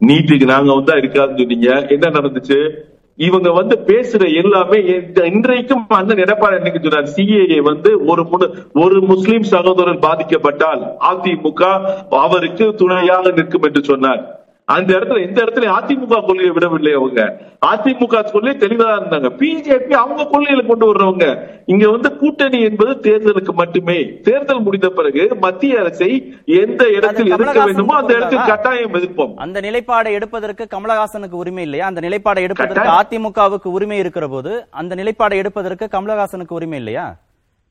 நீட்டுக்கு 0.00 0.44
நாங்க 0.44 0.74
வந்தா 0.74 0.92
இருக்காதுன்னு 0.92 1.36
சொன்னீங்க. 1.36 1.86
என்ன 1.88 2.08
நடந்துச்சு? 2.08 2.76
இவங்க 3.16 3.50
வந்து 3.50 3.80
பேசுற 3.86 4.36
எல்லாமே 4.36 4.84
இன்றைக்கும் 5.32 5.84
அண்ணன் 5.88 6.16
எடப்பாடி 6.16 6.58
என்னைக்கு 6.58 6.88
சொன்னார்? 6.88 7.14
சிஏஏ 7.16 7.60
வந்து 7.60 8.04
ஒரு 8.04 8.22
முன்னு- 8.22 8.72
ஒரு 8.74 9.02
முஸ்லிம் 9.02 9.42
சகோதரர் 9.42 9.98
பாதிக்கப்பட்டால் 9.98 10.92
அதிமுக 11.00 11.80
அவருக்கு 12.10 12.74
துணையாக 12.74 13.30
நிற்கும் 13.30 13.62
என்று 13.62 13.84
சொன்னார். 13.84 14.43
அந்த 14.68 14.98
இடத்துல 14.98 15.28
இந்த 15.28 15.44
இடத்துல 15.44 15.66
அதிமுக 15.78 16.26
கொள்கையை 16.26 16.52
விடவில்லை 16.52 16.92
அவங்க. 16.92 17.20
அதிமுக 17.66 18.30
கொள்கை 18.32 18.52
தெளிவா 18.54 18.86
இருந்தாங்க. 18.98 19.28
பிஜேபி 19.40 19.92
அவங்க 19.92 20.22
கொள்கையில 20.22 20.66
கொண்டு 20.66 20.86
வர்றவங்க. 20.90 21.26
இங்க 21.66 21.90
வந்து 21.90 22.16
கூட்டணி 22.16 22.60
என்பது 22.60 22.92
தேர்தலுக்கு 23.00 23.52
மட்டுமே. 23.52 24.20
தேர்தல் 24.22 24.62
முடிந்த 24.62 24.88
பிறகு 24.88 25.30
மத்திய 25.40 25.80
அரசை 25.80 26.10
எந்த 26.44 26.88
இடத்தில் 26.88 27.32
எதிர்க்க 27.32 27.64
வேண்டுமோ 27.64 27.94
அந்த 27.94 28.14
இடத்தில்? 28.14 28.46
கட்டாயம் 28.46 28.94
எதிர்ப்போம். 28.94 29.34
அந்த 29.36 29.60
நிலைப்பாடை 29.60 30.12
எடுப்பதற்கு 30.12 30.66
கமலஹாசனுக்கு 30.70 31.32
உரிமை 31.32 31.62
இல்லையா? 31.62 31.86
அந்த 31.86 32.00
நிலைப்பாடை 32.00 32.42
எடுப்பதற்கு. 32.42 32.88
அதிமுகவுக்கு 33.00 33.66
உரிமை 33.66 33.98
இருக்கிற 33.98 34.28
போது 34.28 34.66
அந்த 34.70 34.94
நிலைப்பாடை 34.94 35.36
எடுப்பதற்கு 35.36 35.88
கமலஹாசனுக்கு 35.92 36.52
உரிமை 36.52 36.78
இல்லையா? 36.78 37.16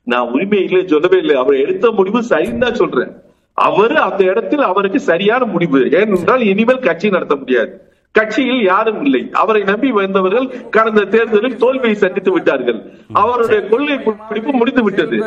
நான் 0.03 0.29
உரிமை 0.29 0.63
இல்லை 0.63 0.87
சொல்லவே 0.87 1.17
இல்லை. 1.17 1.35
அவர் 1.35 1.55
எடுத்த 1.55 1.91
முடிவு 1.91 2.21
சரின்னு 2.21 2.57
தான் 2.57 2.75
சொல்றேன். 2.75 3.13
அவர் 3.53 3.95
அந்த 3.97 4.23
இடத்தில் 4.23 4.59
அவருக்கு 4.59 4.99
சரியான 4.99 5.45
முடிவு. 5.45 5.91
ஏனென்றால் 5.91 6.41
இனிமேல் 6.41 6.79
கட்சி 6.79 7.09
நடத்த 7.09 7.35
முடியாது. 7.35 7.91
கட்சியில் 8.11 8.63
யாரும் 8.63 9.05
இல்லை. 9.05 9.29
அவரை 9.31 9.63
நம்பி 9.63 9.91
வந்தவர்கள் 9.91 10.69
கடந்த 10.69 11.05
தேர்தலில் 11.05 11.55
தோல்வியை 11.57 11.95
சந்தித்து 11.95 12.31
விட்டார்கள். 12.31 12.79
அவருடைய 13.13 13.61
கொள்கை 13.67 13.97
பிடிப்பு 14.29 14.51
முடிந்து 14.51 14.83
விட்டது 14.83 15.17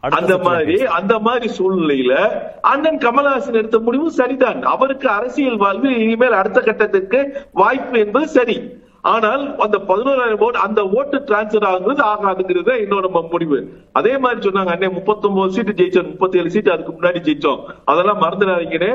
அந்த 0.00 0.38
மாதிரி. 0.38 0.84
அந்த 0.84 1.18
மாதிரி 1.18 1.50
சூழ்நிலையில 1.58 2.12
அண்ணன் 2.60 2.98
கமலஹாசன் 2.98 3.60
எடுத்த 3.62 3.78
முடிவு 3.78 4.10
சரிதான். 4.10 4.62
அவருக்கு 4.62 5.08
அரசியல் 5.08 5.56
வாழ்வில் 5.56 5.98
இனிமேல் 5.98 6.32
அடுத்த 6.32 6.60
கட்டத்துக்கு 6.60 7.22
வாய்ப்பு 7.52 7.98
என்பது 7.98 8.28
சரி. 8.28 8.82
ஆனால் 9.12 9.42
அந்த 9.64 9.76
பதினோராயிரம் 9.88 10.42
ஓட்டு 10.44 10.58
அந்த 10.66 10.80
ஓட்டு 10.98 11.16
டிரான்ஸ்பர் 11.28 11.66
ஆகுறது 11.70 12.02
ஆகாதுங்கிறது 12.12 12.74
இன்னொரு 12.84 13.06
நம்ம 13.06 13.20
முடிவு. 13.32 13.58
அதே 13.98 14.12
மாதிரி 14.24 14.38
சொன்னாங்க 14.46 14.72
அண்ணே 14.74 14.88
39 14.98 15.54
சீட்டு 15.56 15.72
ஜெயிச்சோம் 15.80 16.08
37 16.22 16.52
சீட்டு 16.54 16.72
அதுக்கு 16.74 16.94
முன்னாடி 16.96 17.20
ஜெயிச்சோம். 17.26 17.60
அதெல்லாம் 17.92 18.22
மறந்துடாதீங்கன்னு 18.24 18.90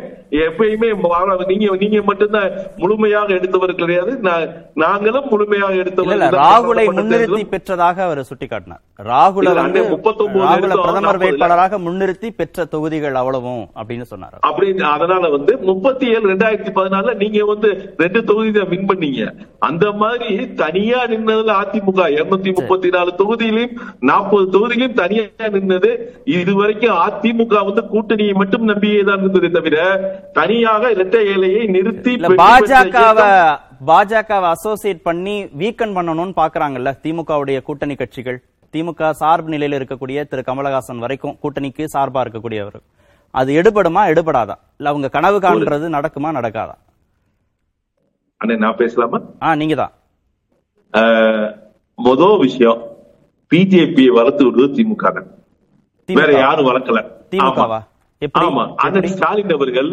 எப்பயுமே 0.47 0.89
நீங்க 1.51 1.75
நீங்க 1.83 2.01
மட்டும்தான் 2.09 2.55
முழுமையாக 2.81 3.29
எடுத்தவர் 3.39 3.73
கிடையாது. 3.81 4.11
நாங்களும் 4.85 5.29
முழுமையாக 5.33 5.81
எடுத்தவர் 5.83 6.37
ராகுலை 6.41 6.85
முன்னிறுத்தி 6.97 7.43
பெற்றதாக 7.53 8.03
அவர் 8.07 8.27
சுட்டிக்காட்டினார். 8.31 8.83
ராகுல 9.09 9.53
வந்து 9.59 9.63
அண்ணே, 9.63 9.83
39 9.91 10.41
ராகுல 10.45 10.71
எடுத்தோம், 10.71 10.85
பிரதமர் 10.87 11.09
40 11.09 11.23
வேட்பாளராக 11.25 11.77
முன்னிறுத்தி 11.85 12.29
பெற்ற 12.39 12.65
தொகுதிகள் 12.73 13.19
அவ்வளவும் 13.21 13.63
அப்படின்னு 13.79 14.07
சொன்னார் 14.11 14.35
அப்படின்னு 14.49 14.85
அதனால 14.95 15.29
வந்து 15.37 15.53
முப்பத்தி 15.69 16.05
ஏழு 16.15 16.25
ரெண்டாயிரத்தி 16.33 16.73
பதினாலுல 16.79 17.15
நீங்க 17.23 17.45
வந்து 17.53 17.71
ரெண்டு 18.03 18.19
தொகுதி 18.31 18.51
தான் 18.59 18.71
வின் 18.73 18.89
பண்ணீங்க. 18.91 19.23
அந்த 19.69 19.85
மாதிரி 20.03 20.33
தனியா 20.61 20.99
நின்னதுல 21.11 21.55
அதிமுக. 21.61 21.99
இருநூத்தி 22.15 22.51
முப்பத்தி 22.57 22.89
நாலு 22.95 23.11
தொகுதியிலையும் 23.21 23.75
நாற்பது 24.09 24.45
தொகுதியிலும் 24.55 24.97
தனியா 25.01 25.47
நின்னது. 25.55 25.91
இது 26.39 26.53
வரைக்கும் 26.59 26.99
அதிமுக 27.07 27.63
வந்து 27.69 27.83
கூட்டணியை 27.93 28.35
மட்டும் 28.41 28.67
நம்பியே 28.71 29.01
தான் 29.09 29.23
இருந்ததே 29.23 29.49
தவிர 29.57 29.77
தனியாக 30.39 30.91
இரட்டை 30.95 31.23
ஏழையை 31.33 31.63
நிறுத்தி 31.77 32.13
பாஜகவை 32.43 33.31
பாஜகவை 33.89 34.47
அசோசியேட் 34.55 35.05
பண்ணி 35.07 35.35
வீக்கன் 35.59 35.93
பண்ணணும்னு 35.97 36.33
பாக்குறாங்கல்ல 36.39 36.89
திமுகவுடைய 37.03 37.59
கூட்டணி 37.67 37.95
கட்சிகள். 37.99 38.39
திமுக 38.73 39.11
சார்பு 39.19 39.49
நிலையில 39.53 39.77
இருக்கக்கூடிய 39.79 40.25
திரு. 40.31 40.41
கமலஹாசன் 40.47 41.03
வரைக்கும் 41.03 41.37
கூட்டணிக்கு 41.43 41.85
சார்பா 41.93 42.19
இருக்கக்கூடியவர். 42.25 42.79
அது 43.39 43.49
எடுபடுமா 43.59 44.01
எடுபடாதா? 44.11 44.55
இல்ல 44.79 44.91
அவங்க 44.91 45.07
கனவு 45.15 45.37
காண்றது 45.45 45.87
நடக்குமா 45.95 46.29
நடக்காதா? 46.37 46.75
அண்ணே 48.41 48.57
நான் 48.57 48.75
பேசலாமா? 48.75 49.17
ஆ 49.41 49.55
நீங்க 49.55 49.75
தான் 49.75 49.93
மொதல் 51.99 52.39
விஷயம் 52.39 52.79
பிஜேபியை 53.51 54.07
வளர்த்து 54.07 54.45
விடுவது 54.45 54.73
திமுக 54.77 55.11
தான். 55.17 55.27
வேற 56.09 56.31
யாரும் 56.39 56.67
வளர்க்கல. 56.69 56.99
திமுகவா? 57.31 57.79
ஆமா. 58.39 58.73
அண்ணன்? 58.75 59.07
ஸ்டாலின் 59.07 59.53
அவர்கள் 59.53 59.89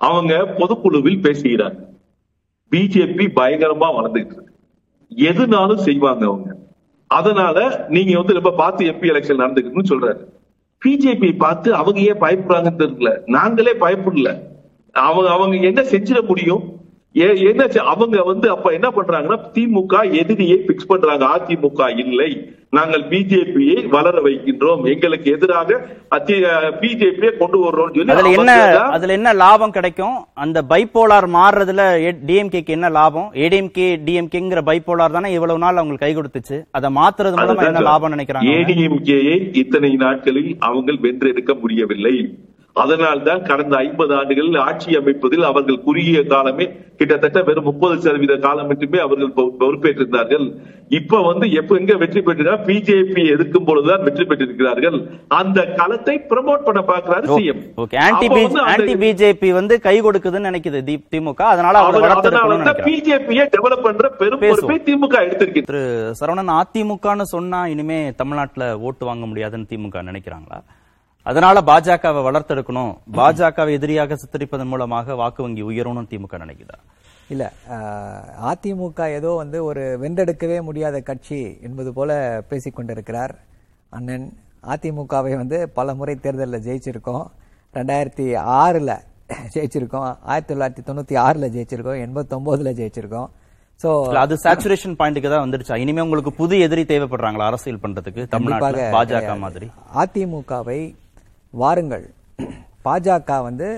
அவங்க 0.00 0.32
பொதுக்குழுவில் 0.58 1.20
பேசுகிறார். 1.20 1.76
பிஜேபி 2.72 3.26
பயங்கரமா 3.38 3.88
வளர்ந்துட்டு 3.98 4.32
இருக்கு. 4.32 4.44
எதுனாலும் 5.12 5.84
செய்வாங்க 5.88 6.24
அவங்க. 6.24 6.48
அதனால 7.06 7.58
நீங்க 7.88 8.16
வந்து 8.18 8.34
ரொம்ப 8.34 8.52
பார்த்து 8.52 8.88
எம்பி 8.92 9.10
எலெக்ஷன் 9.12 9.42
நடந்துக்கணும்னு 9.42 9.90
சொல்றாரு. 9.92 10.22
பிஜேபி 10.82 11.36
பார்த்து 11.36 11.74
அவங்க 11.74 12.00
ஏன் 12.00 12.22
பயப்படுறாங்கன்னு 12.24 12.82
தெரியல. 12.82 13.12
நாங்களே 13.26 13.72
பயப்படல. 13.84 14.32
அவங்க 14.94 15.28
அவங்க 15.30 15.56
என்ன 15.56 15.82
செஞ்சிட 15.82 16.26
முடியும்? 16.26 16.64
ஏ- 17.16 17.40
என்ன 17.40 17.64
செ- 17.64 17.78
அவங்க 17.78 18.22
வந்து 18.22 18.50
அப்ப 18.50 18.70
என்ன 18.70 18.88
பண்றாங்கன்னா 18.88 19.38
திமுக 19.54 20.12
எதிரியை 20.12 20.62
பிக்ஸ் 20.66 20.86
பண்றாங்க. 20.86 21.26
அதிமுக 21.26 21.98
இல்லை. 21.98 22.50
நாங்கள் 22.70 23.02
பிஜேபியை 23.02 23.88
வளர 23.88 24.22
வைக்கின்றோம். 24.22 24.92
எங்களுக்கு 24.92 25.30
எதிராக 25.30 25.86
பிஜேபியை 26.10 27.36
கொண்டு 27.36 27.64
வர்றோம் 27.64 28.10
அதுல 28.10 28.30
என்ன 28.30 28.52
அதுல 28.78 29.12
என்ன 29.12 29.32
லாபம் 29.32 29.70
கிடைக்கும்? 29.70 30.26
அந்த 30.34 30.62
பைப்போலார் 30.68 31.28
மாறுறதுல 31.34 32.14
டிஎம்கேக்கு 32.26 32.66
என்ன 32.66 32.88
லாபம்? 32.88 33.30
ஏடிஎம்கே 33.32 33.96
டிஎம்கேங்கிற 34.06 34.58
பைப்போலார் 34.66 35.10
தானே 35.10 35.32
இவ்வளவு 35.32 35.58
நாள் 35.58 35.76
அவங்களுக்கு 35.76 36.06
கை 36.06 36.16
கொடுத்துச்சு? 36.16 36.64
அதை 36.70 36.90
மாத்துறது 36.94 37.36
மூலமா 37.36 37.66
என்ன 37.66 37.80
லாபம் 37.80 38.12
நினைக்கிறாங்க? 38.12 38.42
ஏடிஎம்கேயை 38.42 39.56
இத்தனை 39.56 39.94
நாட்களில் 39.94 40.56
அவங்க 40.58 40.92
வென்றெடுக்க 40.92 41.54
முடியவில்லை. 41.60 42.38
அதனால்தான் 42.76 43.42
கடந்த 43.42 43.76
ஐம்பது 43.76 44.14
ஆண்டுகளில் 44.14 44.56
ஆட்சி 44.56 44.96
அமைப்பதில் 44.96 45.42
அவர்கள் 45.42 45.80
குறுகிய 45.80 46.24
காலமே 46.24 46.70
கிட்டத்தட்ட 46.96 47.42
வெறும் 47.42 47.64
முப்பது 47.64 48.00
சதவீத 48.00 48.36
காலம் 48.36 48.66
மட்டுமே 48.66 48.98
அவர்கள் 48.98 49.50
பொறுப்பேற்றிருந்தார்கள். 49.60 50.54
இப்ப 50.88 51.22
வந்து 51.22 51.52
எப்ப 51.52 51.76
எங்க 51.76 51.96
வெற்றி 51.96 52.20
பெற்றிருக்கா 52.20 52.56
பிஜேபி 52.66 53.32
எதிர்க்கும் 53.32 53.64
பொழுதுதான் 53.64 54.02
வெற்றி 54.02 54.24
பெற்றிருக்கிறார்கள். 54.24 55.06
அந்த 55.28 55.64
களத்தை 55.64 56.20
ப்ரமோட் 56.28 56.62
பண்ண 56.62 56.84
பாக்குறாரு 56.86 57.26
சிஎம் 57.38 57.72
ஆன்டி 58.58 58.94
பிஜேபி 58.94 59.52
வந்து 59.52 59.80
கை 59.80 60.02
கொடுக்குதுன்னு 60.02 60.48
நினைக்குது 60.48 60.82
தி- 60.86 61.04
திமுக. 61.10 61.42
அதனால 61.42 61.78
நினைக்கிறாங்க 62.18 62.76
பிஜேபியை 62.82 63.48
டெவலப் 63.50 63.82
பண்ற 63.82 64.08
பெரும். 64.08 64.38
பொறுப்பை 64.38 64.78
திமுக 64.78 65.12
எடுத்திருக்கிறது. 65.12 65.62
திரு 65.62 66.14
சரவணன் 66.20 66.62
அதிமுகன்னு 66.62 67.22
சொன்னா 67.22 67.66
இனிமே 67.66 68.12
தமிழ்நாட்டுல 68.12 68.78
ஓட்டு 68.78 69.06
வாங்க 69.06 69.26
முடியாதுன்னு 69.26 69.66
திமுக 69.68 70.14
நினைக்கிறாங்களா? 70.14 70.62
அதனால 71.30 71.60
பாஜகவை 71.70 72.20
வளர்த்தெடுக்கணும். 72.26 72.92
பாஜகவை 73.18 73.72
எதிரியாக 73.78 74.16
சித்தரிப்பதன் 74.22 74.70
மூலமாக 74.72 75.14
வாக்கு 75.20 75.40
வங்கி 75.44 75.62
உயரணும்னு 75.70 76.10
திமுக 76.12 76.36
நினைக்குதா? 76.44 76.76
இல்ல 77.34 77.44
அதிமுக 78.50 79.06
ஏதோ 79.18 79.30
வந்து 79.42 79.58
ஒரு 79.68 79.84
வென்றெடுக்கவே 80.02 80.58
முடியாத 80.66 80.96
கட்சி 81.08 81.38
என்பது 81.68 81.90
போல 81.96 82.10
பேசிக்கொண்டிருக்கிறார் 82.50 83.34
அண்ணன். 83.96 84.26
அதிமுகவை 84.74 85.32
வந்து 85.40 85.58
பல 85.78 85.94
முறை 86.00 86.14
தேர்தலில் 86.24 86.64
ஜெயிச்சிருக்கோம். 86.66 87.24
ரெண்டாயிரத்தி 87.78 88.26
ஆறுல 88.62 88.92
ஜெயிச்சிருக்கோம். 89.54 90.06
ஆயிரத்தி 90.30 90.52
தொள்ளாயிரத்தி 90.52 90.84
தொண்ணூத்தி 90.88 91.16
ஆறுல 91.24 91.48
ஜெயிச்சிருக்கோம். 91.56 91.98
எண்பத்தொன்பதுல 92.06 92.72
ஜெயிச்சிருக்கோம். 92.80 93.28
ஸோ 93.82 93.88
அது 94.24 94.34
சேச்சுரேஷன் 94.44 94.96
பாயிண்ட்டுக்கு 95.00 95.32
தான் 95.32 95.44
வந்துருச்சா. 95.44 95.76
இனிமே 95.84 96.04
உங்களுக்கு 96.06 96.32
புது 96.40 96.54
எதிரி 96.66 96.84
தேவைப்படுறாங்களா 96.92 97.48
அரசியல் 97.50 97.82
பண்றதுக்கு? 97.82 98.22
தமிழ்நாட்டுல 98.34 98.86
பாஜக. 98.96 99.32
மாதிரி. 99.46 99.68
அதிமுகவை 100.02 100.78
வாருங்கள். 101.62 102.06
பாஜக 102.86 103.36
வந்து 103.48 103.68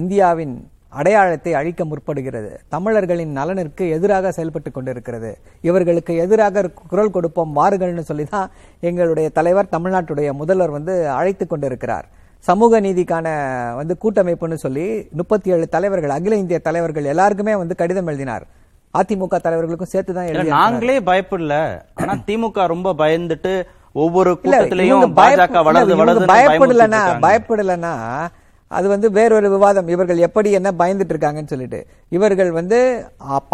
இந்தியாவின் 0.00 0.54
அடையாளத்தை 0.98 1.52
அழிக்க 1.60 1.82
முற்படுகிறது. 1.90 2.50
தமிழர்களின் 2.74 3.32
நலனிற்கு 3.38 3.84
எதிராக 3.96 4.32
செயல்பட்டு 4.36 4.70
கொண்டிருக்கிறது. 4.72 5.30
இவர்களுக்கு 5.68 6.12
எதிராக 6.24 6.64
குரல் 6.90 7.14
கொடுப்போம் 7.16 7.54
வாருங்கள்னு 7.58 8.04
சொல்லி 8.10 8.26
தான் 8.34 8.50
எங்களுடைய 8.88 9.28
தலைவர் 9.38 9.72
தமிழ்நாட்டுடைய 9.74 10.30
முதல்வர் 10.40 10.76
வந்து 10.76 10.94
அழைத்து 11.18 11.46
கொண்டிருக்கிறார். 11.46 12.06
சமூக 12.48 12.80
நீதிக்கான 12.86 13.26
வந்து 13.80 13.94
கூட்டமைப்புன்னு 14.02 14.58
சொல்லி 14.64 14.86
முப்பத்தி 15.20 15.54
ஏழு 15.56 15.66
தலைவர்கள் 15.76 16.14
அகில 16.16 16.38
இந்திய 16.42 16.58
தலைவர்கள் 16.68 17.10
எல்லாருக்குமே 17.12 17.54
வந்து 17.62 17.80
கடிதம் 17.82 18.10
எழுதினார். 18.12 18.44
அதிமுக 19.00 19.38
தலைவர்களுக்கும் 19.46 19.92
சேர்த்து 19.92 20.12
தான் 20.18 20.52
நாங்களே 20.58 20.98
பயப்படல. 21.08 21.54
ஆனா 22.00 22.14
திமுக 22.28 22.66
ரொம்ப 22.74 22.92
பயந்துட்டு 23.02 23.54
ஒவ்வொரு 24.02 24.30
கூட்டத்திலையும் 24.42 25.04
பாஜக 25.18 25.64
வளர்ந்து 25.66 25.96
வளர்ந்து 26.00 26.30
பயப்படலன்னா 26.32 27.02
பயப்படலன்னா 27.26 27.92
அது 28.76 28.86
வந்து 28.92 29.08
வேறொரு 29.16 29.48
விவாதம். 29.50 29.88
இவர்கள் 29.94 30.20
எப்படி 30.26 30.48
என்ன 30.58 30.68
பயந்துட்டு 30.78 31.14
இருக்காங்கன்னு 31.14 31.50
சொல்லிட்டு. 31.52 31.80
இவர்கள் 32.16 32.50
வந்து 32.58 32.78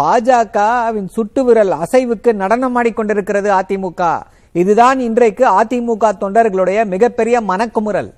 பாஜகவின் 0.01 1.09
சுட்டு 1.15 1.41
விரல் 1.47 1.73
அசைவுக்கு 1.83 2.31
நடனம் 2.43 2.77
ஆடிக்கொண்டிருக்கிறது 2.77 3.49
அதிமுக. 3.59 4.07
இதுதான் 4.61 4.99
இன்றைக்கு 5.07 5.43
அதிமுக 5.59 6.05
தொண்டர்களுடைய 6.23 6.79
மிகப்பெரிய 6.93 7.41
மனக்குமுறல். 7.51 8.09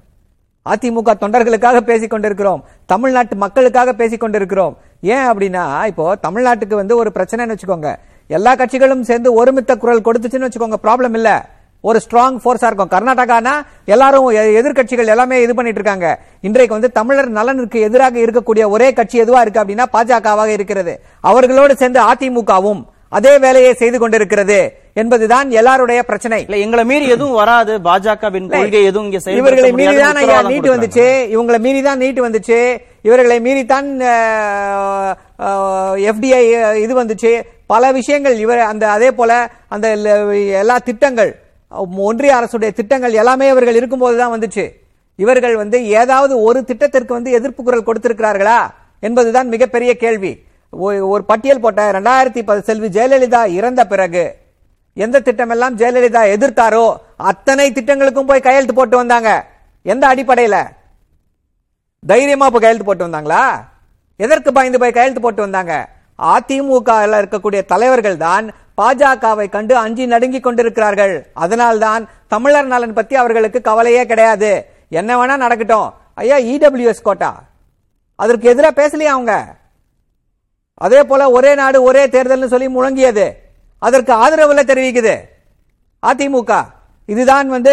அதிமுக 0.72 1.12
தொண்டர்களுக்காக 1.24 1.82
பேசிக் 1.90 2.14
கொண்டிருக்கிறோம். 2.14 2.64
தமிழ்நாட்டு 2.94 3.36
மக்களுக்காக 3.44 3.94
பேசிக் 4.02 4.24
கொண்டிருக்கிறோம். 4.24 4.78
ஏன் 5.16 5.26
அப்படின்னா 5.32 5.66
இப்போ 5.92 6.06
தமிழ்நாட்டுக்கு 6.28 6.76
வந்து 6.82 6.96
ஒரு 7.02 7.12
பிரச்சனைன்னு 7.18 7.56
வச்சுக்கோங்க. 7.56 7.92
எல்லா 8.38 8.54
கட்சிகளும் 8.56 9.08
சேர்ந்து 9.10 9.30
ஒருமித்த 9.40 9.76
குரல் 9.84 10.06
கொடுத்துச்சுன்னு 10.08 10.48
வச்சுக்கோங்க. 10.48 10.80
ப்ராப்ளம் 10.88 11.18
இல்ல. 11.22 11.32
ஒரு 11.86 12.00
ஸ்ட்ராங் 12.06 12.38
ஃபோர்ஸா 12.44 12.66
இருக்கும். 12.66 12.90
கர்நாடகானா 12.92 13.54
எல்லாரும் 13.86 14.28
எ- 14.28 14.62
எதிர்க்கட்சிகள் 14.62 15.06
எல்லாமே 15.06 15.42
இது 15.42 15.56
பண்ணிட்டு 15.56 15.82
இருக்காங்க. 15.82 16.20
இன்றைக்கு 16.42 16.74
வந்து 16.74 16.92
தமிழர் 16.92 17.30
நலனுக்கு 17.30 17.80
எதிராக 17.80 18.20
இருக்கக்கூடிய 18.20 18.70
ஒரே 18.70 18.94
கட்சி 18.94 19.22
எதுவா 19.22 19.42
இருக்கு 19.42 19.60
அப்படின்னா 19.64 19.86
பாஜகவாக 19.94 20.46
இருக்கிறது. 20.46 21.02
அவர்களோடு 21.22 21.76
சேர்ந்து 21.76 22.02
அதிமுகவும் 22.02 22.86
அதே 23.10 23.38
வேலையை 23.38 23.74
செய்து 23.74 24.00
கொண்டிருக்கிறது 24.00 24.74
என்பதுதான் 24.94 25.52
எல்லாருடைய 25.52 26.04
பிரச்சனை. 26.04 26.44
இல்ல 26.44 26.58
எங்களை 26.58 26.86
மீறி 26.86 27.08
எதுவும் 27.08 27.34
வராது. 27.34 27.82
கொள்கை 28.58 28.84
எதுவும் 28.84 29.12
இவர்களை 29.12 29.72
மீறி 29.72 29.86
முடியாதுன்னு 29.86 30.28
தான் 30.28 30.30
ஐயா 30.30 30.42
நீட்டு 30.42 30.70
வந்துச்சு. 30.76 31.36
இவங்களை 31.36 31.60
மீறி 31.60 31.82
தான் 31.82 31.98
நீட்டு 31.98 32.30
வந்துச்சு. 32.30 32.82
இவர்களை 33.02 33.40
மீறித்தான் 33.40 33.88
எஃப்டிஐ 36.10 36.76
இது 36.76 37.04
வந்துச்சு. 37.04 37.44
பல 37.68 37.92
விஷயங்கள் 37.92 38.38
இவர் 38.38 38.60
அந்த 38.60 38.90
அதே 38.90 39.12
போல 39.12 39.50
அந்த 39.68 39.96
எல்லா 40.60 40.78
திட்டங்கள் 40.78 41.43
ஒன்றிய 41.78 42.36
அரசுடைய 42.36 42.74
திட்டங்கள் 42.74 43.14
எல்லாமே 43.14 43.50
இவர்கள் 43.50 43.76
இருக்கும்போது 43.76 44.18
தான் 44.18 44.40
வந்துச்சு. 44.40 44.72
இவர்கள் 45.16 45.56
வந்து 45.56 45.88
ஏதாவது 45.88 46.42
ஒரு 46.42 46.64
திட்டத்திற்கு 46.64 47.14
வந்து 47.14 47.32
எதிர்ப்பு 47.32 47.64
குரல் 47.64 47.84
கொடுத்திருக்கிறார்களா 47.84 48.70
என்பதுதான் 49.00 49.48
மிகப்பெரிய 49.48 49.98
கேள்வி. 49.98 50.44
ஒ- 50.70 51.08
ஒரு 51.08 51.24
பட்டியல் 51.24 51.60
போட்ட 51.60 51.92
ரெண்டாயிரத்தி 51.92 52.44
பத்து 52.44 52.62
செல்வி 52.62 52.88
ஜெயலலிதா 52.88 53.46
இறந்த 53.46 53.88
பிறகு 53.88 54.36
எந்த 54.94 55.20
திட்டமெல்லாம் 55.20 55.76
ஜெயலலிதா 55.78 56.34
எதிர்த்தாரோ 56.36 56.96
அத்தனை 57.18 57.72
திட்டங்களுக்கும் 57.72 58.26
போய் 58.26 58.42
கையெழுத்து 58.42 58.74
போட்டு 58.74 58.98
வந்தாங்க. 58.98 59.46
எந்த 59.82 60.08
அடிப்படையில்? 60.08 60.64
தைரியமா 62.08 62.50
போய் 62.50 62.60
கையெழுத்து 62.60 62.86
போட்டு 62.86 63.08
வந்தாங்களா? 63.08 63.50
எதற்கு 64.16 64.52
பயந்து 64.52 64.80
போய் 64.80 64.92
கையெழுத்து 64.92 65.22
போட்டு 65.22 65.42
வந்தாங்க? 65.42 65.90
அதிமுக 66.18 66.82
இருக்கக்கூடிய 66.86 67.66
தலைவர்கள் 67.66 68.18
தான் 68.18 68.52
பாஜகவை 68.82 69.50
கண்டு 69.50 69.78
அஞ்சி 69.78 70.06
நடுங்கி 70.06 70.40
கொண்டிருக்கிறார்கள். 70.40 71.28
அதனால்தான் 71.34 72.10
தமிழர் 72.28 72.66
நலன் 72.66 72.94
பத்தி 72.94 73.16
அவர்களுக்கு 73.16 73.62
கவலையே 73.62 74.06
கிடையாது. 74.06 74.66
என்ன 74.90 75.18
வேணா 75.18 75.38
நடக்கட்டும். 75.38 75.94
ஐயா 76.14 76.38
இடபிள்யூஎஸ் 76.38 77.02
கோட்டா. 77.04 77.44
அதற்கு 78.16 78.50
எதிராக 78.50 78.88
பேசலையா 78.88 79.04
அவங்க? 79.04 79.56
அதே 80.74 81.04
போல 81.04 81.32
ஒரே 81.32 81.56
நாடு 81.56 81.84
ஒரே 81.84 82.06
தேர்தல்னு 82.06 82.46
சொல்லி 82.46 82.68
முழங்கியது. 82.68 83.34
அதற்கு 83.80 84.14
ஆதரவுல 84.14 84.60
தெரிவிக்குது. 84.60 85.20
அதிமுக. 86.08 86.66
இதுதான் 87.10 87.48
வந்து 87.54 87.72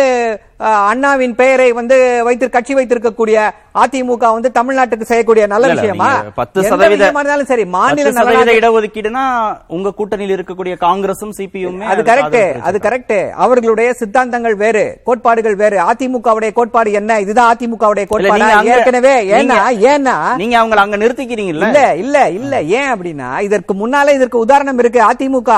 அண்ணாவின் 0.89 1.35
பெயரை 1.39 1.67
வந்து 1.73 1.97
வைத்து 2.27 2.47
கட்சி 2.49 2.73
வைத்திருக்கக்கூடிய 2.77 3.37
அதிமுக 3.83 4.25
வந்து 4.37 4.49
தமிழ்நாட்டுக்கு 4.57 5.09
செய்யக்கூடிய 5.11 5.45
நல்ல 5.53 5.67
விஷயமா? 5.73 6.09
பத்து 6.39 6.59
எந்த 6.61 6.71
சதவீத 6.73 6.97
விஷயமா 6.97 7.21
இருந்தாலும் 7.21 7.51
சரி 7.51 7.65
மாநில 7.75 8.07
சதவீத 8.17 8.55
இடஒதுக்கீடுனா 8.59 9.23
உங்க 9.69 9.93
கூட்டணியில் 9.99 10.35
இருக்கக்கூடிய 10.37 10.75
காங்கிரசும் 10.83 11.35
சிபியும் 11.39 11.79
அது 11.93 12.03
கரெக்ட் 12.11 12.39
அது 12.69 12.81
கரெக்ட் 12.87 13.15
அவர்களுடைய 13.45 13.91
சித்தாந்தங்கள் 14.01 14.57
வேறு 14.57 14.85
கோட்பாடுகள் 15.09 15.57
வேறு. 15.63 15.79
அதிமுகவுடைய 15.91 16.51
கோட்பாடு 16.53 16.91
என்ன? 16.93 17.21
இதுதான் 17.25 17.51
அதிமுகவுடைய 17.53 18.07
கோட்பாடு? 18.07 18.43
ஏற்கனவே 18.75 19.15
ஏன்னா 19.39 19.59
ஏன்னா 19.93 20.17
நீங்க 20.43 20.57
அவங்கள 20.61 20.81
அங்க 20.85 20.97
நிறுத்திக்கிறீங்கல்ல? 20.97 21.69
இல்ல 21.69 21.81
இல்ல 22.03 22.17
இல்ல. 22.41 22.55
ஏன் 22.79 22.91
அப்படின்னா 22.95 23.31
இதற்கு 23.49 23.75
முன்னாலே 23.75 24.15
இதற்கு 24.19 24.45
உதாரணம் 24.45 24.83
இருக்கு. 24.83 25.03
அதிமுக 25.11 25.51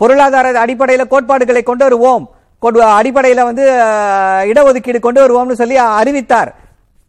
பொருளாதார 0.00 0.46
அடிப்படையில 0.62 1.04
கோட்பாடுகளை 1.08 1.60
கொண்டு 1.64 1.84
வருவோம். 1.86 2.24
கொண்டு- 2.62 3.00
அடிப்படையில 3.00 3.42
வந்து 3.42 3.70
இடஒதுக்கீடு 4.44 4.98
கொண்டு 4.98 5.20
வருவோம்னு 5.22 5.52
சொல்லி 5.52 5.76
அறிவித்தார். 5.76 6.54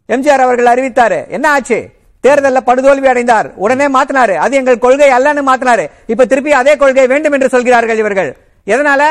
எம்ஜிஆர் 0.08 0.38
அவர்கள் 0.38 0.74
அறிவித்தாரு. 0.74 1.28
என்ன 1.28 1.50
ஆச்சு? 1.50 1.88
தேர்தல்ல 2.26 2.60
படுதோல்வி 2.66 3.06
அடைந்தார். 3.06 3.52
உடனே 3.54 3.88
மாத்தினாரு. 3.88 4.34
அது 4.34 4.56
எங்கள் 4.56 4.78
கொள்கை 4.78 5.10
அல்லன்னு 5.10 5.42
மாத்தினாரு. 5.46 5.88
இப்ப 6.06 6.24
திருப்பி 6.24 6.52
அதே 6.52 6.76
கொள்கை 6.76 7.06
வேண்டும் 7.06 7.32
என்று 7.32 7.48
சொல்கிறார்கள் 7.48 7.98
இவர்கள். 7.98 8.36
எதனால? 8.66 9.04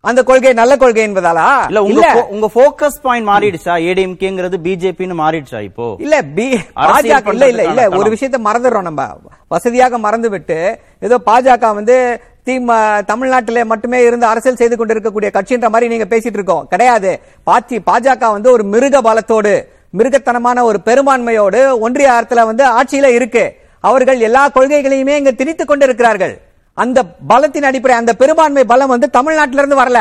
அந்த 0.00 0.22
கொள்கை 0.22 0.52
நல்ல 0.52 0.76
கொள்கை 0.76 1.08
என்பதாலா? 1.08 1.66
இல்ல 1.66 1.82
உங்க 1.82 2.26
உங்க 2.30 2.50
ஃபோக்கஸ் 2.54 3.00
பாயிண்ட் 3.02 3.28
மாறிடுச்சா? 3.28 3.68
ஏடிஎம்கேங்கிறது 3.68 4.54
பிஜேபின்னு 4.62 5.14
மாறிடுச்சா 5.18 5.62
இப்போ? 5.62 5.96
இல்ல 5.98 6.22
பி 6.22 6.60
பாஜக 6.76 7.28
இல்ல 7.28 7.48
இல்ல 7.48 7.64
இல்ல. 7.64 7.88
ஒரு. 7.88 8.10
விஷயத்தை 8.10 8.52
மறந்துடுறோம் 8.52 8.82
நம்ம. 8.82 9.06
வசதியாக 9.48 9.98
மறந்து 9.98 10.30
விட்டு 10.30 10.78
ஏதோ 11.00 11.20
பாஜக 11.26 11.74
வந்து 11.74 12.22
தீம 12.46 13.02
தமிழ்நாட்டிலே 13.02 13.64
மட்டுமே 13.64 14.04
இருந்து 14.04 14.26
அரசியல் 14.26 14.56
செய்து 14.56 14.76
கொண்டிருக்கக்கூடிய 14.76 15.30
கட்சின்ற 15.34 15.68
மாதிரி 15.68 15.96
நீங்க 15.96 16.16
பேசிட்டு 16.16 16.34
இருக்கோம். 16.34 16.66
கிடையாது. 16.68 17.20
பாத்தி 17.44 17.78
பாஜக 17.78 18.30
வந்து 18.30 18.52
ஒரு 18.52 18.64
மிருக 18.64 19.02
பலத்தோடு 19.02 19.64
மிருகத்தனமான 19.98 20.62
ஒரு 20.62 20.80
பெரும்பான்மையோடு 20.84 21.78
ஒன்றிய 21.78 22.10
அரசுல 22.10 22.44
வந்து 22.44 22.64
ஆட்சியில 22.64 23.04
இருக்கு. 23.04 23.56
அவர்கள் 23.80 24.20
எல்லா 24.20 24.48
கொள்கைகளையுமே 24.48 25.16
இங்க 25.16 25.30
திணித்துக் 25.32 25.68
கொண்டிருக்கிறார்கள். 25.68 26.38
அந்த 26.74 27.04
பலத்தின் 27.28 27.62
அடிப்படை 27.62 27.96
அந்த 27.96 28.12
பெரும்பான்மை 28.12 28.64
பலம் 28.64 28.88
வந்து 28.88 29.10
தமிழ்நாட்டிலிருந்து 29.12 29.78
வரல. 29.82 29.98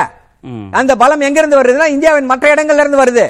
அந்த 0.79 0.91
பலம் 1.01 1.25
எங்க 1.27 1.37
இருந்து 1.41 1.59
வருதுன்னா 1.59 1.87
இந்தியாவின் 1.95 2.31
மற்ற 2.31 2.45
இடங்கள்ல 2.53 2.83
இருந்து 2.83 3.01
வருது 3.01 3.25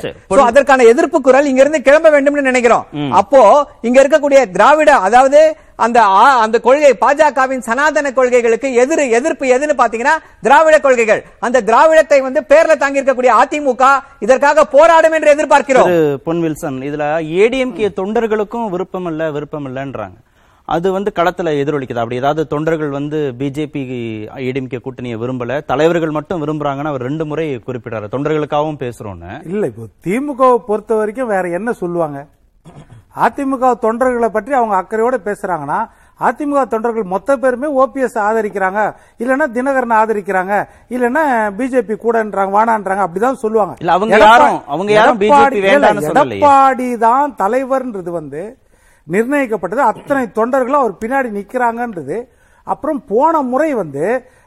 அதற்கான 0.49 0.85
எதிர்ப்பு 0.91 1.17
குரல் 1.27 1.49
இங்க 1.51 1.61
இருந்து 1.63 1.85
கிளம்ப 1.87 2.09
வேண்டும்னு 2.15 2.49
நினைக்கிறோம். 2.51 2.85
அப்போ 3.19 3.41
இங்க 3.87 3.97
இருக்கக்கூடிய 4.03 4.39
திராவிட 4.55 4.91
அதாவது 5.07 5.41
அந்த 5.85 5.99
அந்த 6.43 6.57
கொள்கை 6.65 6.91
பாஜகவின் 7.03 7.63
சனாதன 7.67 8.11
கொள்கைகளுக்கு 8.17 8.67
எதிர் 8.81 9.03
எதிர்ப்பு 9.19 9.45
எதுன்னு 9.55 9.75
பாத்தீங்கன்னா 9.79 10.15
திராவிட 10.47 10.75
கொள்கைகள். 10.85 11.21
அந்த 11.45 11.63
திராவிடத்தை 11.69 12.19
வந்து 12.27 12.41
பேர்ல 12.51 12.75
தாங்கி 12.81 13.01
இருக்கக்கூடிய 13.01 13.31
அதிமுக 13.43 13.85
இதற்காக 14.25 14.65
போராடும் 14.75 15.15
என்று 15.17 15.33
எதிர்பார்க்கிறோம். 15.35 15.89
திரு 15.93 16.19
பொன் 16.27 16.43
வில்சன் 16.45 16.79
இதுல 16.89 17.07
ஏடிஎம்கே 17.41 17.89
தொண்டர்களுக்கும் 18.01 18.69
விருப்பம் 18.75 19.09
இல்ல 19.13 19.31
விருப்பம் 19.37 19.67
இல்லன்றாங்க. 19.71 20.17
அது 20.67 20.87
வந்து 20.95 21.11
களத்துல 21.15 21.53
எதிரொலிக்குது. 21.61 22.01
அப்படி 22.01 22.19
ஏதாவது 22.21 22.41
தொண்டர்கள் 22.51 22.91
வந்து 22.97 23.17
பிஜேபி 23.39 23.81
ஏடிஎம்கே 24.47 24.79
கூட்டணியை 24.85 25.17
விரும்பல. 25.23 25.57
தலைவர்கள் 25.71 26.15
மட்டும் 26.17 26.41
விரும்புறாங்கன்னு 26.43 26.91
அவர் 26.91 27.07
ரெண்டு 27.07 27.25
முறை 27.31 27.47
குறிப்பிட்டாரு 27.67 28.07
தொண்டர்களுக்காகவும் 28.13 28.79
பேசுறோன்னு. 28.83 29.31
இல்ல 29.51 29.63
இப்போ 29.71 29.87
திமுகவை 30.07 30.57
பொறுத்த 30.69 30.95
வரைக்கும் 31.01 31.33
வேற 31.33 31.49
என்ன 31.59 31.73
சொல்லுவாங்க? 31.81 32.19
அதிமுக 33.25 33.65
தொண்டர்களை 33.85 34.29
பற்றி 34.35 34.53
அவங்க 34.59 34.75
அக்கறையோட 34.81 35.15
பேசுறாங்கன்னா 35.27 35.79
அதிமுக 36.27 36.61
தொண்டர்கள் 36.71 37.11
மொத்த 37.13 37.37
பேருமே 37.43 37.67
ஓபிஎஸ் 37.81 38.17
ஆதரிக்கிறாங்க. 38.27 38.81
இல்லைன்னா 39.21 39.45
தினகரன் 39.57 39.99
ஆதரிக்கிறாங்க. 40.01 40.53
இல்லைன்னா 40.95 41.23
பிஜேபி 41.59 41.95
கூடன்றாங்க 42.03 42.53
வானான்றாங்க. 42.57 43.05
அப்படிதான் 43.07 43.41
சொல்லுவாங்க. 43.43 43.73
எடப்பாடி 46.09 46.89
தான் 47.07 47.35
தலைவர்ன்றது 47.43 48.11
வந்து 48.19 48.43
நிர்ணயிக்கப்பட்டது. 49.07 49.83
அத்தனை 49.91 50.23
தொண்டர்களும் 50.37 50.83
அவர் 50.83 51.01
பின்னாடி 51.03 51.29
நிக்கிறாங்கன்றது. 51.39 52.17
அப்புறம் 52.67 52.99
போன 53.11 53.41
முறை 53.51 53.69
வந்து 53.81 54.05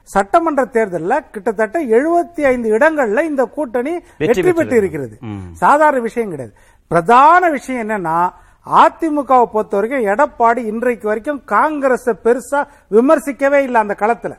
சட்டமன்ற 0.08 0.62
தேர்தலில் 0.74 1.24
கிட்டத்தட்ட 1.34 1.78
75 1.96 2.44
ஐந்து 2.52 2.68
இடங்கள்ல 2.76 3.22
இந்த 3.30 3.42
கூட்டணி 3.56 3.92
வெற்றி 4.22 4.50
பெற்று. 4.58 4.76
இருக்கிறது 4.80 5.14
சாதாரண 5.62 6.00
விஷயம் 6.08 6.32
கிடையாது. 6.32 6.52
பிரதான 6.90 7.50
விஷயம் 7.56 7.82
என்னன்னா 7.84 8.18
அதிமுகவை 8.66 9.46
பொறுத்த 9.54 9.74
வரைக்கும் 9.76 10.06
எடப்பாடி 10.12 10.62
இன்றைக்கு 10.72 11.06
வரைக்கும் 11.10 11.40
காங்கிரஸை 11.54 12.14
பெருசா 12.26 12.60
விமர்சிக்கவே 12.96 13.60
இல்லை 13.66 13.80
அந்த 13.84 13.96
களத்துல. 14.02 14.34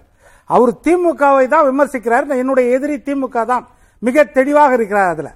அவர் 0.49 0.71
திமுகவை 0.85 1.45
தான் 1.53 1.67
விமர்சிக்கிறார். 1.69 2.25
என்னுடைய 2.43 2.75
எதிரி 2.77 2.97
திமுக 3.07 3.45
தான் 3.51 3.65
மிக 4.01 4.23
தெளிவாக 4.37 4.73
இருக்கிறார் 4.77 5.13
அதுல. 5.13 5.29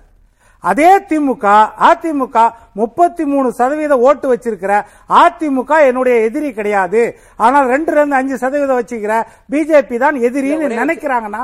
அதே 0.64 0.89
திமுக 1.09 1.45
அதிமுக 1.86 2.38
முப்பத்தி 2.76 3.24
மூணு 3.26 3.47
சதவீத 3.59 3.93
ஓட்டு 4.07 4.28
வச்சிருக்கிற 4.32 4.74
அதிமுக 5.20 5.72
என்னுடைய 5.88 6.16
எதிரி 6.28 6.49
கிடையாது 6.53 7.01
ஆனால் 7.39 7.66
ரெண்டு 7.74 7.91
ரெண்டு 7.97 8.16
அஞ்சு 8.20 8.36
சதவீதம் 8.43 8.80
வச்சுக்கிற 8.82 9.14
பிஜேபி 9.53 9.97
தான் 9.97 10.18
எதிரின்னு 10.28 10.51
நினைக்கிறாங்கன்னா. 10.82 11.41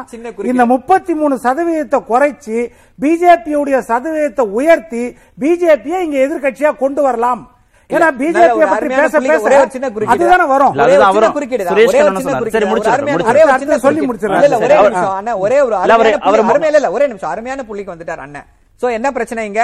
இந்த 0.52 0.66
முப்பத்தி 0.74 1.16
மூணு 1.22 1.36
சதவீதத்தை 1.46 2.00
குறைச்சி 2.12 2.58
பிஜேபியுடைய 3.00 3.80
சதவீதத்தை 3.90 4.46
உயர்த்தி 4.60 5.04
பிஜேபியை 5.38 6.02
இங்க 6.06 6.18
எதிர்க்கட்சியா 6.26 6.72
கொண்டு 6.78 7.04
வரலாம் 7.08 7.44
ஏன்னா 7.90 8.08
பிஜேபி 8.20 8.46
அருமையான 8.70 9.02
பேச 9.02 9.20
பேச 9.26 9.44
சின்ன 9.76 9.88
குறுக்கீடு. 9.90 10.14
அதுதானே 10.16 10.46
வரும் 10.54 10.74
சின்ன. 11.10 11.28
குறுக்கீடு 11.36 11.64
ஒரே 11.68 12.00
ஒரு 12.00 12.16
சின்ன. 12.22 12.40
குறுக்கீடு. 12.40 12.56
ஒரே 13.34 13.44
ஒரு 13.46 13.54
சொல்லி 13.86 14.02
அருமையான 17.34 17.66
புள்ளிக்கு 17.70 17.94
வந்துட்டார் 17.94 18.24
அண்ணன் 18.26 18.48
சோ 18.82 18.88
என்ன 18.98 19.08
பிரச்சனை 19.18 19.44
இங்க? 19.50 19.64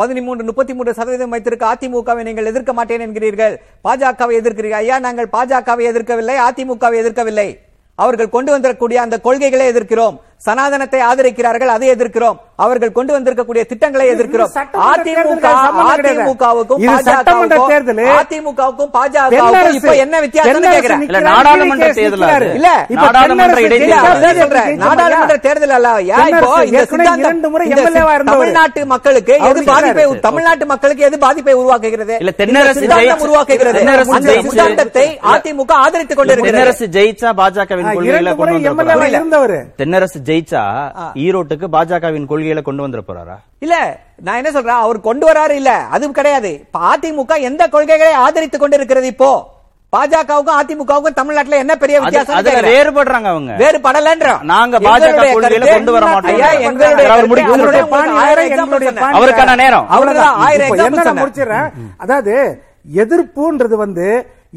பதிமூன்று 0.00 0.42
முப்பத்தி 0.48 0.72
மூன்று 0.76 0.92
சதவீதம் 0.98 1.32
வைத்திருக்க 1.34 1.64
அதிமுகவை 1.74 2.22
நீங்கள் 2.26 2.48
எதிர்க்க 2.50 2.72
மாட்டேன் 2.78 3.04
என்கிறீர்கள். 3.06 3.54
பாஜகவை 3.86 4.34
எதிர்க்கிறீர்கள். 4.40 4.80
ஐயா 4.82 4.96
நாங்கள் 5.06 5.28
பாஜகவை 5.36 5.84
எதிர்க்கவில்லை 5.90 6.36
அதிமுகவை 6.48 6.96
எதிர்க்கவில்லை. 7.02 7.48
அவர்கள் 7.98 8.34
கொண்டு 8.36 8.50
வந்திருக்கக்கூடிய 8.54 8.98
அந்த 9.06 9.16
கொள்கைகளை 9.26 9.66
எதிர்க்கிறோம். 9.72 10.16
சனாதனத்தை 10.36 11.00
ஆதரிக்கிறார்கள் 11.00 11.66
அதை 11.66 11.90
எதிர்க்கிறோம். 11.90 12.36
அவர்கள் 12.56 12.92
கொண்டு 12.92 13.20
வந்திருக்கக்கூடிய 13.20 13.66
திட்டங்களை 13.66 14.10
எதிர்க்கிறோம். 14.10 14.48
அதிமுக. 14.72 15.52
அதிமுகவுக்கும். 15.94 16.78
அதிமுகவுக்கும் 18.02 18.90
பாஜகவுக்கும் 18.92 19.72
இப்ப 19.72 19.94
என்ன 19.96 20.20
வித்தியாசம் 20.20 20.52
கேக்குறேன். 20.62 21.20
நாடாளுமன்ற 21.20 21.92
தேர்தல். 21.92 22.54
இல்ல 22.54 22.86
இப்ப 22.88 23.10
நாடாளுமன்ற 24.82 25.36
தேர்தல் 25.36 25.70
அல்ல. 25.70 25.92
தமிழ்நாட்டு 28.24 28.86
மக்களுக்கு 28.86 29.32
எது 29.32 29.64
பாதிப்பை. 29.64 30.20
தமிழ்நாட்டு 30.20 30.66
மக்களுக்கு 30.66 31.04
எது 31.04 31.18
பாதிப்பை 31.18 31.54
உருவாக்குகிறது? 31.54 32.16
இல்ல, 32.18 32.32
தென்னரசு 32.38 32.82
உருவாக்குகிறது. 33.18 33.72
தென்னரசு 33.74 34.08
அந்த 34.08 34.32
சித்தாந்தத்தை 34.42 35.18
அதிமுக 35.22 35.70
ஆதரித்துக் 35.72 36.16
கொண்டிருக்கிறது. 36.16 36.70
தென்னரசு 36.70 36.88
ஜெயிச்சா? 36.90 37.32
இருந்தவர். 39.06 39.66
தென்னரசு 39.78 40.23
ஜெயிச்சா 40.24 40.62
ஈரோட்டுக்கு 41.22 41.66
பாஜகவின் 41.72 42.28
கொள்கைகளை 42.28 42.62
கொண்டு 42.62 42.84
வந்துட 42.84 43.02
போறாரா 43.04 43.36
இல்ல 43.58 43.76
நான் 44.20 44.38
என்ன 44.40 44.50
சொல்றேன் 44.50 44.82
அவர் 44.82 45.00
கொண்டு 45.00 45.24
வராரு 45.28 45.54
இல்ல 45.54 45.72
அதுவும் 45.90 46.14
கிடையாது 46.14 46.52
அதிமுக 46.86 47.40
எந்த 47.46 47.62
கொள்கைகளை 47.68 48.14
ஆதரித்துக் 48.22 48.62
கொண்டிருக்கிறது 48.62 49.08
இப்போ 49.08 49.30
பாஜகவுக்கும் 49.92 50.58
அதிமுகவுக்கும் 50.60 51.18
தமிழ்நாட்டுல 51.18 51.58
என்ன 51.58 51.74
பெரிய 51.76 51.96
அது- 51.96 52.04
வித்தியாசம் 52.06 52.36
அதுல. 52.38 52.70
வேறுபடுறாங்க 52.70 53.28
அவங்க 53.30 53.52
வேறுபடலன்றோம். 53.60 54.40
நாங்க 54.44 54.76
பாஜக 54.80 55.02
கொள்கையில 55.34 55.66
கொண்டு 55.68 55.92
வர 55.92 56.04
மாட்டோம். 56.06 56.40
அவருக்கான. 59.18 59.54
நேரம். 59.56 59.86
அவ்வளவுதான், 59.90 60.34
ஆயிரம். 60.46 60.72
முடிச்சிடுறேன் 61.20 61.68
அதாவது 61.98 62.34
எதிர்ப்புன்றது 63.02 63.76
வந்து 63.76 64.06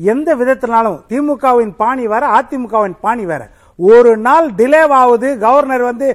எந்த 0.08 0.30
விதத்தினாலும் 0.36 0.98
திமுகவின் 1.10 1.74
பாணி 1.76 2.04
வேற 2.08 2.24
அதிமுகவின் 2.38 2.98
பாணி 3.02 3.26
வேற 3.26 3.44
ஒரு 3.78 4.12
நாள் 4.28 4.48
டிலே 4.60 4.82
ஆகுது. 5.02 5.30
கவர்னர் 5.46 5.90
வந்து 5.90 6.08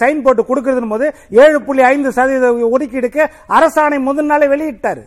சைன் 0.00 0.24
போட்டு 0.24 0.42
கொடுக்கறதுன்னு 0.48 0.92
போது 0.94 1.06
ஏழு 1.44 1.60
புள்ளி 1.68 1.82
ஐந்து 1.92 2.12
சதவீத 2.18 2.52
ஒதுக்கீடுக்கு 2.74 3.22
அரசாணை 3.58 3.98
முதல் 4.10 4.30
நாளே 4.32 4.48
வெளியிட்டாரு. 4.54 5.02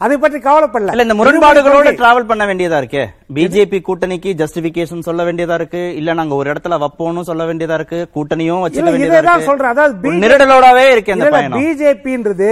அதை 0.00 0.16
பற்றி 0.18 0.38
கவலைப்படல. 0.38 0.92
இல்ல 0.94 1.04
இந்த 1.06 1.16
முரண்பாடுகளோட 1.18 1.90
டிராவல் 1.96 2.28
பண்ண 2.28 2.42
வேண்டியதா 2.50 2.76
இருக்கே? 2.82 3.02
பிஜேபி 3.36 3.78
கூட்டணிக்கு 3.88 4.30
ஜஸ்டிபிகேஷன் 4.42 5.06
சொல்ல 5.08 5.24
வேண்டியதா 5.28 5.56
இருக்கு? 5.60 5.82
இல்ல 6.00 6.14
நாங்க 6.20 6.34
ஒரு 6.34 6.48
இடத்துல 6.52 6.78
வப்போம்னு 6.84 7.26
சொல்ல 7.30 7.44
வேண்டியதா 7.48 7.76
இருக்கு? 7.80 7.98
கூட்டணியும் 8.16 8.62
வச்சுக்க 8.64 8.92
வேண்டியதா 8.94 9.34
சொல்றேன். 9.48 9.72
அதாவது 9.74 10.12
நிரடலோடவே 10.24 10.84
இருக்கு 10.92 11.14
அந்த 11.16 11.28
பயணம். 11.36 11.58
பிஜேபின்றது 11.58 12.50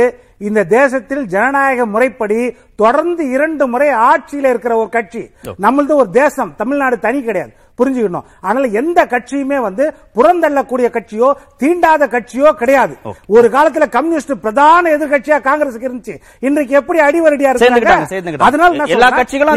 இந்த 0.48 0.60
தேசத்தில் 0.64 1.22
ஜனநாயக 1.26 1.86
முறைப்படி 1.94 2.40
தொடர்ந்து 2.82 3.22
இரண்டு 3.36 3.64
முறை 3.66 3.88
ஆட்சியில 4.10 4.50
இருக்கிற 4.52 4.74
ஒரு 4.82 4.90
கட்சி. 4.96 5.22
நம்மளது 5.64 5.94
ஒரு 6.02 6.10
தேசம். 6.20 6.52
தமிழ்நாடு 6.56 6.98
தனி 7.06 7.22
கிடையாது. 7.22 7.52
புரிஞ்சுக்கணும் 7.78 8.26
அதனால 8.42 8.66
எந்த 8.80 9.00
கட்சியுமே 9.10 9.58
வந்து 9.60 9.84
புறந்தள்ளக்கூடிய 10.16 10.88
கட்சியோ 10.94 11.28
தீண்டாத 11.62 12.08
கட்சியோ 12.14 12.50
கிடையாது 12.60 12.94
ஒரு 13.34 13.46
காலத்துல 13.54 13.88
கம்யூனிஸ்ட் 13.90 14.34
பிரதான 14.42 14.90
எதிர்க்கட்சியா 14.96 15.38
காங்கிரஸுக்கு 15.44 15.88
இருந்துச்சு 15.88 16.16
இன்றைக்கு 16.42 16.74
எப்படி 16.74 16.98
அடிவரடியா 17.00 17.50
இருக்காங்க. 17.52 18.08
அதனால 18.48 18.70
எல்லா 18.96 19.08
கட்சிகளும். 19.20 19.54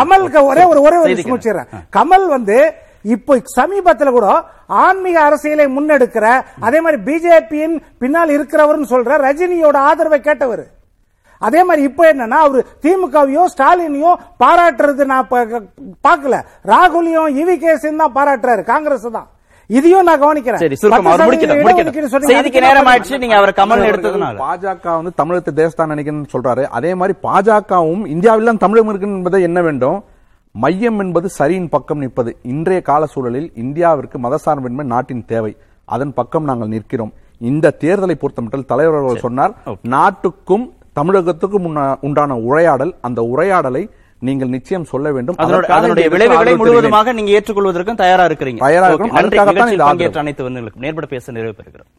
கமலுக்கு 0.00 0.40
ஒரே 0.50 0.64
ஒரு 0.66 0.80
ஒரே 0.82 0.96
ஒரு. 0.96 1.10
விஷயம். 1.12 1.36
கமல் 1.96 2.26
வந்து 2.28 2.58
இப்போ 3.06 3.32
சமீபத்துல 3.54 4.10
கூட 4.10 4.26
ஆன்மீக 4.82 5.16
அரசியலை 5.20 5.66
முன்னெடுக்கிற 5.70 6.26
அதே 6.60 6.80
மாதிரி 6.80 6.98
பிஜேபியின் 7.02 7.74
பின்னால் 7.98 8.34
இருக்கிறவர்னு 8.36 8.90
சொல்ற 8.90 9.18
ரஜினியோட 9.24 9.76
ஆதரவை 9.88 10.20
கேட்டவர் 10.20 10.62
அதே 11.46 11.60
மாதிரி 11.68 11.82
இப்ப 11.88 12.02
என்னன்னா 12.12 12.38
அவரு 12.46 12.60
திமுகவையோ 12.84 13.44
ஸ்டாலினையோ 13.54 14.12
பாராட்டுறது 14.42 15.04
நான் 15.12 15.30
பார்க்கல. 16.06 16.34
ராகுலையும் 16.72 17.38
இவி 17.42 17.56
கேசையும் 17.64 18.02
தான் 18.02 18.16
பாராட்டுறாரு. 18.18 18.62
காங்கிரஸ் 18.72 19.06
தான். 19.18 19.28
இதையும் 19.76 20.06
நான் 20.08 20.22
கவனிக்கிறேன். 20.22 20.62
பாஜக 24.42 24.86
வந்து 24.98 25.12
தமிழகத்தை 25.20 25.52
தேசத்தான் 25.60 25.92
நினைக்கணும்னு 25.92 26.32
சொல்றாரு. 26.34 26.64
அதே 26.78 26.90
மாதிரி 27.00 27.14
பாஜகவும் 27.26 28.04
இந்தியாவில் 28.14 28.50
தான் 28.50 28.62
தமிழகம் 28.64 28.90
இருக்கு 28.92 29.08
என்பதை 29.20 29.40
என்ன 29.48 29.60
வேண்டும்? 29.68 29.98
மையம் 30.54 30.98
என்பது 31.04 31.28
சரியின் 31.38 31.70
பக்கம் 31.74 32.02
நிற்பது. 32.04 32.30
இன்றைய 32.52 32.80
கால 32.90 33.02
சூழலில் 33.12 33.48
இந்தியாவிற்கு 33.64 34.16
மதசார்பின்மை 34.26 34.84
நாட்டின் 34.94 35.24
தேவை. 35.32 35.52
அதன் 35.94 36.12
பக்கம் 36.18 36.48
நாங்கள் 36.50 36.72
நிற்கிறோம். 36.74 37.12
இந்த 37.50 37.72
தேர்தலை 37.82 38.14
பொறுத்தமட்டில் 38.20 38.70
தலைவர் 38.72 38.98
அவர்கள் 38.98 39.24
சொன்னார் 39.26 39.54
நாட்டுக்கும் 39.94 40.66
தமிழகத்துக்கும் 40.96 41.66
உண்ணா- 41.66 41.98
உண்டான 42.00 42.36
உரையாடல் 42.44 42.94
அந்த 43.00 43.22
உரையாடலை 43.24 43.82
நீங்கள் 44.22 44.48
நிச்சயம் 44.48 44.84
சொல்ல 44.84 45.12
வேண்டும் 45.12 45.38
அதனுடைய 45.70 46.08
விளைவுகளை. 46.08 46.56
முழுவதுமாக 46.56 47.12
நீங்க 47.12 47.30
ஏற்றுக்கொள்வதற்கும் 47.30 47.94
தயாரா 47.94 48.26
இருக்கிறீங்க 48.26 48.58
தயாரா 48.58 48.86
அதற்காகத்தான் 49.12 49.72
இந்த. 49.72 49.84
பங்கேற்ற 49.84 50.20
அனைத்து 50.20 50.44
வந்தவர்களுக்கும் 50.44 50.86
நேர்பட 50.86 51.06
பேச 51.06 51.32
நிறைவு 51.32 51.56
பெறுகிறோம் 51.58 51.90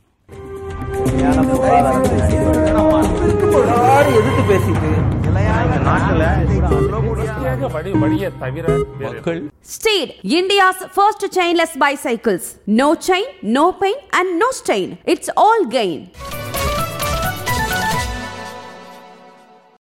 வேறு 7.78 8.80
மக்கள் 9.02 9.39
Steed, 9.68 10.10
India's 10.32 10.80
first 10.96 11.24
chainless 11.30 11.74
bicycles. 11.80 12.46
No 12.76 12.88
chain, 13.08 13.26
no 13.52 13.66
pain, 13.74 13.98
and 14.12 14.30
no 14.39 14.50
stain. 14.54 14.89
It's 15.06 15.30
all 15.38 15.62
gain. 15.70 16.00